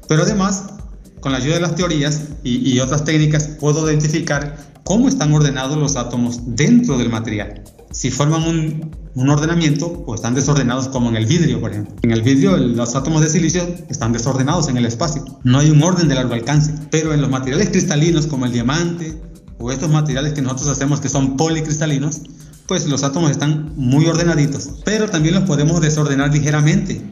Pero 0.09 0.23
además, 0.23 0.65
con 1.21 1.33
la 1.33 1.39
ayuda 1.39 1.55
de 1.55 1.61
las 1.61 1.75
teorías 1.75 2.23
y, 2.43 2.79
otras 2.81 3.05
técnicas, 3.05 3.49
puedo 3.61 3.89
identificar 3.89 4.57
cómo 4.85 5.09
están 5.09 5.33
ordenados 5.33 5.77
los 5.77 5.97
átomos 5.97 6.41
dentro 6.47 6.99
del 6.99 7.11
material. 7.11 7.63
Si 7.91 8.11
forman 8.11 8.43
un, 8.43 9.29
ordenamiento 9.29 10.05
o 10.07 10.15
están 10.15 10.35
desordenados 10.35 10.89
como 10.89 11.09
en 11.09 11.17
el 11.17 11.27
vidrio, 11.27 11.61
por 11.61 11.73
ejemplo. 11.73 11.95
En 12.03 12.13
el 12.13 12.23
vidrio 12.23 12.57
los 12.57 12.95
átomos 12.95 13.21
de 13.21 13.29
silicio 13.29 13.63
están 13.89 14.13
desordenados 14.13 14.69
en 14.69 14.77
el 14.77 14.87
espacio. 14.87 15.25
No 15.43 15.59
hay 15.59 15.71
un 15.71 15.83
orden 15.83 16.07
de 16.07 16.15
largo 16.15 16.35
alcance. 16.35 16.73
Pero 16.91 17.13
en 17.13 17.21
los 17.21 17.29
materiales 17.29 17.71
cristalinos 17.71 18.29
como 18.29 18.47
el 18.47 18.53
diamante 18.53 19.21
o 19.59 19.73
estos 19.73 19.91
materiales 19.91 20.35
que 20.35 20.43
nosotros 20.43 20.69
hacemos 20.69 21.01
que 21.01 21.09
son 21.09 21.37
policristalinos, 21.37 22.23
pues 22.69 22.87
los 22.87 23.03
átomos 23.03 23.33
están 23.33 23.73
muy 23.75 24.07
ordenaditos. 24.07 24.69
Pero 24.85 25.09
también 25.09 25.35
los 25.35 25.45
podemos 25.45 25.81
desordenar 25.81 26.33
ligeramente 26.33 27.03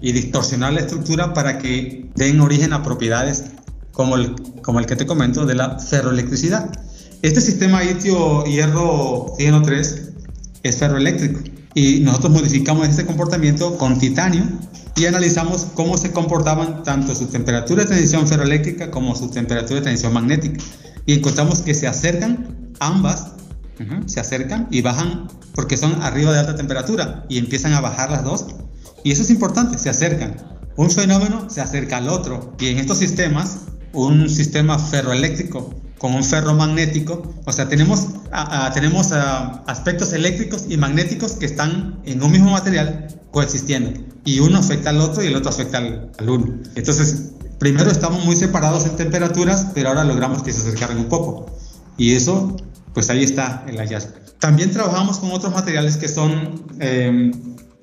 y 0.00 0.12
distorsionar 0.12 0.72
la 0.72 0.80
estructura 0.80 1.32
para 1.34 1.58
que 1.58 2.10
den 2.14 2.40
origen 2.40 2.72
a 2.72 2.82
propiedades 2.82 3.44
como 3.92 4.16
el, 4.16 4.34
como 4.62 4.78
el 4.78 4.86
que 4.86 4.96
te 4.96 5.06
comento 5.06 5.46
de 5.46 5.54
la 5.54 5.78
ferroelectricidad. 5.78 6.70
Este 7.22 7.40
sistema 7.40 7.82
litio 7.82 8.44
hierro 8.44 9.34
3 9.36 10.02
es 10.62 10.76
ferroeléctrico 10.76 11.40
y 11.74 12.00
nosotros 12.00 12.32
modificamos 12.32 12.88
este 12.88 13.06
comportamiento 13.06 13.78
con 13.78 13.98
titanio 13.98 14.44
y 14.96 15.06
analizamos 15.06 15.66
cómo 15.74 15.96
se 15.96 16.12
comportaban 16.12 16.82
tanto 16.82 17.14
su 17.14 17.26
temperatura 17.26 17.82
de 17.82 17.88
transición 17.88 18.26
ferroeléctrica 18.26 18.90
como 18.90 19.14
su 19.14 19.30
temperatura 19.30 19.76
de 19.76 19.82
transición 19.82 20.12
magnética 20.12 20.62
y 21.06 21.14
encontramos 21.14 21.60
que 21.60 21.74
se 21.74 21.86
acercan 21.86 22.74
ambas 22.80 23.36
se 24.06 24.20
acercan 24.20 24.68
y 24.70 24.82
bajan 24.82 25.28
porque 25.54 25.76
son 25.76 26.02
arriba 26.02 26.32
de 26.32 26.40
alta 26.40 26.56
temperatura 26.56 27.24
y 27.28 27.38
empiezan 27.38 27.72
a 27.72 27.80
bajar 27.80 28.10
las 28.10 28.24
dos. 28.24 28.46
Y 29.06 29.12
eso 29.12 29.22
es 29.22 29.30
importante, 29.30 29.78
se 29.78 29.88
acercan. 29.88 30.34
Un 30.74 30.90
fenómeno 30.90 31.48
se 31.48 31.60
acerca 31.60 31.98
al 31.98 32.08
otro. 32.08 32.56
Y 32.58 32.70
en 32.70 32.78
estos 32.78 32.98
sistemas, 32.98 33.58
un 33.92 34.28
sistema 34.28 34.80
ferroeléctrico 34.80 35.72
con 35.96 36.12
un 36.12 36.24
ferromagnético, 36.24 37.32
o 37.44 37.52
sea, 37.52 37.68
tenemos, 37.68 38.08
tenemos 38.74 39.12
aspectos 39.12 40.12
eléctricos 40.12 40.64
y 40.68 40.76
magnéticos 40.76 41.34
que 41.34 41.46
están 41.46 42.00
en 42.04 42.20
un 42.20 42.32
mismo 42.32 42.50
material 42.50 43.06
coexistiendo. 43.30 43.92
Y 44.24 44.40
uno 44.40 44.58
afecta 44.58 44.90
al 44.90 45.00
otro 45.00 45.22
y 45.22 45.28
el 45.28 45.36
otro 45.36 45.50
afecta 45.50 45.78
al, 45.78 46.10
al 46.18 46.28
uno. 46.28 46.58
Entonces, 46.74 47.30
primero 47.60 47.92
estamos 47.92 48.24
muy 48.24 48.34
separados 48.34 48.86
en 48.86 48.96
temperaturas, 48.96 49.68
pero 49.72 49.90
ahora 49.90 50.02
logramos 50.02 50.42
que 50.42 50.52
se 50.52 50.62
acercaran 50.62 50.98
un 50.98 51.08
poco. 51.08 51.46
Y 51.96 52.16
eso 52.16 52.56
pues 52.96 53.10
ahí 53.10 53.22
está 53.22 53.62
el 53.68 53.76
hallazgo. 53.76 54.14
También 54.40 54.70
trabajamos 54.70 55.18
con 55.18 55.30
otros 55.30 55.52
materiales 55.52 55.98
que 55.98 56.08
son 56.08 56.64
eh, 56.80 57.30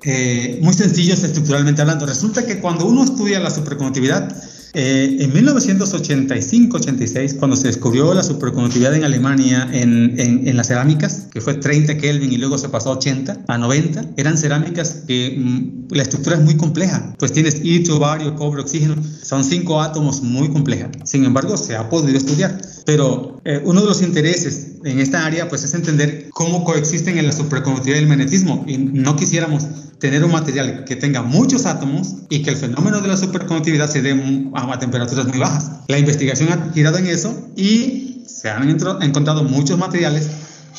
eh, 0.04 0.58
muy 0.62 0.74
sencillos 0.74 1.24
estructuralmente 1.24 1.80
hablando. 1.80 2.06
Resulta 2.06 2.44
que 2.44 2.60
cuando 2.60 2.86
uno 2.86 3.04
estudia 3.04 3.40
la 3.40 3.50
superconductividad, 3.50 4.36
eh, 4.76 5.18
en 5.20 5.32
1985-86, 5.32 7.38
cuando 7.38 7.56
se 7.56 7.68
descubrió 7.68 8.12
la 8.12 8.24
superconductividad 8.24 8.92
en 8.94 9.04
Alemania 9.04 9.68
en, 9.72 10.18
en, 10.18 10.56
las 10.56 10.66
cerámicas, 10.66 11.28
que 11.32 11.40
fue 11.40 11.54
30 11.54 11.96
Kelvin 11.96 12.32
y 12.32 12.38
luego 12.38 12.58
se 12.58 12.68
pasó 12.68 12.90
a 12.90 12.96
80, 12.96 13.44
a 13.46 13.56
90, 13.56 14.04
eran 14.16 14.36
cerámicas 14.36 15.04
que 15.06 15.36
mm, 15.38 15.94
la 15.94 16.02
estructura 16.02 16.34
es 16.36 16.42
muy 16.42 16.56
compleja. 16.56 17.14
Pues 17.20 17.32
tienes 17.32 17.64
itrio, 17.64 18.00
bario, 18.00 18.34
cobre, 18.34 18.62
oxígeno, 18.62 18.96
son 19.22 19.44
cinco 19.44 19.80
átomos 19.80 20.22
muy 20.22 20.48
complejas. 20.48 20.90
Sin 21.04 21.24
embargo, 21.24 21.56
se 21.56 21.76
ha 21.76 21.88
podido 21.88 22.18
estudiar. 22.18 22.60
Pero 22.84 23.40
eh, 23.44 23.62
uno 23.64 23.80
de 23.80 23.86
los 23.86 24.02
intereses 24.02 24.72
en 24.84 25.00
esta 25.00 25.24
área 25.24 25.48
pues 25.48 25.64
es 25.64 25.72
entender 25.74 26.28
cómo 26.30 26.64
coexisten 26.64 27.18
en 27.18 27.26
la 27.26 27.32
superconductividad 27.32 27.98
y 27.98 28.02
el 28.02 28.08
magnetismo. 28.08 28.64
Y 28.66 28.78
no 28.78 29.16
quisiéramos 29.16 29.66
tener 29.98 30.22
un 30.22 30.32
material 30.32 30.84
que 30.84 30.96
tenga 30.96 31.22
muchos 31.22 31.64
átomos 31.64 32.16
y 32.28 32.42
que 32.42 32.50
el 32.50 32.56
fenómeno 32.56 33.00
de 33.00 33.08
la 33.08 33.16
superconductividad 33.16 33.88
se 33.88 34.02
dé 34.02 34.12
a 34.54 34.78
temperaturas 34.78 35.26
muy 35.26 35.38
bajas. 35.38 35.70
La 35.88 35.98
investigación 35.98 36.50
ha 36.52 36.72
girado 36.72 36.98
en 36.98 37.06
eso 37.06 37.48
y 37.56 38.22
se 38.26 38.50
han 38.50 38.68
encontrado 38.68 39.44
muchos 39.44 39.78
materiales, 39.78 40.28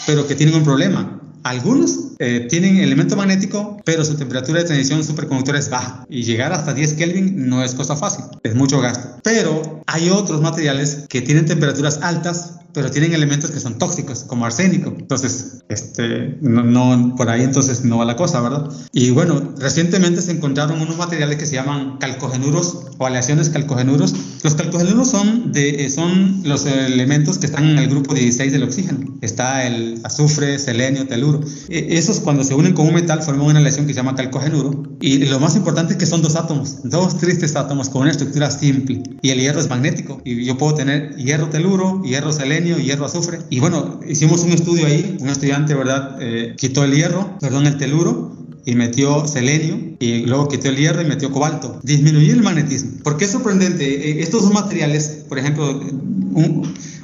pero 0.05 0.27
que 0.27 0.35
tienen 0.35 0.55
un 0.55 0.63
problema. 0.63 1.14
Algunos 1.45 2.15
eh, 2.17 2.47
tienen 2.49 2.77
elemento 2.77 3.15
magnético, 3.15 3.77
pero 3.85 4.03
su 4.03 4.17
temperatura 4.17 4.61
de 4.61 4.65
transición 4.65 5.03
superconductora 5.03 5.59
es 5.59 5.69
baja 5.69 6.03
y 6.09 6.23
llegar 6.23 6.51
hasta 6.51 6.73
10 6.73 6.93
Kelvin 6.93 7.47
no 7.47 7.63
es 7.63 7.75
cosa 7.75 7.95
fácil, 7.95 8.25
es 8.41 8.55
mucho 8.55 8.81
gasto. 8.81 9.19
Pero 9.21 9.83
hay 9.85 10.09
otros 10.09 10.41
materiales 10.41 11.05
que 11.07 11.21
tienen 11.21 11.45
temperaturas 11.45 11.99
altas, 12.01 12.61
pero 12.75 12.91
tienen 12.91 13.13
elementos 13.13 13.51
que 13.51 13.59
son 13.61 13.77
tóxicos, 13.77 14.25
como 14.25 14.45
arsénico. 14.45 14.93
Entonces, 14.99 15.63
este, 15.69 16.37
no, 16.41 17.15
por 17.15 17.29
ahí 17.29 17.41
entonces 17.41 17.85
no 17.85 17.99
va 17.99 18.05
la 18.05 18.17
cosa, 18.17 18.41
¿verdad? 18.41 18.69
Y 18.91 19.11
bueno, 19.11 19.53
recientemente 19.57 20.21
se 20.21 20.33
encontraron 20.33 20.81
unos 20.81 20.97
materiales 20.97 21.37
que 21.37 21.45
se 21.45 21.55
llaman 21.55 21.97
calcogenuros 21.99 22.87
o 22.97 23.05
aleaciones 23.05 23.49
calcogenuros. 23.49 24.13
Los 24.43 24.55
calcogenuros 24.55 25.09
son, 25.09 25.53
de, 25.53 25.89
son 25.89 26.41
los 26.43 26.65
elementos 26.65 27.37
que 27.37 27.45
están 27.45 27.63
en 27.63 27.79
el 27.79 27.89
grupo 27.89 28.13
16 28.13 28.51
del 28.51 28.63
oxígeno. 28.63 29.17
Está 29.21 29.65
el 29.65 30.01
azufre, 30.03 30.59
selenio, 30.59 31.07
teluro. 31.07 31.39
E, 31.69 31.97
esos 31.97 32.19
cuando 32.19 32.43
se 32.43 32.55
unen 32.55 32.73
con 32.73 32.87
un 32.87 32.93
metal 32.93 33.23
forman 33.23 33.47
una 33.47 33.59
aleación 33.59 33.87
que 33.87 33.93
se 33.93 33.97
llama 33.97 34.15
calcogenuro. 34.15 34.83
Y 34.99 35.19
lo 35.25 35.39
más 35.39 35.55
importante 35.55 35.93
es 35.93 35.99
que 35.99 36.05
son 36.05 36.21
dos 36.21 36.35
átomos, 36.35 36.79
dos 36.83 37.17
tristes 37.19 37.55
átomos 37.55 37.87
con 37.87 38.01
una 38.01 38.11
estructura 38.11 38.51
simple. 38.51 39.01
Y 39.21 39.29
el 39.29 39.39
hierro 39.39 39.61
es 39.61 39.69
magnético. 39.69 40.21
Y 40.25 40.43
yo 40.43 40.57
puedo 40.57 40.75
tener 40.75 41.15
hierro 41.15 41.49
teluro, 41.49 42.01
hierro 42.03 42.33
selenio, 42.33 42.64
hierro, 42.65 43.05
azufre. 43.05 43.39
Y 43.49 43.59
bueno, 43.59 43.99
hicimos 44.07 44.41
un 44.41 44.51
estudio 44.51 44.87
ahí, 44.87 45.17
un 45.19 45.29
estudiante, 45.29 45.73
¿verdad? 45.73 46.17
Eh, 46.19 46.55
quitó 46.57 46.83
el 46.83 46.93
hierro, 46.93 47.37
perdón, 47.39 47.67
el 47.67 47.77
teluro 47.77 48.35
y 48.65 48.73
metió 48.75 49.27
selenio 49.27 49.95
y 49.99 50.25
luego 50.25 50.47
quitó 50.47 50.69
el 50.69 50.77
hierro 50.77 51.01
y 51.01 51.05
metió 51.05 51.31
cobalto. 51.31 51.79
Disminuyó 51.83 52.33
el 52.33 52.41
magnetismo. 52.41 53.03
¿Por 53.03 53.17
qué 53.17 53.25
es 53.25 53.31
sorprendente? 53.31 54.09
Eh, 54.09 54.21
estos 54.21 54.43
dos 54.43 54.53
materiales, 54.53 55.25
por 55.29 55.37
ejemplo, 55.37 55.79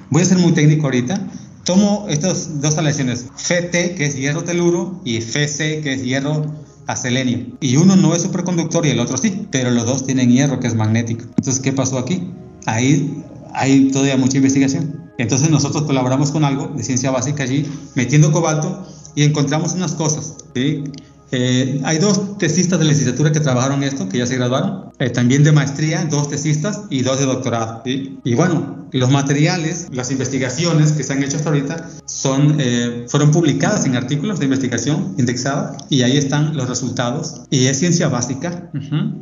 voy 0.09 0.21
a 0.21 0.25
ser 0.25 0.39
muy 0.39 0.53
técnico 0.53 0.85
ahorita. 0.85 1.27
Tomo 1.63 2.07
estas 2.09 2.59
dos 2.59 2.77
aleaciones, 2.77 3.27
FT, 3.37 3.93
que 3.95 4.05
es 4.05 4.15
hierro 4.15 4.43
teluro, 4.43 4.99
y 5.05 5.17
FC, 5.17 5.81
que 5.81 5.93
es 5.93 6.03
hierro 6.03 6.43
a 6.87 6.95
selenio. 6.95 7.45
Y 7.59 7.77
uno 7.77 7.95
no 7.95 8.15
es 8.15 8.23
superconductor 8.23 8.85
y 8.87 8.89
el 8.89 8.99
otro 8.99 9.17
sí, 9.17 9.47
pero 9.51 9.69
los 9.69 9.85
dos 9.85 10.05
tienen 10.05 10.31
hierro, 10.31 10.59
que 10.59 10.67
es 10.67 10.75
magnético. 10.75 11.25
Entonces, 11.37 11.59
¿qué 11.59 11.71
pasó 11.71 11.99
aquí? 11.99 12.23
Ahí 12.65 13.23
hay 13.53 13.91
todavía 13.91 14.17
mucha 14.17 14.37
investigación. 14.37 15.00
Entonces 15.17 15.49
nosotros 15.49 15.83
colaboramos 15.83 16.31
con 16.31 16.43
algo 16.43 16.67
de 16.75 16.83
ciencia 16.83 17.11
básica 17.11 17.43
allí, 17.43 17.65
metiendo 17.95 18.31
cobalto 18.31 18.85
y 19.15 19.23
encontramos 19.23 19.73
unas 19.73 19.93
cosas. 19.93 20.35
¿sí? 20.55 20.83
Eh, 21.31 21.81
hay 21.85 21.97
dos 21.97 22.37
tesistas 22.37 22.79
de 22.79 22.85
licenciatura 22.85 23.31
que 23.31 23.39
trabajaron 23.39 23.83
esto, 23.83 24.09
que 24.09 24.17
ya 24.17 24.25
se 24.25 24.35
graduaron, 24.35 24.91
eh, 24.99 25.09
también 25.09 25.43
de 25.43 25.51
maestría, 25.51 26.05
dos 26.05 26.29
tesistas 26.29 26.81
y 26.89 27.03
dos 27.03 27.19
de 27.19 27.25
doctorado. 27.25 27.83
Y 27.85 28.35
bueno, 28.35 28.80
los 28.91 29.09
materiales, 29.09 29.87
las 29.91 30.11
investigaciones 30.11 30.91
que 30.91 31.03
se 31.03 31.13
han 31.13 31.23
hecho 31.23 31.37
hasta 31.37 31.49
ahorita 31.49 31.89
son, 32.05 32.57
eh, 32.59 33.05
fueron 33.07 33.31
publicadas 33.31 33.85
en 33.85 33.95
artículos 33.95 34.39
de 34.39 34.45
investigación 34.45 35.15
indexados 35.17 35.77
y 35.89 36.01
ahí 36.03 36.17
están 36.17 36.55
los 36.55 36.67
resultados. 36.67 37.41
Y 37.49 37.67
es 37.67 37.79
ciencia 37.79 38.07
básica. 38.07 38.69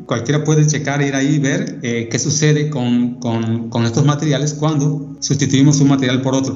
Cualquiera 0.05 0.43
puede 0.43 0.65
checar, 0.65 1.01
ir 1.01 1.15
ahí 1.15 1.35
y 1.35 1.39
ver 1.39 1.79
qué 1.81 2.19
sucede 2.19 2.69
con, 2.69 3.15
con, 3.19 3.69
con, 3.69 3.85
estos 3.85 4.05
materiales 4.05 4.53
cuando 4.53 5.15
sustituimos 5.19 5.79
un 5.79 5.89
material 5.89 6.21
por 6.21 6.35
otro. 6.35 6.55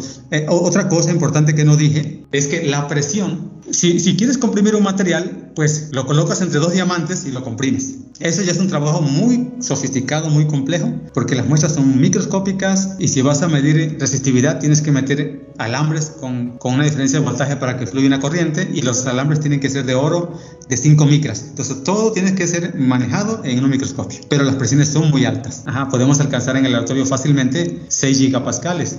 otra 0.49 0.87
cosa 0.89 1.11
importante 1.11 1.55
que 1.55 1.65
no 1.65 1.75
dije 1.75 2.25
es 2.31 2.47
que 2.47 2.63
la 2.63 2.87
presión, 2.87 3.51
si, 3.69 3.99
si 3.99 4.15
quieres 4.15 4.37
comprimir 4.37 4.75
un 4.75 4.83
material, 4.83 5.42
pues 5.55 5.89
lo 5.91 6.05
colocas 6.05 6.41
entre 6.41 6.59
dos 6.59 6.73
diamantes 6.73 7.25
y 7.25 7.31
lo 7.31 7.43
comprimes. 7.43 7.95
Eso 8.19 8.41
ya 8.41 8.51
es 8.51 8.59
un 8.59 8.67
trabajo 8.67 9.01
muy 9.01 9.53
sofisticado, 9.59 10.29
muy 10.29 10.45
complejo, 10.47 10.91
porque 11.13 11.35
las 11.35 11.47
muestras 11.47 11.73
son 11.73 11.99
microscópicas 11.99 12.95
y 12.99 13.07
si 13.07 13.21
vas 13.21 13.41
a 13.41 13.47
medir 13.47 13.97
resistividad 13.99 14.59
tienes 14.59 14.81
que 14.81 14.91
meter 14.91 15.51
alambres 15.57 16.11
con, 16.19 16.57
con 16.57 16.75
una 16.75 16.83
diferencia 16.83 17.19
de 17.19 17.25
voltaje 17.25 17.55
para 17.57 17.77
que 17.77 17.87
fluya 17.87 18.07
una 18.07 18.19
corriente 18.19 18.69
y 18.73 18.81
los 18.81 19.05
alambres 19.07 19.39
tienen 19.39 19.59
que 19.59 19.69
ser 19.69 19.85
de 19.85 19.95
oro 19.95 20.37
de 20.67 20.77
5 20.77 21.05
micras. 21.05 21.45
Entonces 21.49 21.83
todo 21.83 22.11
tiene 22.11 22.35
que 22.35 22.47
ser 22.47 22.75
manejado 22.75 23.41
en 23.43 23.63
un 23.63 23.69
microscopio, 23.69 24.19
pero 24.29 24.43
las 24.43 24.55
presiones 24.55 24.89
son 24.89 25.09
muy 25.09 25.25
altas. 25.25 25.63
Ajá, 25.65 25.89
podemos 25.89 26.19
alcanzar 26.19 26.57
en 26.57 26.65
el 26.65 26.71
laboratorio 26.71 27.05
fácilmente 27.05 27.85
6 27.87 28.17
gigapascales. 28.17 28.97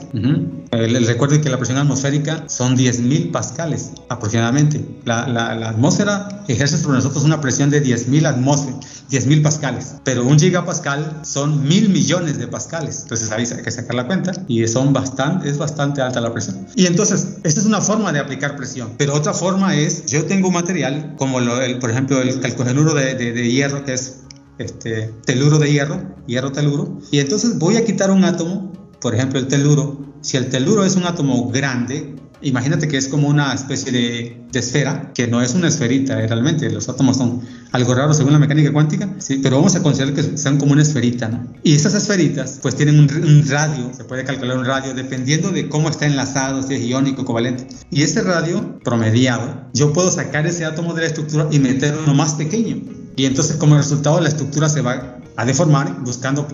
Les 0.72 1.06
recuerdo 1.06 1.40
que 1.40 1.48
la 1.48 1.56
presión 1.56 1.78
atmosférica 1.78 2.44
son 2.48 2.76
10.000 2.76 3.30
pascales 3.30 3.90
aproximadamente. 4.08 4.84
La, 5.04 5.28
la, 5.28 5.54
la 5.54 5.70
atmósfera 5.70 6.44
ejerce 6.48 6.78
sobre 6.78 6.96
nosotros 6.96 7.24
una 7.24 7.40
presión 7.40 7.70
de 7.70 7.82
10.000 7.82 8.26
atmósferas 8.26 8.94
10.000 9.10 9.42
pascales, 9.42 9.96
pero 10.02 10.24
un 10.24 10.38
gigapascal 10.38 11.20
son 11.24 11.66
mil 11.68 11.88
millones 11.90 12.38
de 12.38 12.48
pascales. 12.48 13.00
Entonces 13.02 13.30
ahí 13.30 13.44
hay 13.44 13.62
que 13.62 13.70
sacar 13.70 13.94
la 13.94 14.06
cuenta 14.06 14.32
y 14.48 14.66
son 14.66 14.92
bastante, 14.92 15.48
es 15.48 15.58
bastante 15.58 16.00
alta 16.00 16.20
la 16.20 16.32
presión. 16.32 16.66
Y 16.74 16.86
entonces, 16.86 17.36
esta 17.42 17.60
es 17.60 17.66
una 17.66 17.80
forma 17.80 18.12
de 18.12 18.18
aplicar 18.18 18.56
presión, 18.56 18.94
pero 18.96 19.14
otra 19.14 19.34
forma 19.34 19.74
es, 19.76 20.06
yo 20.06 20.24
tengo 20.24 20.48
un 20.48 20.54
material 20.54 21.14
como 21.18 21.40
lo, 21.40 21.53
por 21.80 21.90
ejemplo 21.90 22.20
el 22.20 22.40
calcogenuro 22.40 22.94
de, 22.94 23.14
de, 23.14 23.32
de 23.32 23.50
hierro, 23.50 23.84
que 23.84 23.94
es 23.94 24.20
este, 24.58 25.12
teluro 25.24 25.58
de 25.58 25.72
hierro, 25.72 26.00
hierro 26.26 26.52
teluro, 26.52 26.98
y 27.10 27.18
entonces 27.18 27.58
voy 27.58 27.76
a 27.76 27.84
quitar 27.84 28.10
un 28.10 28.24
átomo, 28.24 28.72
por 29.00 29.14
ejemplo 29.14 29.38
el 29.38 29.48
teluro, 29.48 29.98
si 30.20 30.36
el 30.36 30.48
teluro 30.48 30.84
es 30.84 30.96
un 30.96 31.04
átomo 31.04 31.50
grande, 31.50 32.14
imagínate 32.44 32.88
que 32.88 32.96
es 32.96 33.08
como 33.08 33.28
una 33.28 33.52
especie 33.52 33.90
de, 33.90 34.44
esfera, 34.52 35.12
que 35.14 35.26
no 35.26 35.42
es 35.42 35.54
una 35.54 35.68
esferita 35.68 36.22
eh, 36.22 36.28
realmente, 36.28 36.70
los 36.70 36.88
átomos 36.88 37.16
son 37.16 37.42
algo 37.72 37.94
raros 37.94 38.16
según 38.16 38.32
la 38.32 38.38
mecánica 38.38 38.72
cuántica, 38.72 39.08
¿sí? 39.18 39.40
pero 39.42 39.56
vamos 39.56 39.74
a 39.74 39.82
considerar 39.82 40.14
que 40.14 40.36
sean 40.36 40.58
como 40.58 40.72
una 40.72 40.82
esferita, 40.82 41.28
¿no? 41.28 41.44
Y 41.64 41.74
esas 41.74 41.94
esferitas 41.94 42.60
pues 42.62 42.76
tienen 42.76 43.00
un, 43.00 43.48
radio, 43.48 43.90
se 43.96 44.04
puede 44.04 44.24
calcular 44.24 44.56
un 44.56 44.64
radio 44.64 44.94
dependiendo 44.94 45.50
de 45.50 45.68
cómo 45.68 45.88
está 45.88 46.06
enlazado, 46.06 46.62
si 46.62 46.74
es 46.74 46.82
iónico, 46.82 47.24
covalente. 47.24 47.66
Y 47.90 48.02
ese 48.02 48.22
radio 48.22 48.78
promediado, 48.84 49.68
yo 49.74 49.92
puedo 49.92 50.10
sacar 50.10 50.46
ese 50.46 50.64
átomo 50.64 50.94
de 50.94 51.02
la 51.02 51.08
estructura 51.08 51.48
y 51.50 51.58
meterlo 51.58 52.02
uno 52.04 52.14
más 52.14 52.34
pequeño. 52.34 52.76
Y 53.16 53.26
entonces 53.26 53.56
como 53.56 53.76
resultado 53.76 54.20
la 54.20 54.28
estructura 54.28 54.68
se 54.68 54.80
va 54.80 55.18
a 55.36 55.44
deformar 55.44 56.00
buscando 56.04 56.46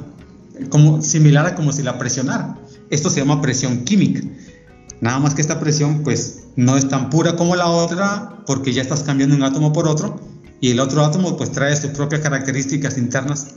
como 0.68 1.02
similar 1.02 1.46
a 1.46 1.54
como 1.54 1.72
si 1.72 1.82
la 1.82 1.98
presionara. 1.98 2.58
Esto 2.90 3.08
se 3.10 3.20
llama 3.20 3.40
presión 3.40 3.84
química. 3.84 4.20
Nada 5.00 5.18
más 5.18 5.34
que 5.34 5.40
esta 5.40 5.60
presión 5.60 6.02
pues 6.02 6.44
no 6.56 6.76
es 6.76 6.88
tan 6.88 7.10
pura 7.10 7.36
como 7.36 7.56
la 7.56 7.68
otra 7.68 8.42
porque 8.46 8.72
ya 8.72 8.82
estás 8.82 9.02
cambiando 9.02 9.34
un 9.36 9.42
átomo 9.42 9.72
por 9.72 9.88
otro, 9.88 10.20
y 10.60 10.70
el 10.70 10.80
otro 10.80 11.04
átomo 11.04 11.36
pues 11.36 11.52
trae 11.52 11.74
sus 11.76 11.90
propias 11.90 12.20
características 12.20 12.98
internas, 12.98 13.54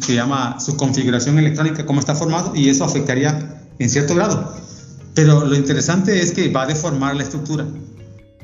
se 0.00 0.14
llama 0.14 0.60
su 0.60 0.76
configuración 0.76 1.38
electrónica, 1.38 1.84
cómo 1.84 2.00
está 2.00 2.14
formado, 2.14 2.54
y 2.54 2.68
eso 2.70 2.84
afectaría 2.84 3.62
en 3.78 3.90
cierto 3.90 4.14
grado. 4.14 4.54
Pero 5.14 5.44
lo 5.44 5.54
interesante 5.56 6.20
es 6.20 6.32
que 6.32 6.50
va 6.50 6.62
a 6.62 6.66
deformar 6.66 7.16
la 7.16 7.24
estructura. 7.24 7.66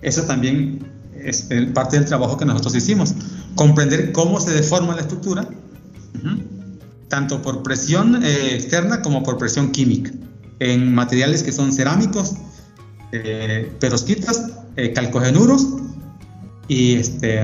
Eso 0.03 0.23
también 0.23 0.85
es 1.15 1.49
parte 1.73 1.97
del 1.97 2.07
trabajo 2.07 2.37
que 2.37 2.45
nosotros 2.45 2.75
hicimos, 2.75 3.15
comprender 3.55 4.13
cómo 4.13 4.41
se 4.41 4.51
deforma 4.51 4.95
la 4.95 5.03
estructura, 5.03 5.47
tanto 7.09 7.41
por 7.41 7.63
presión 7.63 8.23
eh, 8.25 8.55
externa 8.55 9.01
como 9.03 9.23
por 9.23 9.39
presión 9.39 9.71
química, 9.71 10.11
en 10.59 10.95
materiales 10.95 11.43
que 11.43 11.53
son 11.53 11.73
cerámicos, 11.73 12.35
eh, 13.13 13.71
eh, 14.77 14.93
calcogenuros 14.95 15.67
y 16.69 16.95
este, 16.95 17.41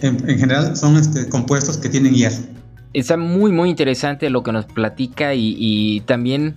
en, 0.00 0.38
general 0.38 0.76
son 0.76 0.96
este, 0.96 1.28
compuestos 1.28 1.78
que 1.78 1.88
tienen 1.88 2.14
hierro. 2.14 2.36
Está 2.92 3.16
muy 3.16 3.52
muy 3.52 3.70
interesante 3.70 4.30
lo 4.30 4.42
que 4.42 4.52
nos 4.52 4.66
platica 4.66 5.34
y, 5.34 6.02
también 6.06 6.56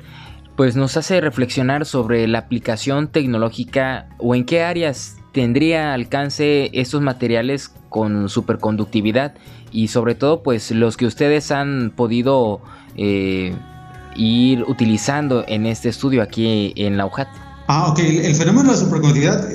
pues 0.56 0.76
nos 0.76 0.98
hace 0.98 1.22
reflexionar 1.22 1.86
sobre 1.86 2.28
la 2.28 2.40
aplicación 2.40 3.08
tecnológica 3.10 4.10
o 4.18 4.34
en 4.34 4.44
qué 4.44 4.64
áreas 4.64 5.18
tendría 5.32 5.94
alcance 5.94 6.72
estos 6.74 7.02
materiales 7.02 7.72
con 7.90 8.28
superconductividad 8.28 9.36
y 9.72 9.90
sobre 9.90 10.16
todo 10.16 10.42
pues 10.42 10.72
los 10.72 10.98
que 10.98 11.06
ustedes 11.06 11.52
han 11.52 11.92
podido 11.96 12.62
eh, 12.96 13.54
ir 14.18 14.64
utilizando 14.68 15.46
en 15.48 15.66
este 15.66 15.90
estudio 15.90 16.22
aquí 16.22 16.74
en 16.76 16.98
la 16.98 17.06
UJAT. 17.06 17.28
Ah, 17.68 17.88
ok. 17.88 18.00
El, 18.00 18.36
fenómeno 18.36 18.72
de 18.72 18.72
la 18.72 18.78
superconductividad 18.78 19.48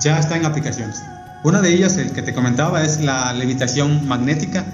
ya 0.00 0.18
está 0.18 0.36
en 0.36 0.46
aplicaciones. 0.46 1.02
Una 1.44 1.60
de 1.60 1.72
ellas, 1.72 1.96
el 1.96 2.12
que 2.12 2.22
te 2.22 2.34
comentaba, 2.34 2.82
es 2.82 3.00
la 3.00 3.32
levitación 3.32 4.06
magnética. 4.06 4.64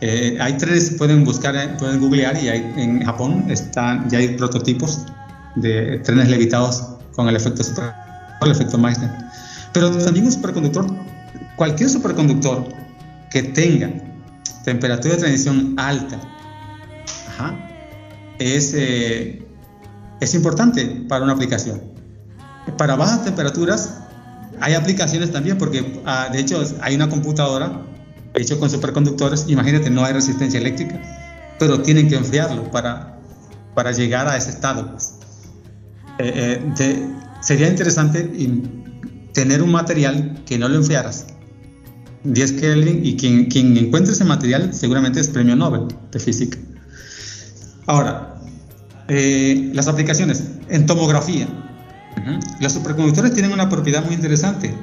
Eh, 0.00 0.36
hay 0.40 0.56
tres, 0.56 0.94
pueden 0.98 1.24
buscar, 1.24 1.54
eh, 1.56 1.68
pueden 1.78 2.00
googlear 2.00 2.42
y 2.42 2.48
hay, 2.48 2.72
en 2.76 3.04
Japón 3.04 3.46
están, 3.48 4.08
ya 4.10 4.18
hay 4.18 4.28
prototipos 4.36 5.06
de 5.54 5.98
trenes 5.98 6.28
levitados 6.28 6.82
con 7.14 7.28
el 7.28 7.36
efecto 7.36 7.62
el 8.42 8.50
efecto 8.50 8.78
Meissner. 8.78 9.10
Pero 9.72 9.90
también 9.90 10.26
un 10.26 10.32
superconductor, 10.32 10.86
cualquier 11.56 11.88
superconductor 11.88 12.66
que 13.30 13.42
tenga 13.42 13.90
temperatura 14.64 15.14
de 15.14 15.20
transición 15.20 15.74
alta, 15.78 16.18
es, 18.42 18.72
eh, 18.74 19.46
es 20.20 20.34
importante 20.34 21.04
para 21.08 21.24
una 21.24 21.32
aplicación. 21.32 21.80
Para 22.76 22.96
bajas 22.96 23.24
temperaturas 23.24 23.98
hay 24.60 24.74
aplicaciones 24.74 25.32
también 25.32 25.58
porque 25.58 26.02
ah, 26.04 26.28
de 26.32 26.40
hecho 26.40 26.62
hay 26.80 26.94
una 26.94 27.08
computadora 27.08 27.82
hecho 28.34 28.58
con 28.58 28.70
superconductores, 28.70 29.46
imagínate, 29.48 29.90
no 29.90 30.04
hay 30.04 30.12
resistencia 30.12 30.58
eléctrica, 30.58 31.00
pero 31.58 31.82
tienen 31.82 32.08
que 32.08 32.16
enfriarlo 32.16 32.70
para, 32.70 33.18
para 33.74 33.92
llegar 33.92 34.26
a 34.28 34.36
ese 34.36 34.50
estado. 34.50 34.90
Pues. 34.90 35.14
Eh, 36.18 36.62
eh, 36.78 37.08
sería 37.40 37.68
interesante 37.68 38.30
tener 39.32 39.62
un 39.62 39.72
material 39.72 40.42
que 40.46 40.58
no 40.58 40.68
lo 40.68 40.76
enfriaras. 40.76 41.26
10 42.24 42.52
Kelvin 42.52 43.04
y 43.04 43.16
quien, 43.16 43.46
quien 43.46 43.76
encuentre 43.76 44.12
ese 44.12 44.24
material 44.24 44.72
seguramente 44.72 45.20
es 45.20 45.28
premio 45.28 45.56
Nobel 45.56 45.88
de 46.10 46.18
física. 46.18 46.56
Ahora, 47.86 48.31
eh, 49.08 49.70
las 49.74 49.88
aplicaciones 49.88 50.44
en 50.68 50.86
tomografía. 50.86 51.48
Los 52.60 52.72
superconductores 52.72 53.32
tienen 53.32 53.52
una 53.52 53.68
propiedad 53.68 54.04
muy 54.04 54.14
interesante, 54.14 54.74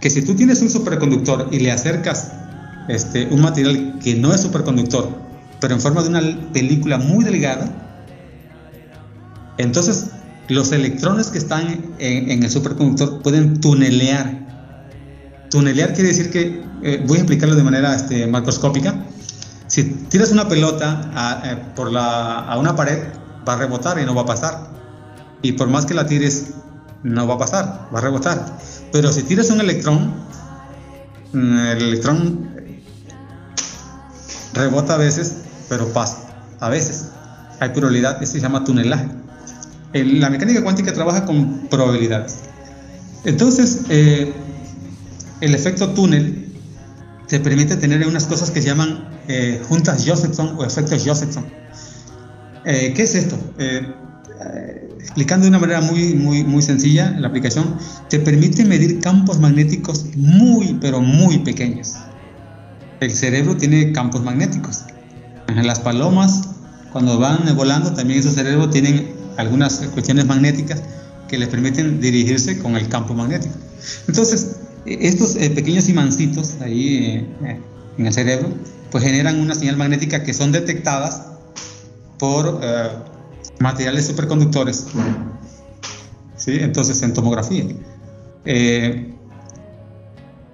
que 0.00 0.10
si 0.10 0.22
tú 0.22 0.34
tienes 0.34 0.60
un 0.62 0.70
superconductor 0.70 1.48
y 1.50 1.58
le 1.58 1.72
acercas 1.72 2.32
este, 2.88 3.26
un 3.30 3.40
material 3.40 3.98
que 4.02 4.14
no 4.14 4.32
es 4.32 4.42
superconductor, 4.42 5.08
pero 5.60 5.74
en 5.74 5.80
forma 5.80 6.02
de 6.02 6.08
una 6.10 6.52
película 6.52 6.98
muy 6.98 7.24
delgada, 7.24 7.68
entonces 9.58 10.10
los 10.48 10.70
electrones 10.72 11.28
que 11.28 11.38
están 11.38 11.94
en, 11.98 12.42
el 12.42 12.50
superconductor 12.50 13.22
pueden 13.22 13.60
tunelear. 13.60 14.46
Tunelear 15.50 15.94
quiere 15.94 16.10
decir 16.10 16.30
que, 16.30 16.62
eh, 16.82 17.02
voy 17.06 17.16
a 17.18 17.20
explicarlo 17.20 17.56
de 17.56 17.62
manera 17.62 17.94
este, 17.96 18.26
macroscópica, 18.26 18.94
si 19.66 19.84
tiras 20.08 20.30
una 20.30 20.48
pelota 20.48 21.10
a, 21.14 21.50
eh, 21.50 21.56
por 21.74 21.90
la, 21.90 22.40
a 22.40 22.58
una 22.58 22.76
pared, 22.76 22.98
va 23.46 23.54
a 23.54 23.56
rebotar 23.56 23.98
y 23.98 24.04
no 24.04 24.14
va 24.14 24.22
a 24.22 24.26
pasar. 24.26 24.70
Y 25.42 25.52
por 25.52 25.68
más 25.68 25.86
que 25.86 25.94
la 25.94 26.06
tires, 26.06 26.54
no 27.02 27.26
va 27.26 27.34
a 27.34 27.38
pasar, 27.38 27.88
va 27.94 27.98
a 27.98 28.02
rebotar. 28.02 28.58
Pero 28.92 29.12
si 29.12 29.22
tiras 29.22 29.50
un 29.50 29.60
electrón, 29.60 30.14
mm, 31.32 31.58
el 31.58 31.82
electrón 31.82 32.50
rebota 34.54 34.94
a 34.94 34.98
veces, 34.98 35.36
pero 35.68 35.88
pasa 35.92 36.26
a 36.60 36.68
veces. 36.68 37.06
Hay 37.60 37.70
probabilidad, 37.70 38.22
eso 38.22 38.32
se 38.32 38.40
llama 38.40 38.64
tunelaje. 38.64 39.08
la 39.92 40.28
mecánica 40.28 40.62
cuántica 40.62 40.92
trabaja 40.92 41.24
con 41.24 41.68
probabilidades. 41.70 42.40
Entonces, 43.24 43.82
eh, 43.88 44.34
el 45.40 45.54
efecto 45.54 45.90
túnel 45.90 46.52
te 47.28 47.40
permite 47.40 47.76
tener 47.76 48.06
unas 48.06 48.26
cosas 48.26 48.50
que 48.50 48.60
se 48.60 48.68
llaman 48.68 49.08
eh, 49.26 49.62
juntas 49.68 50.04
Josephson 50.06 50.56
o 50.58 50.64
efectos 50.64 51.02
Josephson. 51.04 51.46
Eh, 52.66 52.92
¿Qué 52.96 53.04
es 53.04 53.14
esto? 53.14 53.38
Eh, 53.58 53.86
explicando 54.98 55.44
de 55.44 55.50
una 55.50 55.60
manera 55.60 55.80
muy, 55.80 56.14
muy, 56.14 56.42
muy 56.42 56.62
sencilla, 56.62 57.14
la 57.16 57.28
aplicación 57.28 57.76
te 58.08 58.18
permite 58.18 58.64
medir 58.64 58.98
campos 58.98 59.38
magnéticos 59.38 60.06
muy, 60.16 60.76
pero 60.80 61.00
muy 61.00 61.38
pequeños. 61.38 61.94
El 62.98 63.12
cerebro 63.12 63.56
tiene 63.56 63.92
campos 63.92 64.24
magnéticos. 64.24 64.82
Las 65.46 65.78
palomas, 65.78 66.42
cuando 66.92 67.20
van 67.20 67.44
volando, 67.54 67.92
también 67.92 68.18
esos 68.18 68.34
cerebros 68.34 68.70
tienen 68.70 69.12
algunas 69.36 69.76
cuestiones 69.94 70.26
magnéticas 70.26 70.82
que 71.28 71.38
les 71.38 71.48
permiten 71.48 72.00
dirigirse 72.00 72.58
con 72.58 72.74
el 72.74 72.88
campo 72.88 73.14
magnético. 73.14 73.54
Entonces, 74.08 74.56
estos 74.86 75.34
pequeños 75.34 75.88
imancitos 75.88 76.56
ahí 76.60 77.28
en 77.96 78.06
el 78.06 78.12
cerebro, 78.12 78.48
pues 78.90 79.04
generan 79.04 79.38
una 79.38 79.54
señal 79.54 79.76
magnética 79.76 80.24
que 80.24 80.34
son 80.34 80.50
detectadas 80.50 81.35
por 82.18 82.60
eh, 82.62 82.88
materiales 83.60 84.06
superconductores. 84.06 84.86
¿Sí? 86.36 86.58
Entonces, 86.60 87.02
en 87.02 87.14
tomografía. 87.14 87.64
Eh, 88.44 89.14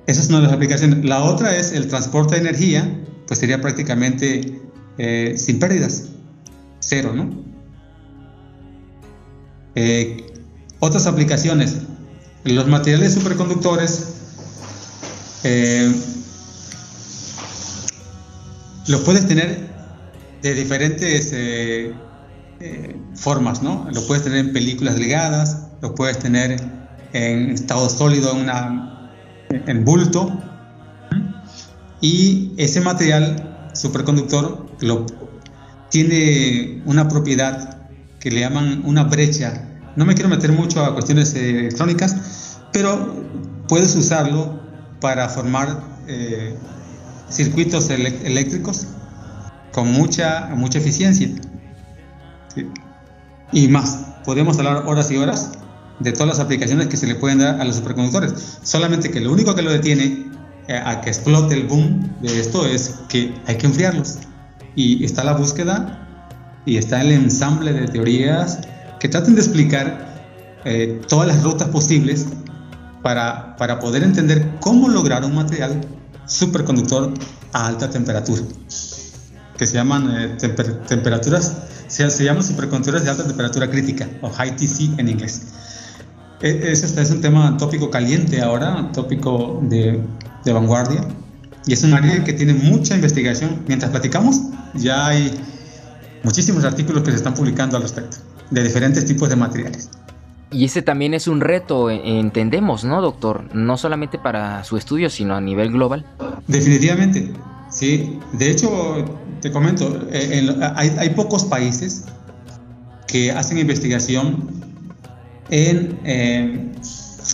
esa 0.06 0.20
es 0.20 0.28
una 0.28 0.38
de 0.38 0.44
las 0.44 0.52
aplicaciones. 0.52 1.04
La 1.04 1.22
otra 1.22 1.56
es 1.56 1.72
el 1.72 1.88
transporte 1.88 2.34
de 2.34 2.42
energía, 2.42 3.00
pues 3.26 3.40
sería 3.40 3.60
prácticamente 3.60 4.60
eh, 4.98 5.34
sin 5.36 5.58
pérdidas, 5.58 6.10
cero, 6.80 7.12
¿no? 7.14 7.52
otras 10.80 11.06
aplicaciones, 11.06 11.76
los 12.44 12.68
materiales 12.68 13.14
superconductores 13.14 14.08
los 18.86 19.00
puedes 19.00 19.26
tener 19.26 19.71
de 20.42 20.54
diferentes 20.54 21.32
eh, 21.32 21.92
eh, 22.60 22.96
formas, 23.14 23.62
¿no? 23.62 23.88
Lo 23.92 24.06
puedes 24.06 24.24
tener 24.24 24.38
en 24.38 24.52
películas 24.52 24.96
delgadas, 24.96 25.68
lo 25.80 25.94
puedes 25.94 26.18
tener 26.18 26.60
en 27.12 27.50
estado 27.50 27.88
sólido, 27.88 28.32
en, 28.32 28.42
una, 28.42 29.10
en 29.50 29.84
bulto. 29.84 30.32
Y 32.00 32.52
ese 32.56 32.80
material 32.80 33.70
superconductor 33.72 34.66
lo, 34.80 35.06
tiene 35.90 36.82
una 36.86 37.08
propiedad 37.08 37.88
que 38.18 38.30
le 38.32 38.40
llaman 38.40 38.82
una 38.84 39.04
brecha. 39.04 39.68
No 39.94 40.04
me 40.04 40.14
quiero 40.14 40.28
meter 40.28 40.50
mucho 40.50 40.84
a 40.84 40.92
cuestiones 40.94 41.34
electrónicas, 41.34 42.58
pero 42.72 43.14
puedes 43.68 43.94
usarlo 43.94 44.60
para 45.00 45.28
formar 45.28 45.84
eh, 46.08 46.56
circuitos 47.28 47.90
eléctricos 47.90 48.88
con 49.72 49.90
mucha, 49.92 50.50
mucha 50.54 50.78
eficiencia. 50.78 51.28
Y 53.52 53.68
más, 53.68 54.06
podemos 54.24 54.58
hablar 54.58 54.84
horas 54.86 55.10
y 55.10 55.16
horas 55.16 55.52
de 55.98 56.12
todas 56.12 56.28
las 56.28 56.40
aplicaciones 56.40 56.88
que 56.88 56.96
se 56.96 57.06
le 57.06 57.14
pueden 57.14 57.38
dar 57.38 57.60
a 57.60 57.64
los 57.64 57.76
superconductores. 57.76 58.58
Solamente 58.62 59.10
que 59.10 59.20
lo 59.20 59.32
único 59.32 59.54
que 59.54 59.62
lo 59.62 59.70
detiene 59.70 60.26
eh, 60.68 60.80
a 60.84 61.00
que 61.00 61.10
explote 61.10 61.54
el 61.54 61.66
boom 61.66 62.10
de 62.20 62.40
esto 62.40 62.66
es 62.66 63.00
que 63.08 63.34
hay 63.46 63.56
que 63.56 63.66
enfriarlos. 63.66 64.18
Y 64.74 65.04
está 65.04 65.24
la 65.24 65.34
búsqueda 65.34 65.98
y 66.64 66.76
está 66.76 67.00
el 67.02 67.12
ensamble 67.12 67.72
de 67.72 67.88
teorías 67.88 68.60
que 69.00 69.08
traten 69.08 69.34
de 69.34 69.40
explicar 69.40 70.12
eh, 70.64 71.00
todas 71.08 71.26
las 71.26 71.42
rutas 71.42 71.68
posibles 71.68 72.26
para, 73.02 73.56
para 73.56 73.80
poder 73.80 74.04
entender 74.04 74.48
cómo 74.60 74.88
lograr 74.88 75.24
un 75.24 75.34
material 75.34 75.80
superconductor 76.26 77.12
a 77.52 77.66
alta 77.66 77.90
temperatura, 77.90 78.42
que 79.62 79.66
se 79.68 79.74
llaman 79.74 80.10
eh, 80.10 80.36
temperaturas, 80.88 81.56
se, 81.86 82.10
se, 82.10 82.24
llaman 82.24 82.42
superconductores 82.42 83.04
de 83.04 83.10
alta 83.10 83.24
temperatura 83.24 83.70
crítica, 83.70 84.08
o 84.20 84.28
high 84.28 84.56
TC 84.56 84.98
en 84.98 85.08
inglés. 85.08 85.52
E, 86.40 86.72
ese 86.72 87.00
es 87.00 87.10
un 87.12 87.20
tema 87.20 87.56
tópico 87.56 87.88
caliente 87.88 88.42
ahora, 88.42 88.90
tópico 88.92 89.60
de, 89.62 90.02
de 90.44 90.52
vanguardia 90.52 91.06
y 91.64 91.74
es 91.74 91.84
un 91.84 91.94
área 91.94 92.24
que 92.24 92.32
tiene 92.32 92.54
mucha 92.54 92.96
investigación. 92.96 93.62
Mientras 93.68 93.92
platicamos, 93.92 94.40
ya 94.74 95.06
hay 95.06 95.32
muchísimos 96.24 96.64
artículos 96.64 97.04
que 97.04 97.12
se 97.12 97.18
están 97.18 97.34
publicando 97.34 97.76
al 97.76 97.84
respecto, 97.84 98.16
de 98.50 98.64
diferentes 98.64 99.04
tipos 99.04 99.28
de 99.28 99.36
materiales. 99.36 99.90
Y 100.50 100.64
ese 100.64 100.82
también 100.82 101.14
es 101.14 101.28
un 101.28 101.40
reto, 101.40 101.88
e, 101.88 102.18
entendemos, 102.18 102.82
¿no, 102.82 103.00
doctor? 103.00 103.54
No 103.54 103.76
solamente 103.76 104.18
para 104.18 104.64
su 104.64 104.76
estudio, 104.76 105.08
sino 105.08 105.36
a 105.36 105.40
nivel 105.40 105.70
global. 105.70 106.04
Definitivamente, 106.48 107.32
sí. 107.82 108.18
De 108.32 108.48
hecho, 108.48 109.04
te 109.40 109.50
comento, 109.50 110.06
eh, 110.12 110.48
hay, 110.76 111.10
pocos 111.10 111.44
países 111.44 112.04
que 113.08 113.32
hacen 113.32 113.58
investigación 113.58 114.48
en 115.50 115.98
eh, 116.04 116.72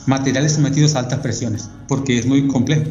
materiales 0.06 0.52
sometidos 0.52 0.96
a 0.96 1.00
altas 1.00 1.18
presiones, 1.18 1.70
porque 1.86 2.18
es 2.18 2.26
muy 2.26 2.48
complejo, 2.48 2.90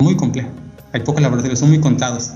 muy 0.00 0.16
complejo. 0.16 0.50
Hay 0.92 1.00
pocos 1.00 1.22
laboratorios, 1.22 1.60
son 1.60 1.70
muy 1.70 1.80
contados. 1.80 2.32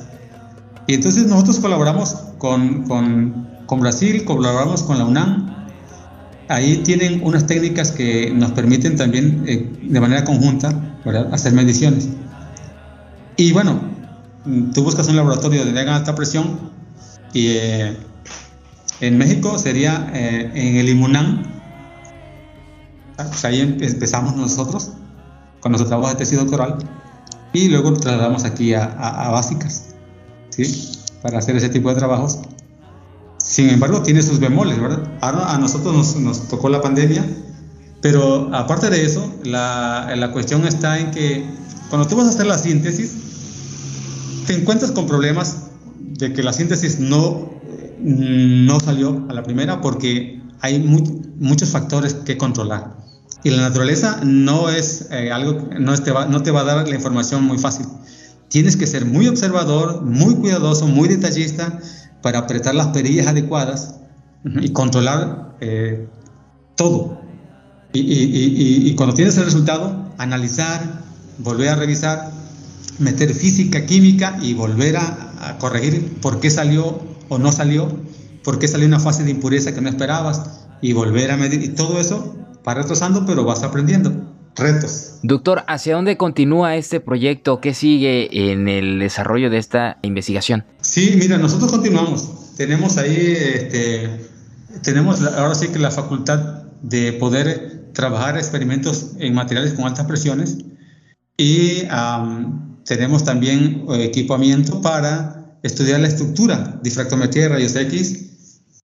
Y 0.86 0.94
entonces 0.94 1.26
nosotros 1.26 1.58
colaboramos 1.58 2.14
con, 2.38 2.84
con, 2.84 3.48
con 3.66 3.80
Brasil, 3.80 4.24
colaboramos 4.24 4.82
con 4.84 4.98
la 4.98 5.04
UNAM, 5.04 5.54
ahí 6.48 6.78
tienen 6.78 7.20
unas 7.22 7.46
técnicas 7.46 7.90
que 7.90 8.32
nos 8.34 8.52
permiten 8.52 8.96
también 8.96 9.44
eh, 9.46 9.70
de 9.82 10.00
manera 10.00 10.24
conjunta 10.24 10.96
hacer 11.30 11.52
mediciones. 11.52 12.08
Y 13.36 13.52
bueno, 13.52 13.95
tú 14.74 14.82
buscas 14.82 15.08
un 15.08 15.16
laboratorio 15.16 15.64
de 15.64 15.80
alta 15.80 16.14
presión 16.14 16.58
y 17.32 17.48
eh, 17.48 17.96
en 19.00 19.18
México 19.18 19.58
sería 19.58 20.10
eh, 20.14 20.50
en 20.54 20.76
el 20.76 20.88
Imunam. 20.88 21.42
Pues 23.16 23.44
ahí 23.44 23.60
empezamos 23.60 24.36
nosotros 24.36 24.92
con 25.60 25.72
nuestro 25.72 25.88
trabajo 25.88 26.10
de 26.10 26.16
tesis 26.16 26.38
doctoral 26.38 26.78
y 27.52 27.68
luego 27.68 27.90
lo 27.90 27.96
trasladamos 27.96 28.44
aquí 28.44 28.74
a, 28.74 28.84
a, 28.84 29.30
básicas, 29.30 29.94
¿sí? 30.50 30.92
Para 31.22 31.38
hacer 31.38 31.56
ese 31.56 31.70
tipo 31.70 31.88
de 31.88 31.94
trabajos. 31.94 32.40
Sin 33.38 33.70
embargo, 33.70 34.02
tiene 34.02 34.22
sus 34.22 34.38
bemoles, 34.38 34.78
¿verdad? 34.80 35.02
Ahora 35.20 35.54
a 35.54 35.58
nosotros 35.58 35.94
nos, 35.94 36.16
nos 36.16 36.48
tocó 36.48 36.68
la 36.68 36.82
pandemia, 36.82 37.24
pero 38.02 38.54
aparte 38.54 38.90
de 38.90 39.04
eso, 39.04 39.32
la, 39.44 40.12
la, 40.14 40.32
cuestión 40.32 40.66
está 40.66 40.98
en 40.98 41.10
que 41.10 41.46
cuando 41.88 42.06
tú 42.06 42.16
vas 42.16 42.26
a 42.26 42.30
hacer 42.30 42.46
la 42.46 42.58
síntesis, 42.58 43.14
te 44.46 44.54
encuentras 44.54 44.92
con 44.92 45.06
problemas 45.06 45.68
de 46.00 46.32
que 46.32 46.42
la 46.42 46.52
síntesis 46.52 46.98
no, 46.98 47.50
no 48.00 48.80
salió 48.80 49.26
a 49.28 49.34
la 49.34 49.42
primera 49.42 49.80
porque 49.80 50.42
hay 50.60 50.78
muchos 50.80 51.70
factores 51.70 52.14
que 52.14 52.36
controlar. 52.36 52.96
Y 53.44 53.50
la 53.50 53.62
naturaleza 53.62 54.20
no 54.24 54.70
es 54.70 55.08
eh, 55.10 55.30
algo, 55.30 55.68
no 55.78 55.96
te, 55.96 56.10
va, 56.10 56.26
no 56.26 56.42
te 56.42 56.50
va 56.50 56.62
a 56.62 56.64
dar 56.64 56.88
la 56.88 56.94
información 56.94 57.44
muy 57.44 57.58
fácil. 57.58 57.86
Tienes 58.48 58.76
que 58.76 58.86
ser 58.86 59.04
muy 59.04 59.28
observador, 59.28 60.02
muy 60.02 60.34
cuidadoso, 60.34 60.86
muy 60.86 61.08
detallista 61.08 61.78
para 62.22 62.40
apretar 62.40 62.74
las 62.74 62.88
perillas 62.88 63.26
adecuadas 63.26 63.96
y 64.44 64.70
controlar 64.70 65.56
eh, 65.60 66.08
todo. 66.76 67.20
Y, 67.92 68.94
cuando 68.94 69.14
tienes 69.14 69.36
el 69.38 69.44
resultado, 69.44 70.12
analizar, 70.18 71.02
volver 71.38 71.70
a 71.70 71.76
revisar, 71.76 72.30
meter 72.98 73.34
física, 73.34 73.86
química 73.86 74.38
y 74.40 74.54
volver 74.54 74.96
a, 74.96 75.58
corregir 75.58 76.18
por 76.20 76.40
qué 76.40 76.50
salió 76.50 77.00
o 77.28 77.38
no 77.38 77.52
salió, 77.52 77.88
por 78.42 78.58
qué 78.58 78.68
salió 78.68 78.86
una 78.86 79.00
fase 79.00 79.22
de 79.24 79.30
impureza 79.30 79.74
que 79.74 79.80
no 79.80 79.88
esperabas 79.88 80.66
y 80.80 80.92
volver 80.92 81.30
a 81.30 81.36
medir. 81.36 81.62
Y 81.62 81.68
todo 81.68 82.00
eso 82.00 82.36
va 82.66 82.74
retrasando, 82.74 83.24
pero 83.26 83.44
vas 83.44 83.62
aprendiendo. 83.62 84.32
Retos. 84.56 85.18
Doctor, 85.22 85.64
¿hacia 85.68 85.96
dónde 85.96 86.16
continúa 86.16 86.76
este 86.76 87.00
proyecto? 87.00 87.60
¿Qué 87.60 87.74
sigue 87.74 88.52
en 88.52 88.68
el 88.68 88.98
desarrollo 88.98 89.50
de 89.50 89.58
esta 89.58 89.98
investigación? 90.00 90.64
Sí, 90.80 91.14
mira, 91.18 91.36
nosotros 91.36 91.70
continuamos. 91.70 92.54
Tenemos 92.56 92.96
ahí, 92.96 93.36
este, 93.36 94.08
tenemos 94.82 95.22
ahora 95.22 95.54
sí 95.54 95.68
que 95.68 95.78
la 95.78 95.90
facultad 95.90 96.62
de 96.80 97.12
poder 97.12 97.90
trabajar 97.92 98.38
experimentos 98.38 99.12
en 99.18 99.34
materiales 99.34 99.74
con 99.74 99.84
altas 99.84 100.06
presiones 100.06 100.58
y 101.36 101.82
tenemos 102.86 103.24
también 103.24 103.84
eh, 103.90 104.04
equipamiento 104.04 104.80
para 104.80 105.58
estudiar 105.62 106.00
la 106.00 106.08
estructura, 106.08 106.78
difractometría 106.82 107.44
de 107.44 107.48
rayos 107.50 107.74
X 107.74 108.26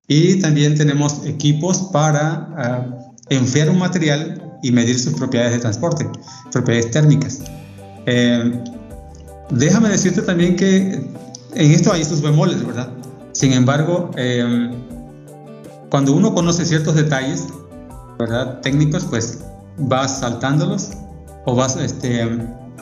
y 0.08 0.40
también 0.40 0.76
tenemos 0.76 1.24
equipos 1.24 1.78
para 1.92 2.48
ah, 2.56 2.86
enfriar 3.30 3.70
un 3.70 3.78
material 3.78 4.58
y 4.62 4.72
medir 4.72 4.98
sus 4.98 5.14
propiedades 5.14 5.52
de 5.52 5.58
transporte, 5.60 6.08
propiedades 6.50 6.90
térmicas. 6.90 7.40
Eh, 8.06 8.62
déjame 9.50 9.88
decirte 9.88 10.22
también 10.22 10.56
que 10.56 11.00
en 11.54 11.70
esto 11.70 11.92
hay 11.92 12.04
sus 12.04 12.20
bemoles, 12.20 12.64
¿verdad? 12.66 12.90
Sin 13.32 13.52
embargo, 13.52 14.10
eh, 14.16 14.70
cuando 15.90 16.12
uno 16.12 16.34
conoce 16.34 16.64
ciertos 16.64 16.94
detalles, 16.94 17.46
¿verdad? 18.18 18.60
Técnicos, 18.60 19.04
pues 19.04 19.40
vas 19.78 20.20
saltándolos 20.20 20.90
o 21.44 21.54
vas, 21.54 21.76
este, 21.76 22.28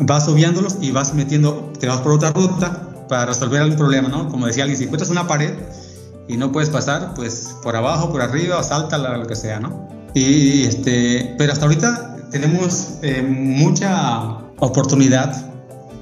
vas 0.00 0.28
obviándolos 0.28 0.76
y 0.80 0.90
vas 0.90 1.14
metiendo, 1.14 1.72
te 1.78 1.86
vas 1.86 2.00
por 2.00 2.12
otra 2.12 2.32
ruta 2.32 3.06
para 3.08 3.26
resolver 3.26 3.62
algún 3.62 3.76
problema, 3.76 4.08
¿no? 4.08 4.28
Como 4.28 4.46
decía 4.46 4.64
alguien, 4.64 4.78
si 4.78 4.84
encuentras 4.84 5.10
una 5.10 5.26
pared 5.26 5.52
y 6.28 6.36
no 6.36 6.52
puedes 6.52 6.70
pasar, 6.70 7.12
pues 7.14 7.54
por 7.62 7.76
abajo, 7.76 8.10
por 8.10 8.22
arriba, 8.22 8.62
salta 8.62 8.98
lo 8.98 9.26
que 9.26 9.36
sea, 9.36 9.60
¿no? 9.60 9.88
Y, 10.14 10.64
este, 10.64 11.34
pero 11.38 11.52
hasta 11.52 11.66
ahorita 11.66 12.16
tenemos 12.30 12.94
eh, 13.02 13.22
mucha 13.22 14.38
oportunidad. 14.58 15.50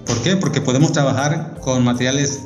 ¿Por 0.06 0.22
qué? 0.22 0.36
Porque 0.36 0.60
podemos 0.60 0.92
trabajar 0.92 1.56
con 1.60 1.84
materiales 1.84 2.40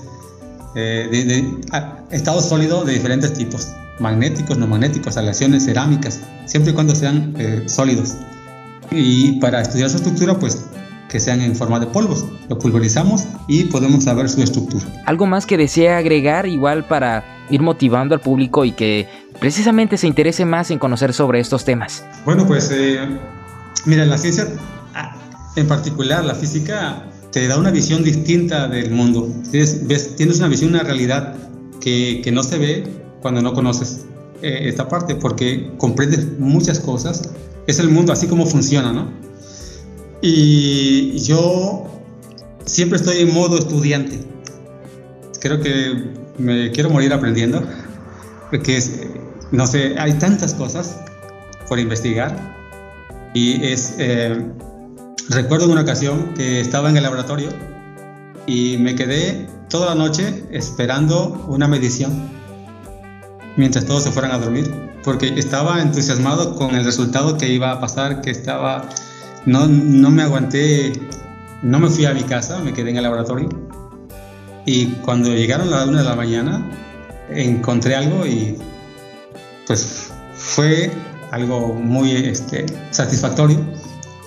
eh, 0.75 1.09
de, 1.11 2.17
estado 2.17 2.41
sólido 2.41 2.85
de 2.85 2.95
diferentes 2.95 3.33
tipos, 3.35 3.69
magnéticos, 3.99 4.59
no 4.59 4.67
magnéticos, 4.67 5.17
aleaciones, 5.17 5.65
cerámicas, 5.65 6.21
siempre 6.47 6.73
y 6.73 6.75
cuando 6.75 6.95
sean 6.95 7.35
eh, 7.39 7.65
sólidos. 7.67 8.15
Y 8.91 9.41
para 9.41 9.63
estudiar 9.63 9.91
su 9.91 9.97
estructura, 9.97 10.39
pues 10.39 10.65
que 11.13 11.21
sean 11.21 11.43
en 11.43 11.55
forma 11.55 11.79
de 11.79 11.87
polvos. 11.87 12.25
Lo 12.49 12.59
pulverizamos 12.59 13.25
y 13.47 13.65
podemos 13.65 14.05
saber 14.05 14.31
su 14.31 14.43
estructura. 14.43 14.87
¿Algo 15.05 15.27
más 15.27 15.45
que 15.45 15.59
desea 15.59 15.99
agregar 15.99 16.47
igual 16.47 16.87
para 16.89 17.45
ir 17.51 17.61
motivando 17.61 18.15
al 18.15 18.23
público 18.23 18.65
y 18.65 18.73
que 18.73 19.07
precisamente 19.39 19.99
se 19.99 20.07
interese 20.07 20.47
más 20.47 20.71
en 20.71 20.79
conocer 20.79 21.13
sobre 21.13 21.39
estos 21.39 21.67
temas? 21.67 22.03
Bueno, 22.25 22.47
pues 22.47 22.71
eh, 22.73 22.99
mira, 23.85 24.07
la 24.07 24.17
ciencia, 24.17 24.49
ah, 24.95 25.15
en 25.55 25.69
particular 25.69 26.25
la 26.25 26.35
física, 26.35 27.05
te 27.31 27.47
da 27.47 27.59
una 27.59 27.71
visión 27.71 28.03
distinta 28.03 28.67
del 28.67 28.91
mundo. 28.91 29.29
Tienes, 29.51 29.87
ves, 29.87 30.17
tienes 30.17 30.39
una 30.39 30.49
visión, 30.49 30.71
una 30.71 30.83
realidad 30.83 31.35
que, 31.79 32.23
que, 32.25 32.33
no 32.33 32.43
se 32.43 32.57
ve 32.57 32.85
cuando 33.21 33.43
no 33.43 33.53
conoces 33.53 34.07
eh, 34.41 34.61
esta 34.63 34.89
parte, 34.89 35.15
porque 35.15 35.73
comprendes 35.77 36.39
muchas 36.39 36.81
cosas. 36.81 37.35
Es 37.67 37.79
el 37.81 37.91
mundo 37.91 38.15
así 38.15 38.29
como 38.29 38.47
funciona, 38.47 38.93
¿no? 38.95 39.11
Y 40.23 41.19
yo 41.19 41.87
siempre 42.65 42.97
estoy 42.97 43.19
en 43.19 43.35
modo 43.35 43.59
estudiante. 43.59 44.21
Creo 45.41 45.61
que 45.61 46.13
me 46.39 46.71
quiero 46.71 46.89
morir 46.89 47.13
aprendiendo, 47.13 47.63
porque 48.51 48.79
es, 48.79 49.01
no 49.51 49.67
sé, 49.67 49.97
hay 49.99 50.15
tantas 50.15 50.55
cosas 50.55 50.97
por 51.69 51.79
investigar 51.79 52.35
y 53.35 53.63
es... 53.65 53.97
Eh, 53.99 54.47
Recuerdo 55.29 55.67
en 55.67 55.73
una 55.73 55.83
ocasión 55.83 56.35
que 56.35 56.61
estaba 56.61 56.91
en 56.91 56.97
el 56.97 57.05
laboratorio 57.05 57.49
y 58.47 58.77
me 58.79 58.95
quedé 58.97 59.47
toda 59.71 59.87
la 59.87 59.95
noche 59.95 60.45
esperando 60.51 61.47
una 61.49 61.69
medición 61.69 62.29
mientras 63.57 63.87
todos 63.87 64.03
se 64.03 64.11
fueran 64.11 64.33
a 64.33 64.39
dormir, 64.39 64.71
porque 65.05 65.29
estaba 65.37 65.81
entusiasmado 65.81 66.57
con 66.57 66.75
el 66.75 66.85
resultado 66.85 67.39
que 67.39 67.49
iba 67.49 67.71
a 67.71 67.81
pasar, 67.81 68.21
que 68.21 68.31
estaba, 68.31 68.89
no, 69.47 69.67
no 69.67 70.11
me 70.11 70.23
aguanté, 70.23 70.93
no 71.63 71.79
me 71.79 71.89
fui 71.89 72.05
a 72.05 72.15
mi 72.15 72.23
casa, 72.23 72.59
me 72.61 72.73
quedé 72.73 72.91
en 72.91 72.97
el 72.97 73.03
laboratorio 73.05 73.49
y 74.65 74.87
cuando 75.05 75.31
llegaron 75.31 75.71
las 75.71 75.87
una 75.87 75.99
de 75.99 76.05
la 76.05 76.15
mañana 76.15 76.71
encontré 77.31 77.97
algo 77.97 78.27
y 78.27 78.57
pues 79.67 80.13
fue 80.35 80.91
algo 81.31 81.75
muy 81.75 82.13
este, 82.13 82.67
satisfactorio 82.91 83.59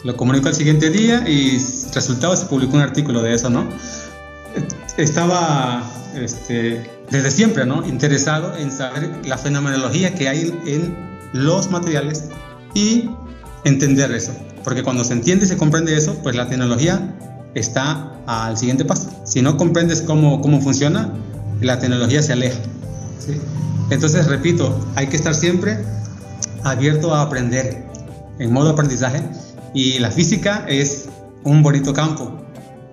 lo 0.06 0.16
comunicó 0.16 0.50
el 0.50 0.54
siguiente 0.54 0.92
día 0.92 1.28
y 1.28 1.58
resultado 1.94 2.36
se 2.36 2.46
publicó 2.46 2.76
un 2.76 2.84
artículo 2.84 3.24
de 3.24 3.34
eso, 3.34 3.50
¿no? 3.50 3.68
Estaba 4.98 5.84
este, 6.14 6.88
desde 7.10 7.32
siempre, 7.32 7.66
¿no? 7.66 7.84
Interesado 7.88 8.56
en 8.56 8.72
saber 8.72 9.10
la 9.26 9.40
fenomenología 9.40 10.14
que 10.14 10.30
hay 10.30 10.54
en 10.68 10.96
los 11.34 11.72
materiales 11.72 12.26
y 12.76 13.10
entender 13.64 14.12
eso. 14.12 14.32
Porque 14.66 14.84
cuando 14.84 15.04
se 15.04 15.14
entiende 15.14 15.46
y 15.46 15.48
se 15.48 15.58
comprende 15.58 15.96
eso, 15.96 16.18
pues 16.24 16.36
la 16.36 16.50
tecnología 16.50 17.16
está 17.54 18.12
al 18.26 18.58
siguiente 18.58 18.84
paso. 18.84 19.12
Si 19.24 19.42
no 19.42 19.58
comprendes 19.58 20.02
cómo, 20.02 20.42
cómo 20.42 20.60
funciona, 20.60 21.14
la 21.62 21.80
tecnología 21.80 22.22
se 22.22 22.34
aleja. 22.34 22.60
¿sí? 23.20 23.40
Entonces, 23.92 24.28
repito, 24.28 24.84
hay 24.96 25.08
que 25.08 25.16
estar 25.16 25.36
siempre 25.36 25.78
abierto 26.64 27.14
a 27.14 27.22
aprender, 27.22 27.86
en 28.40 28.52
modo 28.52 28.72
aprendizaje, 28.72 29.22
y 29.76 30.00
la 30.00 30.10
física 30.10 30.66
es 30.68 31.10
un 31.44 31.62
bonito 31.62 31.94
campo, 31.94 32.42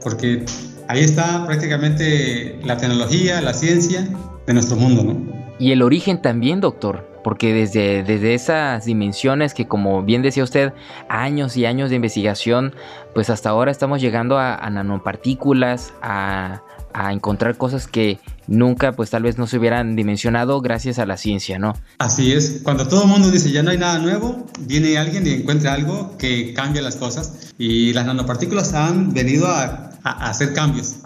porque 0.02 0.44
ahí 0.88 1.00
está 1.00 1.46
prácticamente 1.46 2.60
la 2.64 2.76
tecnología, 2.76 3.40
la 3.40 3.54
ciencia 3.54 4.06
de 4.46 4.52
nuestro 4.52 4.76
mundo, 4.76 5.04
¿no? 5.04 5.42
Y 5.58 5.72
el 5.72 5.80
origen 5.80 6.20
también, 6.20 6.60
doctor, 6.60 7.11
porque 7.22 7.52
desde, 7.52 8.02
desde 8.02 8.34
esas 8.34 8.84
dimensiones 8.84 9.54
que 9.54 9.66
como 9.66 10.02
bien 10.02 10.22
decía 10.22 10.44
usted, 10.44 10.72
años 11.08 11.56
y 11.56 11.66
años 11.66 11.90
de 11.90 11.96
investigación, 11.96 12.74
pues 13.14 13.30
hasta 13.30 13.50
ahora 13.50 13.70
estamos 13.70 14.00
llegando 14.00 14.38
a, 14.38 14.68
nanopartículas, 14.70 15.92
a, 16.02 16.62
a, 16.92 17.12
encontrar 17.12 17.56
cosas 17.56 17.86
que 17.86 18.18
nunca 18.46 18.92
pues 18.92 19.10
tal 19.10 19.22
vez 19.22 19.38
no 19.38 19.46
se 19.46 19.58
hubieran 19.58 19.96
dimensionado 19.96 20.60
gracias 20.60 20.98
a 20.98 21.06
la 21.06 21.16
ciencia, 21.16 21.58
¿no? 21.58 21.74
Así 21.98 22.32
es, 22.32 22.60
cuando 22.62 22.88
todo 22.88 23.04
el 23.04 23.08
mundo 23.08 23.30
dice 23.30 23.50
ya 23.50 23.62
no 23.62 23.70
hay 23.70 23.78
nada 23.78 23.98
nuevo, 23.98 24.46
viene 24.60 24.98
alguien 24.98 25.26
y 25.26 25.30
encuentra 25.30 25.74
algo 25.74 26.16
que 26.18 26.54
cambia 26.54 26.82
las 26.82 26.96
cosas 26.96 27.52
y 27.58 27.92
las 27.92 28.06
nanopartículas 28.06 28.74
han 28.74 29.12
venido 29.12 29.46
a, 29.46 29.90
a 30.02 30.30
hacer 30.30 30.52
cambios 30.52 30.96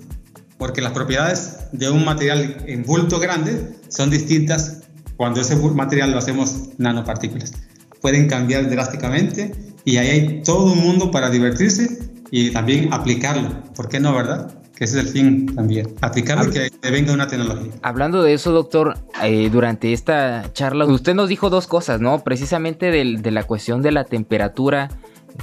porque 0.58 0.80
las 0.80 0.92
propiedades 0.92 1.58
de 1.72 1.90
un 1.90 2.04
material 2.04 2.64
en 2.66 2.82
bulto 2.82 3.18
grande 3.18 3.76
son 3.88 4.10
distintas 4.10 4.85
cuando 5.16 5.40
ese 5.40 5.56
material 5.56 6.10
lo 6.10 6.18
hacemos 6.18 6.70
nanopartículas. 6.78 7.52
Pueden 8.00 8.28
cambiar 8.28 8.68
drásticamente 8.68 9.52
y 9.84 9.96
ahí 9.96 10.08
hay 10.08 10.42
todo 10.42 10.72
un 10.72 10.78
mundo 10.78 11.10
para 11.10 11.30
divertirse 11.30 12.12
y 12.30 12.50
también 12.50 12.92
aplicarlo. 12.92 13.62
¿Por 13.74 13.88
qué 13.88 14.00
no, 14.00 14.14
verdad? 14.14 14.58
Que 14.76 14.84
ese 14.84 15.00
es 15.00 15.06
el 15.06 15.12
fin 15.12 15.54
también. 15.54 15.94
Aplicarlo 16.02 16.50
y 16.50 16.70
que 16.70 16.90
venga 16.90 17.12
una 17.12 17.26
tecnología. 17.26 17.72
Hablando 17.82 18.22
de 18.22 18.34
eso, 18.34 18.52
doctor, 18.52 18.98
eh, 19.22 19.48
durante 19.50 19.92
esta 19.92 20.52
charla 20.52 20.84
usted 20.84 21.14
nos 21.14 21.28
dijo 21.28 21.48
dos 21.48 21.66
cosas, 21.66 22.00
¿no? 22.00 22.22
Precisamente 22.22 22.90
de 22.90 23.30
la 23.30 23.44
cuestión 23.44 23.80
de 23.80 23.92
la 23.92 24.04
temperatura 24.04 24.90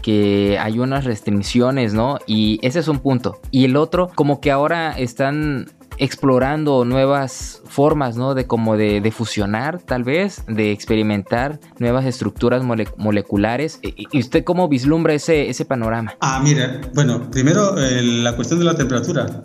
que 0.01 0.57
hay 0.59 0.80
unas 0.80 1.05
restricciones, 1.05 1.93
¿no? 1.93 2.17
Y 2.26 2.59
ese 2.61 2.80
es 2.80 2.88
un 2.88 2.99
punto. 2.99 3.39
Y 3.51 3.65
el 3.65 3.76
otro, 3.76 4.09
como 4.13 4.41
que 4.41 4.51
ahora 4.51 4.91
están 4.97 5.67
explorando 5.97 6.85
nuevas 6.85 7.61
formas, 7.65 8.15
¿no? 8.15 8.33
De 8.33 8.45
como 8.45 8.77
de, 8.77 9.11
fusionar, 9.11 9.81
tal 9.81 10.03
vez, 10.03 10.43
de 10.47 10.71
experimentar 10.71 11.59
nuevas 11.79 12.05
estructuras 12.05 12.63
moleculares. 12.97 13.79
¿Y 13.81 14.19
usted 14.19 14.43
cómo 14.43 14.67
vislumbra 14.67 15.13
ese, 15.13 15.49
ese 15.49 15.65
panorama? 15.65 16.15
Ah, 16.21 16.41
mira, 16.43 16.81
bueno, 16.93 17.29
primero 17.31 17.77
eh, 17.77 18.01
la 18.01 18.35
cuestión 18.35 18.59
de 18.59 18.65
la 18.65 18.75
temperatura. 18.75 19.43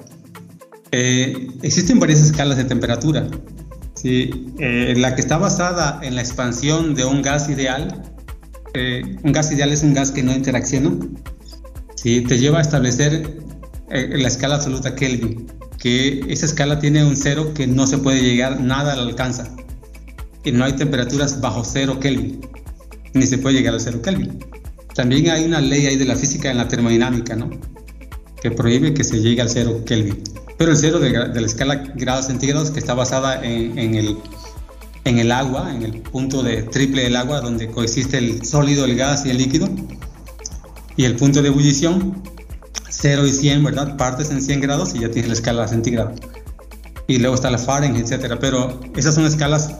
Eh, 0.90 1.49
existen 1.62 1.99
varias 1.99 2.20
escalas 2.20 2.57
de 2.57 2.64
temperatura. 2.64 3.26
¿sí? 3.94 4.53
Eh, 4.59 4.94
la 4.96 5.14
que 5.14 5.20
está 5.20 5.38
basada 5.38 6.01
en 6.03 6.14
la 6.14 6.22
expansión 6.22 6.94
de 6.94 7.05
un 7.05 7.22
gas 7.22 7.49
ideal 7.49 8.03
un 9.24 9.32
gas 9.32 9.51
ideal 9.51 9.72
es 9.72 9.82
un 9.82 9.92
gas 9.92 10.12
que 10.12 10.22
no 10.22 10.32
interacciona, 10.32 10.92
¿sí? 11.96 12.20
te 12.20 12.38
lleva 12.38 12.59
a 12.59 12.61
establecer 12.61 13.40
la 13.88 14.28
escala 14.28 14.55
absoluta 14.55 14.94
Kelvin, 14.94 15.49
que 15.79 16.24
esa 16.29 16.47
escala 16.47 16.79
tiene 16.81 17.05
un 17.05 17.16
cero 17.16 17.53
que 17.55 17.66
no 17.66 17.87
se 17.87 17.99
puede 17.99 18.22
llegar, 18.22 18.61
nada 18.61 18.97
la 18.97 19.03
alcanza. 19.03 19.55
Y 20.45 20.53
no 20.53 20.64
hay 20.64 20.72
temperaturas 20.72 21.41
bajo 21.41 21.64
cero 21.64 21.99
Kelvin, 22.01 22.41
ni 23.14 23.26
se 23.26 23.39
puede 23.39 23.57
llegar 23.57 23.74
a 23.74 23.81
cero 23.81 24.01
Kelvin. 24.03 24.45
También 24.95 25.31
hay 25.31 25.45
una 25.45 25.61
ley 25.61 25.87
ahí 25.87 25.97
de 25.97 26.05
la 26.05 26.16
física 26.16 26.51
en 26.51 26.57
la 26.57 26.68
termodinámica, 26.68 27.37
¿no? 27.37 27.51
Que 28.43 28.51
prohíbe 28.51 28.95
que 28.95 29.05
se 29.05 29.20
llegue 29.20 29.41
al 29.41 29.51
cero 29.51 29.83
Kelvin. 29.87 30.22
Pero 30.57 30.72
el 30.72 30.76
cero 30.76 30.99
de, 30.99 31.11
la 31.11 31.47
escala 31.47 31.76
grados 31.95 32.26
centígrados, 32.26 32.70
que 32.70 32.81
está 32.81 32.95
basada 32.95 33.45
en 33.45 33.95
el 33.95 34.16
en 35.09 35.18
el 35.18 35.33
agua, 35.33 35.74
en 35.74 35.83
el 35.83 36.01
punto 36.01 36.43
de 36.43 36.62
triple 36.62 37.03
del 37.03 37.16
agua, 37.16 37.41
donde 37.41 37.68
coexiste 37.68 38.18
el 38.18 38.45
sólido, 38.45 38.85
el 38.85 38.97
gas 38.97 39.24
y 39.26 39.31
el 39.31 39.39
líquido. 39.39 39.68
Y 40.97 41.05
el 41.05 41.16
punto 41.16 41.43
de 41.43 41.49
ebullición, 41.49 42.22
0 43.01 43.26
y 43.26 43.32
100, 43.32 43.64
¿verdad? 43.64 43.96
Partes 43.96 44.30
en 44.30 44.42
100 44.42 44.61
grados 44.61 44.94
y 44.94 45.01
ya 45.01 45.11
tienes 45.11 45.28
la 45.28 45.34
escala 45.34 45.68
centígrado. 45.68 46.12
Y 47.07 47.18
luego 47.18 47.36
está 47.36 47.51
la 47.51 47.59
Fahrenheit, 47.59 48.05
etcétera. 48.05 48.38
Pero 48.38 48.80
esas 48.96 49.14
son 49.14 49.24
escalas 49.24 49.70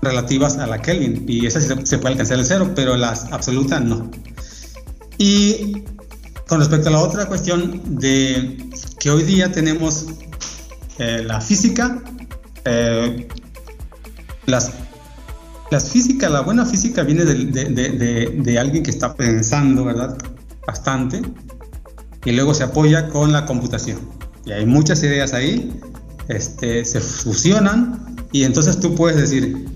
relativas 0.00 0.56
a 0.58 0.66
la 0.66 0.80
Kelvin 0.80 1.24
y 1.26 1.46
esas 1.46 1.64
se, 1.64 1.98
puede 1.98 2.12
alcanzar 2.12 2.38
el 2.38 2.46
cero, 2.46 2.72
pero 2.74 2.96
las 2.96 3.32
absolutas 3.32 3.82
no. 3.82 4.10
Y 5.18 5.82
con 6.46 6.60
respecto 6.60 6.88
a 6.88 6.92
la 6.92 7.00
otra 7.00 7.26
cuestión 7.26 7.98
de 7.98 8.58
que 9.00 9.10
hoy 9.10 9.24
día 9.24 9.50
tenemos 9.50 10.06
eh, 10.98 11.24
la 11.24 11.40
física, 11.40 12.02
eh, 12.64 13.26
las, 14.46 14.70
las 15.70 15.90
física, 15.90 16.28
la 16.28 16.42
buena 16.42 16.64
física 16.64 17.02
viene 17.02 17.24
de, 17.24 18.58
alguien 18.58 18.84
que 18.84 18.90
está 18.90 19.14
pensando, 19.14 19.84
¿verdad? 19.84 20.16
Bastante, 20.66 21.22
y 22.26 22.32
luego 22.32 22.52
se 22.52 22.64
apoya 22.64 23.08
con 23.08 23.32
la 23.32 23.46
computación. 23.46 24.00
Y 24.44 24.52
hay 24.52 24.66
muchas 24.66 25.02
ideas 25.02 25.32
ahí, 25.32 25.80
este, 26.28 26.84
se 26.84 27.00
fusionan, 27.00 28.16
y 28.32 28.42
entonces 28.44 28.78
tú 28.78 28.94
puedes 28.94 29.16
decir, 29.16 29.66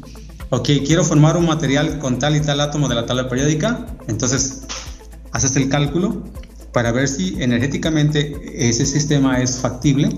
ok, 0.51 0.69
quiero 0.85 1.05
formar 1.05 1.37
un 1.37 1.47
material 1.47 1.99
con 1.99 2.19
tal 2.19 2.37
y 2.37 2.41
tal 2.41 2.61
átomo 2.61 2.89
de 2.89 2.97
la 2.97 3.07
tabla 3.07 3.29
periódica, 3.29 3.87
entonces 4.09 4.65
haces 5.33 5.57
el 5.57 5.69
cálculo 5.69 6.25
para 6.73 6.93
ver 6.93 7.09
si 7.09 7.41
energéticamente 7.41 8.69
ese 8.69 8.85
sistema 8.85 9.41
es 9.41 9.59
factible 9.59 10.11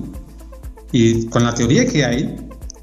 y 0.91 1.27
con 1.27 1.45
la 1.45 1.55
teoría 1.55 1.87
que 1.87 2.05
hay, 2.05 2.37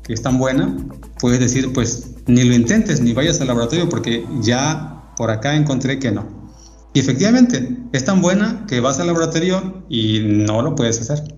que 0.03 0.13
es 0.13 0.21
tan 0.21 0.37
buena, 0.37 0.75
puedes 1.19 1.39
decir, 1.39 1.73
pues 1.73 2.11
ni 2.27 2.43
lo 2.43 2.53
intentes, 2.53 3.01
ni 3.01 3.13
vayas 3.13 3.41
al 3.41 3.47
laboratorio 3.47 3.89
porque 3.89 4.25
ya 4.41 5.11
por 5.17 5.31
acá 5.31 5.55
encontré 5.55 5.97
que 5.97 6.11
no. 6.11 6.38
Y 6.93 6.99
efectivamente, 6.99 7.77
es 7.93 8.05
tan 8.05 8.21
buena 8.21 8.65
que 8.67 8.79
vas 8.79 8.99
al 8.99 9.07
laboratorio 9.07 9.85
y 9.89 10.19
no 10.19 10.61
lo 10.61 10.75
puedes 10.75 10.99
hacer. 11.01 11.35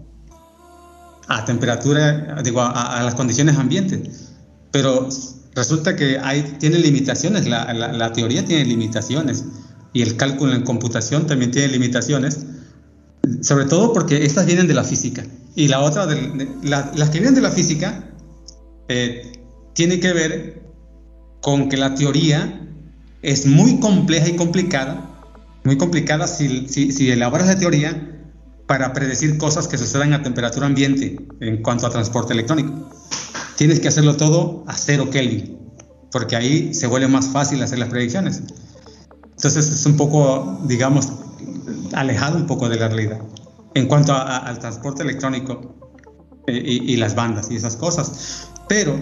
A 1.28 1.46
temperatura, 1.46 2.42
digo, 2.44 2.62
a, 2.62 3.02
las 3.04 3.16
condiciones 3.16 3.58
ambientes. 3.58 4.30
Pero 4.72 5.10
resulta 5.54 5.96
que 5.96 6.18
hay, 6.20 6.56
tiene 6.60 6.80
limitaciones, 6.80 7.48
la, 7.48 8.14
teoría 8.14 8.46
tiene 8.46 8.66
limitaciones 8.66 9.46
y 9.94 10.02
el 10.02 10.16
cálculo 10.16 10.54
en 10.54 10.64
computación 10.64 11.28
también 11.28 11.52
tiene 11.52 11.68
limitaciones, 11.68 12.46
sobre 13.42 13.66
todo 13.66 13.92
porque 13.92 14.26
estas 14.26 14.46
vienen 14.46 14.68
de 14.68 14.74
la 14.74 14.86
física. 14.86 15.26
Y 15.56 15.68
la 15.68 15.82
otra, 15.82 16.08
las 16.64 17.10
que 17.10 17.20
vienen 17.20 17.36
de 17.36 17.42
la 17.42 17.52
física, 17.52 18.10
eh, 18.88 19.34
tiene 19.74 20.00
que 20.00 20.14
ver 20.14 20.62
con 21.42 21.68
que 21.68 21.76
la 21.76 21.94
teoría 21.96 22.68
es 23.22 23.46
muy 23.46 23.80
compleja 23.80 24.30
y 24.30 24.36
complicada, 24.36 25.11
muy 25.64 25.78
complicada 25.78 26.28
si, 26.28 26.68
si, 26.68 27.12
elaboras 27.12 27.48
la 27.48 27.60
teoría 27.60 28.20
para 28.68 28.94
predecir 28.94 29.38
cosas 29.38 29.68
que 29.68 29.78
sucedan 29.78 30.14
a 30.14 30.24
temperatura 30.24 30.66
ambiente 30.66 31.18
en 31.40 31.62
cuanto 31.62 31.88
a 31.88 31.90
transporte 31.90 32.34
electrónico. 32.34 32.90
Tienes 33.58 33.80
que 33.80 33.88
hacerlo 33.88 34.18
todo 34.18 34.64
a 34.68 34.76
cero 34.76 35.10
Kelvin, 35.12 35.60
porque 36.12 36.36
ahí 36.36 36.74
se 36.74 36.88
vuelve 36.88 37.08
más 37.08 37.28
fácil 37.28 37.62
hacer 37.62 37.80
las 37.80 37.90
predicciones. 37.90 38.42
Entonces 39.36 39.70
es 39.70 39.86
un 39.86 39.98
poco, 39.98 40.60
digamos, 40.66 41.10
alejado 41.94 42.38
un 42.38 42.48
poco 42.48 42.70
de 42.70 42.78
la 42.78 42.88
realidad. 42.88 43.20
En 43.74 43.88
cuanto 43.88 44.14
al 44.14 44.60
transporte 44.60 45.04
electrónico 45.04 45.76
eh, 46.48 46.62
y, 46.64 46.94
y 46.94 46.98
las 46.98 47.16
bandas 47.16 47.52
y 47.52 47.56
esas 47.56 47.76
cosas. 47.76 48.50
Pero 48.68 48.96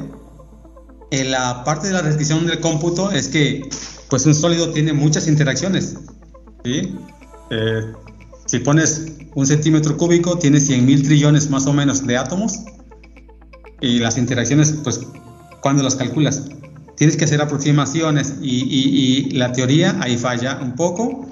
en 1.12 1.32
la 1.32 1.64
parte 1.64 1.88
de 1.88 1.94
la 1.94 2.02
restricción 2.02 2.46
del 2.46 2.60
cómputo 2.60 3.12
es 3.12 3.30
que 3.30 3.68
pues 4.10 4.26
un 4.26 4.36
sólido 4.36 4.72
tiene 4.72 4.94
muchas 4.94 5.28
interacciones. 5.28 5.96
¿Sí? 6.64 6.96
Eh, 7.52 7.94
si 8.46 8.60
pones 8.60 9.06
un 9.36 9.46
centímetro 9.46 9.96
cúbico, 9.98 10.38
tiene 10.38 10.60
100 10.60 10.86
mil 10.86 11.04
trillones 11.04 11.50
más 11.50 11.68
o 11.68 11.74
menos 11.74 12.06
de 12.06 12.18
átomos. 12.18 12.60
Y 13.82 14.00
las 14.00 14.18
interacciones, 14.18 14.74
pues, 14.84 15.02
¿cuándo 15.62 15.84
las 15.84 15.96
calculas? 15.96 16.50
Tienes 16.98 17.16
que 17.16 17.26
hacer 17.26 17.42
aproximaciones 17.42 18.36
y, 18.42 18.64
y, 18.64 19.32
la 19.32 19.54
teoría 19.54 19.98
ahí 20.02 20.18
falla 20.18 20.60
un 20.62 20.76
poco, 20.76 21.28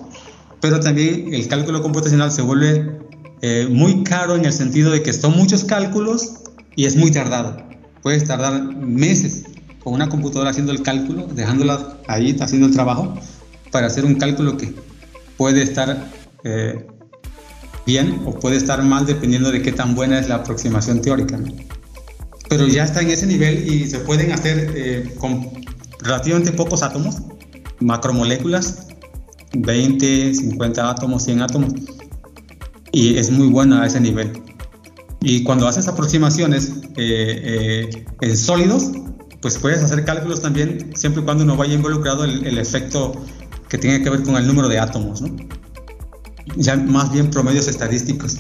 pero 0.62 0.80
también 0.80 1.34
el 1.34 1.48
cálculo 1.48 1.82
computacional 1.82 2.32
se 2.32 2.42
vuelve 2.42 3.00
eh, 3.42 3.68
muy 3.70 4.04
caro 4.04 4.36
en 4.36 4.46
el 4.46 4.54
sentido 4.54 4.92
de 4.92 5.04
que 5.04 5.12
son 5.12 5.36
muchos 5.36 5.66
cálculos 5.66 6.36
y 6.76 6.86
es 6.86 6.96
muy 6.96 7.12
tardado. 7.12 7.58
Puedes 8.02 8.24
tardar 8.24 8.64
meses 8.78 9.44
con 9.84 9.94
una 9.94 10.08
computadora 10.08 10.52
haciendo 10.52 10.72
el 10.72 10.84
cálculo, 10.84 11.28
dejándola 11.28 11.98
ahí 12.08 12.38
haciendo 12.40 12.68
el 12.68 12.74
trabajo, 12.74 13.16
para 13.72 13.88
hacer 13.88 14.06
un 14.06 14.16
cálculo 14.16 14.56
que 14.56 14.74
puede 15.38 15.64
estar 15.64 16.10
eh, 16.44 16.86
bien 17.86 18.22
o 18.26 18.34
puede 18.34 18.58
estar 18.58 18.84
mal 18.84 19.06
dependiendo 19.06 19.52
de 19.52 19.62
qué 19.62 19.72
tan 19.72 19.96
buena 19.96 20.20
es 20.20 20.28
la 20.28 20.36
aproximación 20.36 21.02
teórica. 21.02 21.40
Pero 22.50 22.68
ya 22.68 22.84
está 22.84 23.02
en 23.02 23.10
ese 23.10 23.28
nivel 23.28 23.72
y 23.72 23.88
se 23.88 24.00
pueden 24.00 24.32
hacer 24.32 24.72
eh, 24.76 25.14
con 25.20 25.50
relativamente 26.00 26.52
pocos 26.52 26.82
átomos, 26.82 27.18
macromoléculas, 27.80 28.88
20, 29.54 30.34
50 30.34 30.90
átomos, 30.90 31.24
100 31.24 31.42
átomos, 31.42 31.74
y 32.92 33.18
es 33.18 33.32
muy 33.32 33.48
buena 33.48 33.84
a 33.84 33.88
ese 33.88 34.00
nivel. 34.00 34.32
Y 35.22 35.44
cuando 35.44 35.68
haces 35.68 35.88
aproximaciones 35.88 36.74
eh, 36.96 38.06
en 38.22 38.38
sólidos, 38.38 38.92
pues 39.42 39.58
puedes 39.58 39.84
hacer 39.84 40.04
cálculos 40.06 40.42
también 40.42 40.92
siempre 40.96 41.22
y 41.22 41.26
cuando 41.26 41.46
no 41.46 41.56
vaya 41.56 41.74
involucrado 41.74 42.24
el, 42.24 42.58
efecto 42.58 43.14
que 43.70 43.78
tiene 43.78 44.02
que 44.02 44.10
ver 44.10 44.24
con 44.24 44.36
el 44.36 44.48
número 44.48 44.68
de 44.68 44.80
átomos, 44.80 45.22
¿no? 45.22 45.36
Ya 46.56 46.76
más 46.76 47.12
bien 47.12 47.30
promedios 47.30 47.68
estadísticos. 47.68 48.38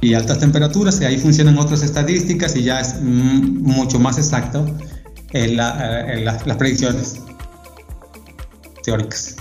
y 0.00 0.14
altas 0.14 0.38
temperaturas, 0.38 1.00
y 1.00 1.04
ahí 1.04 1.18
funcionan 1.18 1.58
otras 1.58 1.82
estadísticas 1.82 2.54
y 2.54 2.62
ya 2.62 2.80
es 2.80 3.00
mucho 3.00 3.98
más 3.98 4.18
exacto 4.18 4.64
en, 5.32 5.56
las 5.56 6.56
predicciones 6.58 7.16
teóricas. 8.84 9.36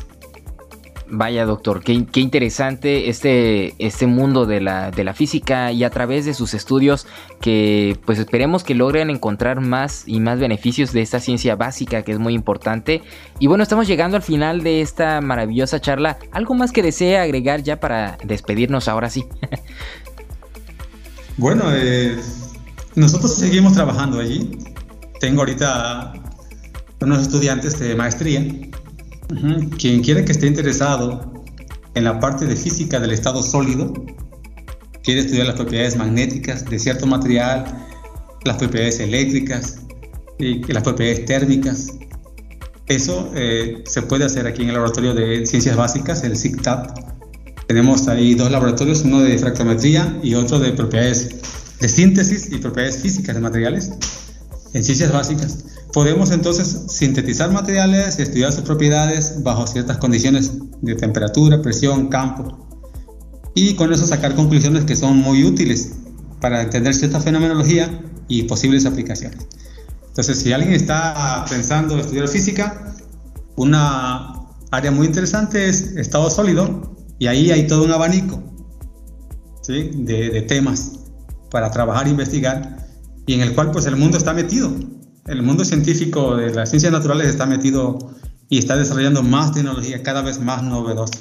Vaya 1.08 1.46
doctor, 1.46 1.84
qué, 1.84 1.94
interesante 2.20 3.10
este, 3.10 3.76
este 3.78 4.08
mundo 4.08 4.48
de 4.48 4.60
la, 4.60 4.90
de 4.90 5.04
la, 5.04 5.14
física 5.14 5.72
y 5.72 5.84
a 5.84 5.92
través 5.92 6.26
de 6.26 6.34
sus 6.34 6.56
estudios 6.56 7.06
que 7.40 8.00
pues 8.06 8.18
esperemos 8.18 8.64
que 8.64 8.74
logren 8.74 9.12
encontrar 9.12 9.62
más 9.62 10.04
y 10.08 10.20
más 10.20 10.40
beneficios 10.40 10.94
de 10.94 11.04
esta 11.04 11.20
ciencia 11.20 11.56
básica 11.56 12.02
que 12.02 12.12
es 12.12 12.18
muy 12.18 12.34
importante. 12.34 13.04
Y 13.40 13.46
bueno, 13.46 13.62
estamos 13.62 13.86
llegando 13.86 14.18
al 14.18 14.24
final 14.24 14.64
de 14.64 14.82
esta 14.82 15.22
maravillosa 15.22 15.80
charla. 15.80 16.18
¿Algo 16.32 16.56
más 16.56 16.72
que 16.72 16.82
desee 16.82 17.20
agregar 17.20 17.62
ya 17.62 17.80
para 17.80 18.18
despedirnos 18.24 18.88
ahora 18.88 19.12
sí? 19.12 19.26
bueno, 21.38 21.66
eh, 21.72 22.18
nosotros 22.96 23.36
seguimos 23.36 23.74
trabajando 23.74 24.20
allí. 24.20 24.58
Tengo 25.20 25.42
ahorita 25.42 26.14
unos 27.00 27.22
estudiantes 27.22 27.78
de 27.78 27.96
maestría 27.96 28.44
quien 29.78 30.02
quiera 30.02 30.24
que 30.24 30.32
esté 30.32 30.48
interesado 30.48 31.34
en 31.96 32.04
la 32.04 32.20
parte 32.20 32.46
de 32.46 32.56
física 32.56 33.00
del 33.00 33.12
estado 33.12 33.42
sólido, 33.42 33.94
quiere 35.04 35.22
estudiar 35.22 35.48
las 35.48 35.56
propiedades 35.56 35.96
magnéticas 35.96 36.66
de 36.66 36.80
cierto 36.80 37.06
material, 37.08 37.66
las 38.44 38.58
propiedades 38.58 39.00
eléctricas 39.00 39.80
y 40.38 40.62
las 40.72 40.84
propiedades 40.84 41.26
térmicas. 41.26 41.94
Eso 42.88 43.32
eh, 43.34 43.84
se 43.86 44.02
puede 44.04 44.26
hacer 44.26 44.46
aquí 44.46 44.62
en 44.62 44.70
el 44.70 44.76
laboratorio 44.76 45.14
de 45.14 45.46
ciencias 45.46 45.76
básicas, 45.76 46.24
el 46.24 46.38
CICTAP. 46.38 46.98
Tenemos 47.68 48.08
ahí 48.08 48.36
dos 48.36 48.52
laboratorios, 48.52 49.04
uno 49.04 49.22
de 49.22 49.38
fractometría 49.40 50.20
y 50.22 50.36
otro 50.36 50.60
de 50.60 50.72
propiedades 50.72 51.36
de 51.80 51.90
síntesis 51.90 52.52
y 52.52 52.58
propiedades 52.58 52.98
físicas 52.98 53.36
de 53.36 53.42
materiales 53.42 53.92
en 54.74 54.84
ciencias 54.84 55.12
básicas. 55.12 55.75
Podemos 55.96 56.32
entonces 56.32 56.88
sintetizar 56.90 57.54
materiales 57.54 58.20
y 58.20 58.24
estudiar 58.24 58.52
sus 58.52 58.66
propiedades 58.66 59.42
bajo 59.44 59.66
ciertas 59.66 59.98
condiciones 59.98 60.52
de 60.82 60.94
temperatura, 60.94 61.62
presión, 61.62 62.10
campo. 62.10 62.68
Y 63.54 63.76
con 63.76 63.94
eso 63.94 64.06
sacar 64.06 64.36
conclusiones 64.36 64.84
que 64.84 64.98
son 64.98 65.16
muy 65.16 65.46
útiles 65.46 65.94
para 66.42 66.64
entender 66.64 66.94
cierta 66.94 67.22
fenomenología 67.22 68.04
y 68.28 68.44
posibles 68.44 68.86
aplicaciones. 68.86 69.48
Entonces, 70.10 70.38
si 70.38 70.52
alguien 70.52 70.74
está 70.74 71.46
pensando 71.50 71.98
estudiar 71.98 72.28
física, 72.28 72.94
una 73.56 74.34
área 74.72 74.92
muy 74.92 75.08
interesante 75.08 75.70
es 75.70 75.96
estado 75.96 76.30
sólido 76.30 76.94
y 77.20 77.28
ahí 77.28 77.52
hay 77.52 77.68
todo 77.68 77.86
un 77.86 77.94
abanico 77.94 78.44
de, 79.70 80.30
de 80.34 80.42
temas 80.42 80.92
para 81.50 81.72
trabajar 81.72 82.08
e 82.08 82.10
investigar 82.10 82.86
y 83.26 83.36
en 83.36 83.40
el 83.40 83.56
cual 83.56 83.72
pues 83.72 83.86
el 83.86 83.96
mundo 83.96 84.18
está 84.18 84.34
metido 84.34 84.74
el 85.28 85.42
mundo 85.42 85.66
científico 85.66 86.36
de 86.36 86.54
las 86.54 86.70
ciencias 86.70 86.92
naturales 86.92 87.28
está 87.28 87.46
metido 87.46 87.98
y 88.50 88.60
está 88.60 88.78
desarrollando 88.78 89.24
más 89.24 89.54
tecnología 89.54 90.04
cada 90.04 90.22
vez 90.22 90.40
más 90.40 90.64
novedosa. 90.64 91.20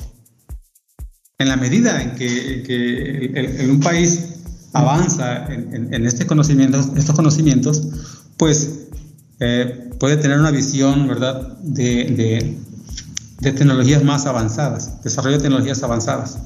En 1.38 1.48
la 1.48 1.56
medida 1.56 2.02
en 2.02 2.14
que, 2.14 3.66
un 3.68 3.80
país 3.80 4.20
avanza 4.72 5.46
en, 5.46 6.06
este 6.06 6.24
estos 6.24 7.16
conocimientos, 7.16 7.82
pues 8.36 8.88
eh, 9.40 9.90
puede 9.98 10.16
tener 10.16 10.38
una 10.38 10.50
visión, 10.50 11.08
¿verdad?, 11.08 11.58
de, 11.58 12.56
de 13.40 13.52
tecnologías 13.52 14.04
más 14.04 14.26
avanzadas, 14.26 15.02
desarrollo 15.02 15.36
de 15.36 15.42
tecnologías 15.42 15.82
avanzadas. 15.82 16.38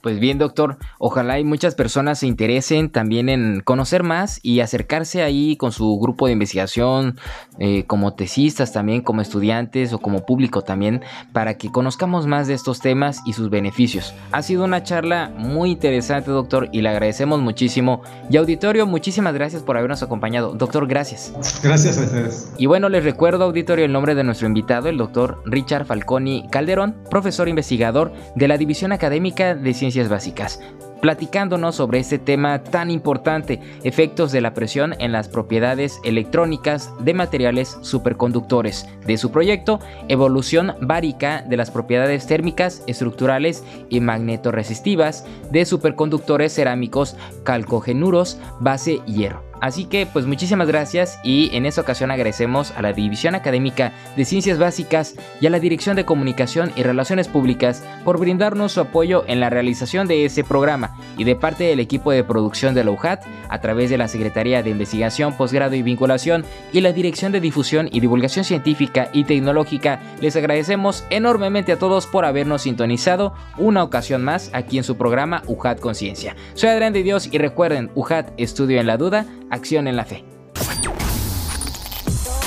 Pues 0.00 0.18
bien, 0.18 0.38
doctor, 0.38 0.78
ojalá 0.98 1.38
y 1.38 1.44
muchas 1.44 1.74
personas 1.74 2.20
se 2.20 2.26
interesen 2.26 2.88
también 2.88 3.28
en 3.28 3.60
conocer 3.60 4.02
más 4.02 4.40
y 4.42 4.60
acercarse 4.60 5.22
ahí 5.22 5.56
con 5.56 5.72
su 5.72 5.98
grupo 5.98 6.26
de 6.26 6.32
investigación, 6.32 7.18
eh, 7.58 7.84
como 7.86 8.14
tesistas 8.14 8.72
también, 8.72 9.02
como 9.02 9.20
estudiantes 9.20 9.92
o 9.92 9.98
como 9.98 10.24
público 10.24 10.62
también, 10.62 11.02
para 11.34 11.58
que 11.58 11.70
conozcamos 11.70 12.26
más 12.26 12.46
de 12.46 12.54
estos 12.54 12.80
temas 12.80 13.20
y 13.26 13.34
sus 13.34 13.50
beneficios. 13.50 14.14
Ha 14.32 14.40
sido 14.40 14.64
una 14.64 14.82
charla 14.82 15.30
muy 15.36 15.70
interesante, 15.70 16.30
doctor, 16.30 16.70
y 16.72 16.80
le 16.80 16.88
agradecemos 16.88 17.40
muchísimo. 17.40 18.02
Y 18.30 18.38
auditorio, 18.38 18.86
muchísimas 18.86 19.34
gracias 19.34 19.62
por 19.62 19.76
habernos 19.76 20.02
acompañado. 20.02 20.54
Doctor, 20.54 20.86
gracias. 20.86 21.60
Gracias 21.62 21.98
a 21.98 22.02
ustedes. 22.02 22.54
Y 22.56 22.64
bueno, 22.64 22.88
les 22.88 23.04
recuerdo, 23.04 23.44
auditorio, 23.44 23.84
el 23.84 23.92
nombre 23.92 24.14
de 24.14 24.24
nuestro 24.24 24.46
invitado, 24.46 24.88
el 24.88 24.96
doctor 24.96 25.42
Richard 25.44 25.84
Falconi 25.84 26.46
Calderón, 26.50 26.96
profesor 27.10 27.48
investigador 27.48 28.12
de 28.34 28.48
la 28.48 28.56
División 28.56 28.92
Académica 28.92 29.54
de 29.54 29.74
Ciencias 29.90 30.08
básicas, 30.08 30.60
platicándonos 31.00 31.74
sobre 31.74 31.98
este 31.98 32.20
tema 32.20 32.62
tan 32.62 32.92
importante, 32.92 33.60
efectos 33.82 34.30
de 34.30 34.40
la 34.40 34.54
presión 34.54 34.94
en 35.00 35.10
las 35.10 35.28
propiedades 35.28 35.98
electrónicas 36.04 36.92
de 37.00 37.12
materiales 37.12 37.76
superconductores, 37.80 38.86
de 39.04 39.16
su 39.16 39.32
proyecto 39.32 39.80
Evolución 40.06 40.74
bárica 40.80 41.42
de 41.42 41.56
las 41.56 41.72
propiedades 41.72 42.28
térmicas, 42.28 42.84
estructurales 42.86 43.64
y 43.88 43.98
magnetoresistivas 44.00 45.26
de 45.50 45.64
superconductores 45.64 46.54
cerámicos 46.54 47.16
calcogenuros 47.42 48.38
base 48.60 49.00
hierro. 49.06 49.49
Así 49.60 49.84
que 49.84 50.06
pues 50.06 50.26
muchísimas 50.26 50.68
gracias 50.68 51.20
y 51.22 51.54
en 51.54 51.66
esta 51.66 51.82
ocasión 51.82 52.10
agradecemos 52.10 52.70
a 52.72 52.82
la 52.82 52.92
División 52.92 53.34
Académica 53.34 53.92
de 54.16 54.24
Ciencias 54.24 54.58
Básicas 54.58 55.14
y 55.40 55.46
a 55.46 55.50
la 55.50 55.60
Dirección 55.60 55.96
de 55.96 56.04
Comunicación 56.04 56.72
y 56.76 56.82
Relaciones 56.82 57.28
Públicas 57.28 57.84
por 58.04 58.18
brindarnos 58.18 58.72
su 58.72 58.80
apoyo 58.80 59.24
en 59.26 59.40
la 59.40 59.50
realización 59.50 60.08
de 60.08 60.24
este 60.24 60.44
programa 60.44 60.96
y 61.18 61.24
de 61.24 61.36
parte 61.36 61.64
del 61.64 61.80
equipo 61.80 62.10
de 62.10 62.24
producción 62.24 62.74
de 62.74 62.84
la 62.84 62.90
UJAT 62.90 63.24
a 63.48 63.60
través 63.60 63.90
de 63.90 63.98
la 63.98 64.08
Secretaría 64.08 64.62
de 64.62 64.70
Investigación, 64.70 65.36
Posgrado 65.36 65.74
y 65.74 65.82
Vinculación 65.82 66.44
y 66.72 66.80
la 66.80 66.92
Dirección 66.92 67.32
de 67.32 67.40
Difusión 67.40 67.88
y 67.92 68.00
Divulgación 68.00 68.44
Científica 68.44 69.10
y 69.12 69.24
Tecnológica. 69.24 70.00
Les 70.20 70.36
agradecemos 70.36 71.04
enormemente 71.10 71.72
a 71.72 71.78
todos 71.78 72.06
por 72.06 72.24
habernos 72.24 72.62
sintonizado 72.62 73.34
una 73.58 73.82
ocasión 73.82 74.24
más 74.24 74.50
aquí 74.54 74.78
en 74.78 74.84
su 74.84 74.96
programa 74.96 75.42
UJAT 75.46 75.80
Conciencia. 75.80 76.34
Soy 76.54 76.70
Adrián 76.70 76.92
de 76.92 77.02
Dios 77.02 77.28
y 77.30 77.38
recuerden, 77.38 77.90
UJAT 77.94 78.32
Estudio 78.38 78.80
en 78.80 78.86
la 78.86 78.96
Duda 78.96 79.26
acción 79.50 79.86
en 79.86 79.96
la 79.96 80.04
fe. 80.04 80.24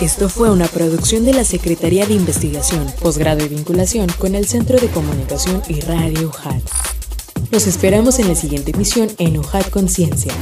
Esto 0.02 0.28
fue 0.28 0.52
una 0.52 0.68
producción 0.68 1.24
de 1.24 1.34
la 1.34 1.44
Secretaría 1.44 2.06
de 2.06 2.14
Investigación, 2.14 2.88
Posgrado 3.00 3.46
y 3.46 3.48
Vinculación 3.48 4.08
con 4.18 4.36
el 4.36 4.48
Centro 4.48 4.80
de 4.80 4.88
Comunicación 4.88 5.62
y 5.70 5.80
Radio 5.82 6.28
UJAT. 6.28 6.62
Los 7.52 7.68
esperamos 7.68 8.20
en 8.20 8.28
la 8.28 8.36
siguiente 8.36 8.72
emisión 8.72 9.10
en 9.18 9.38
UJAT 9.38 9.70
Conciencia. 9.70 10.34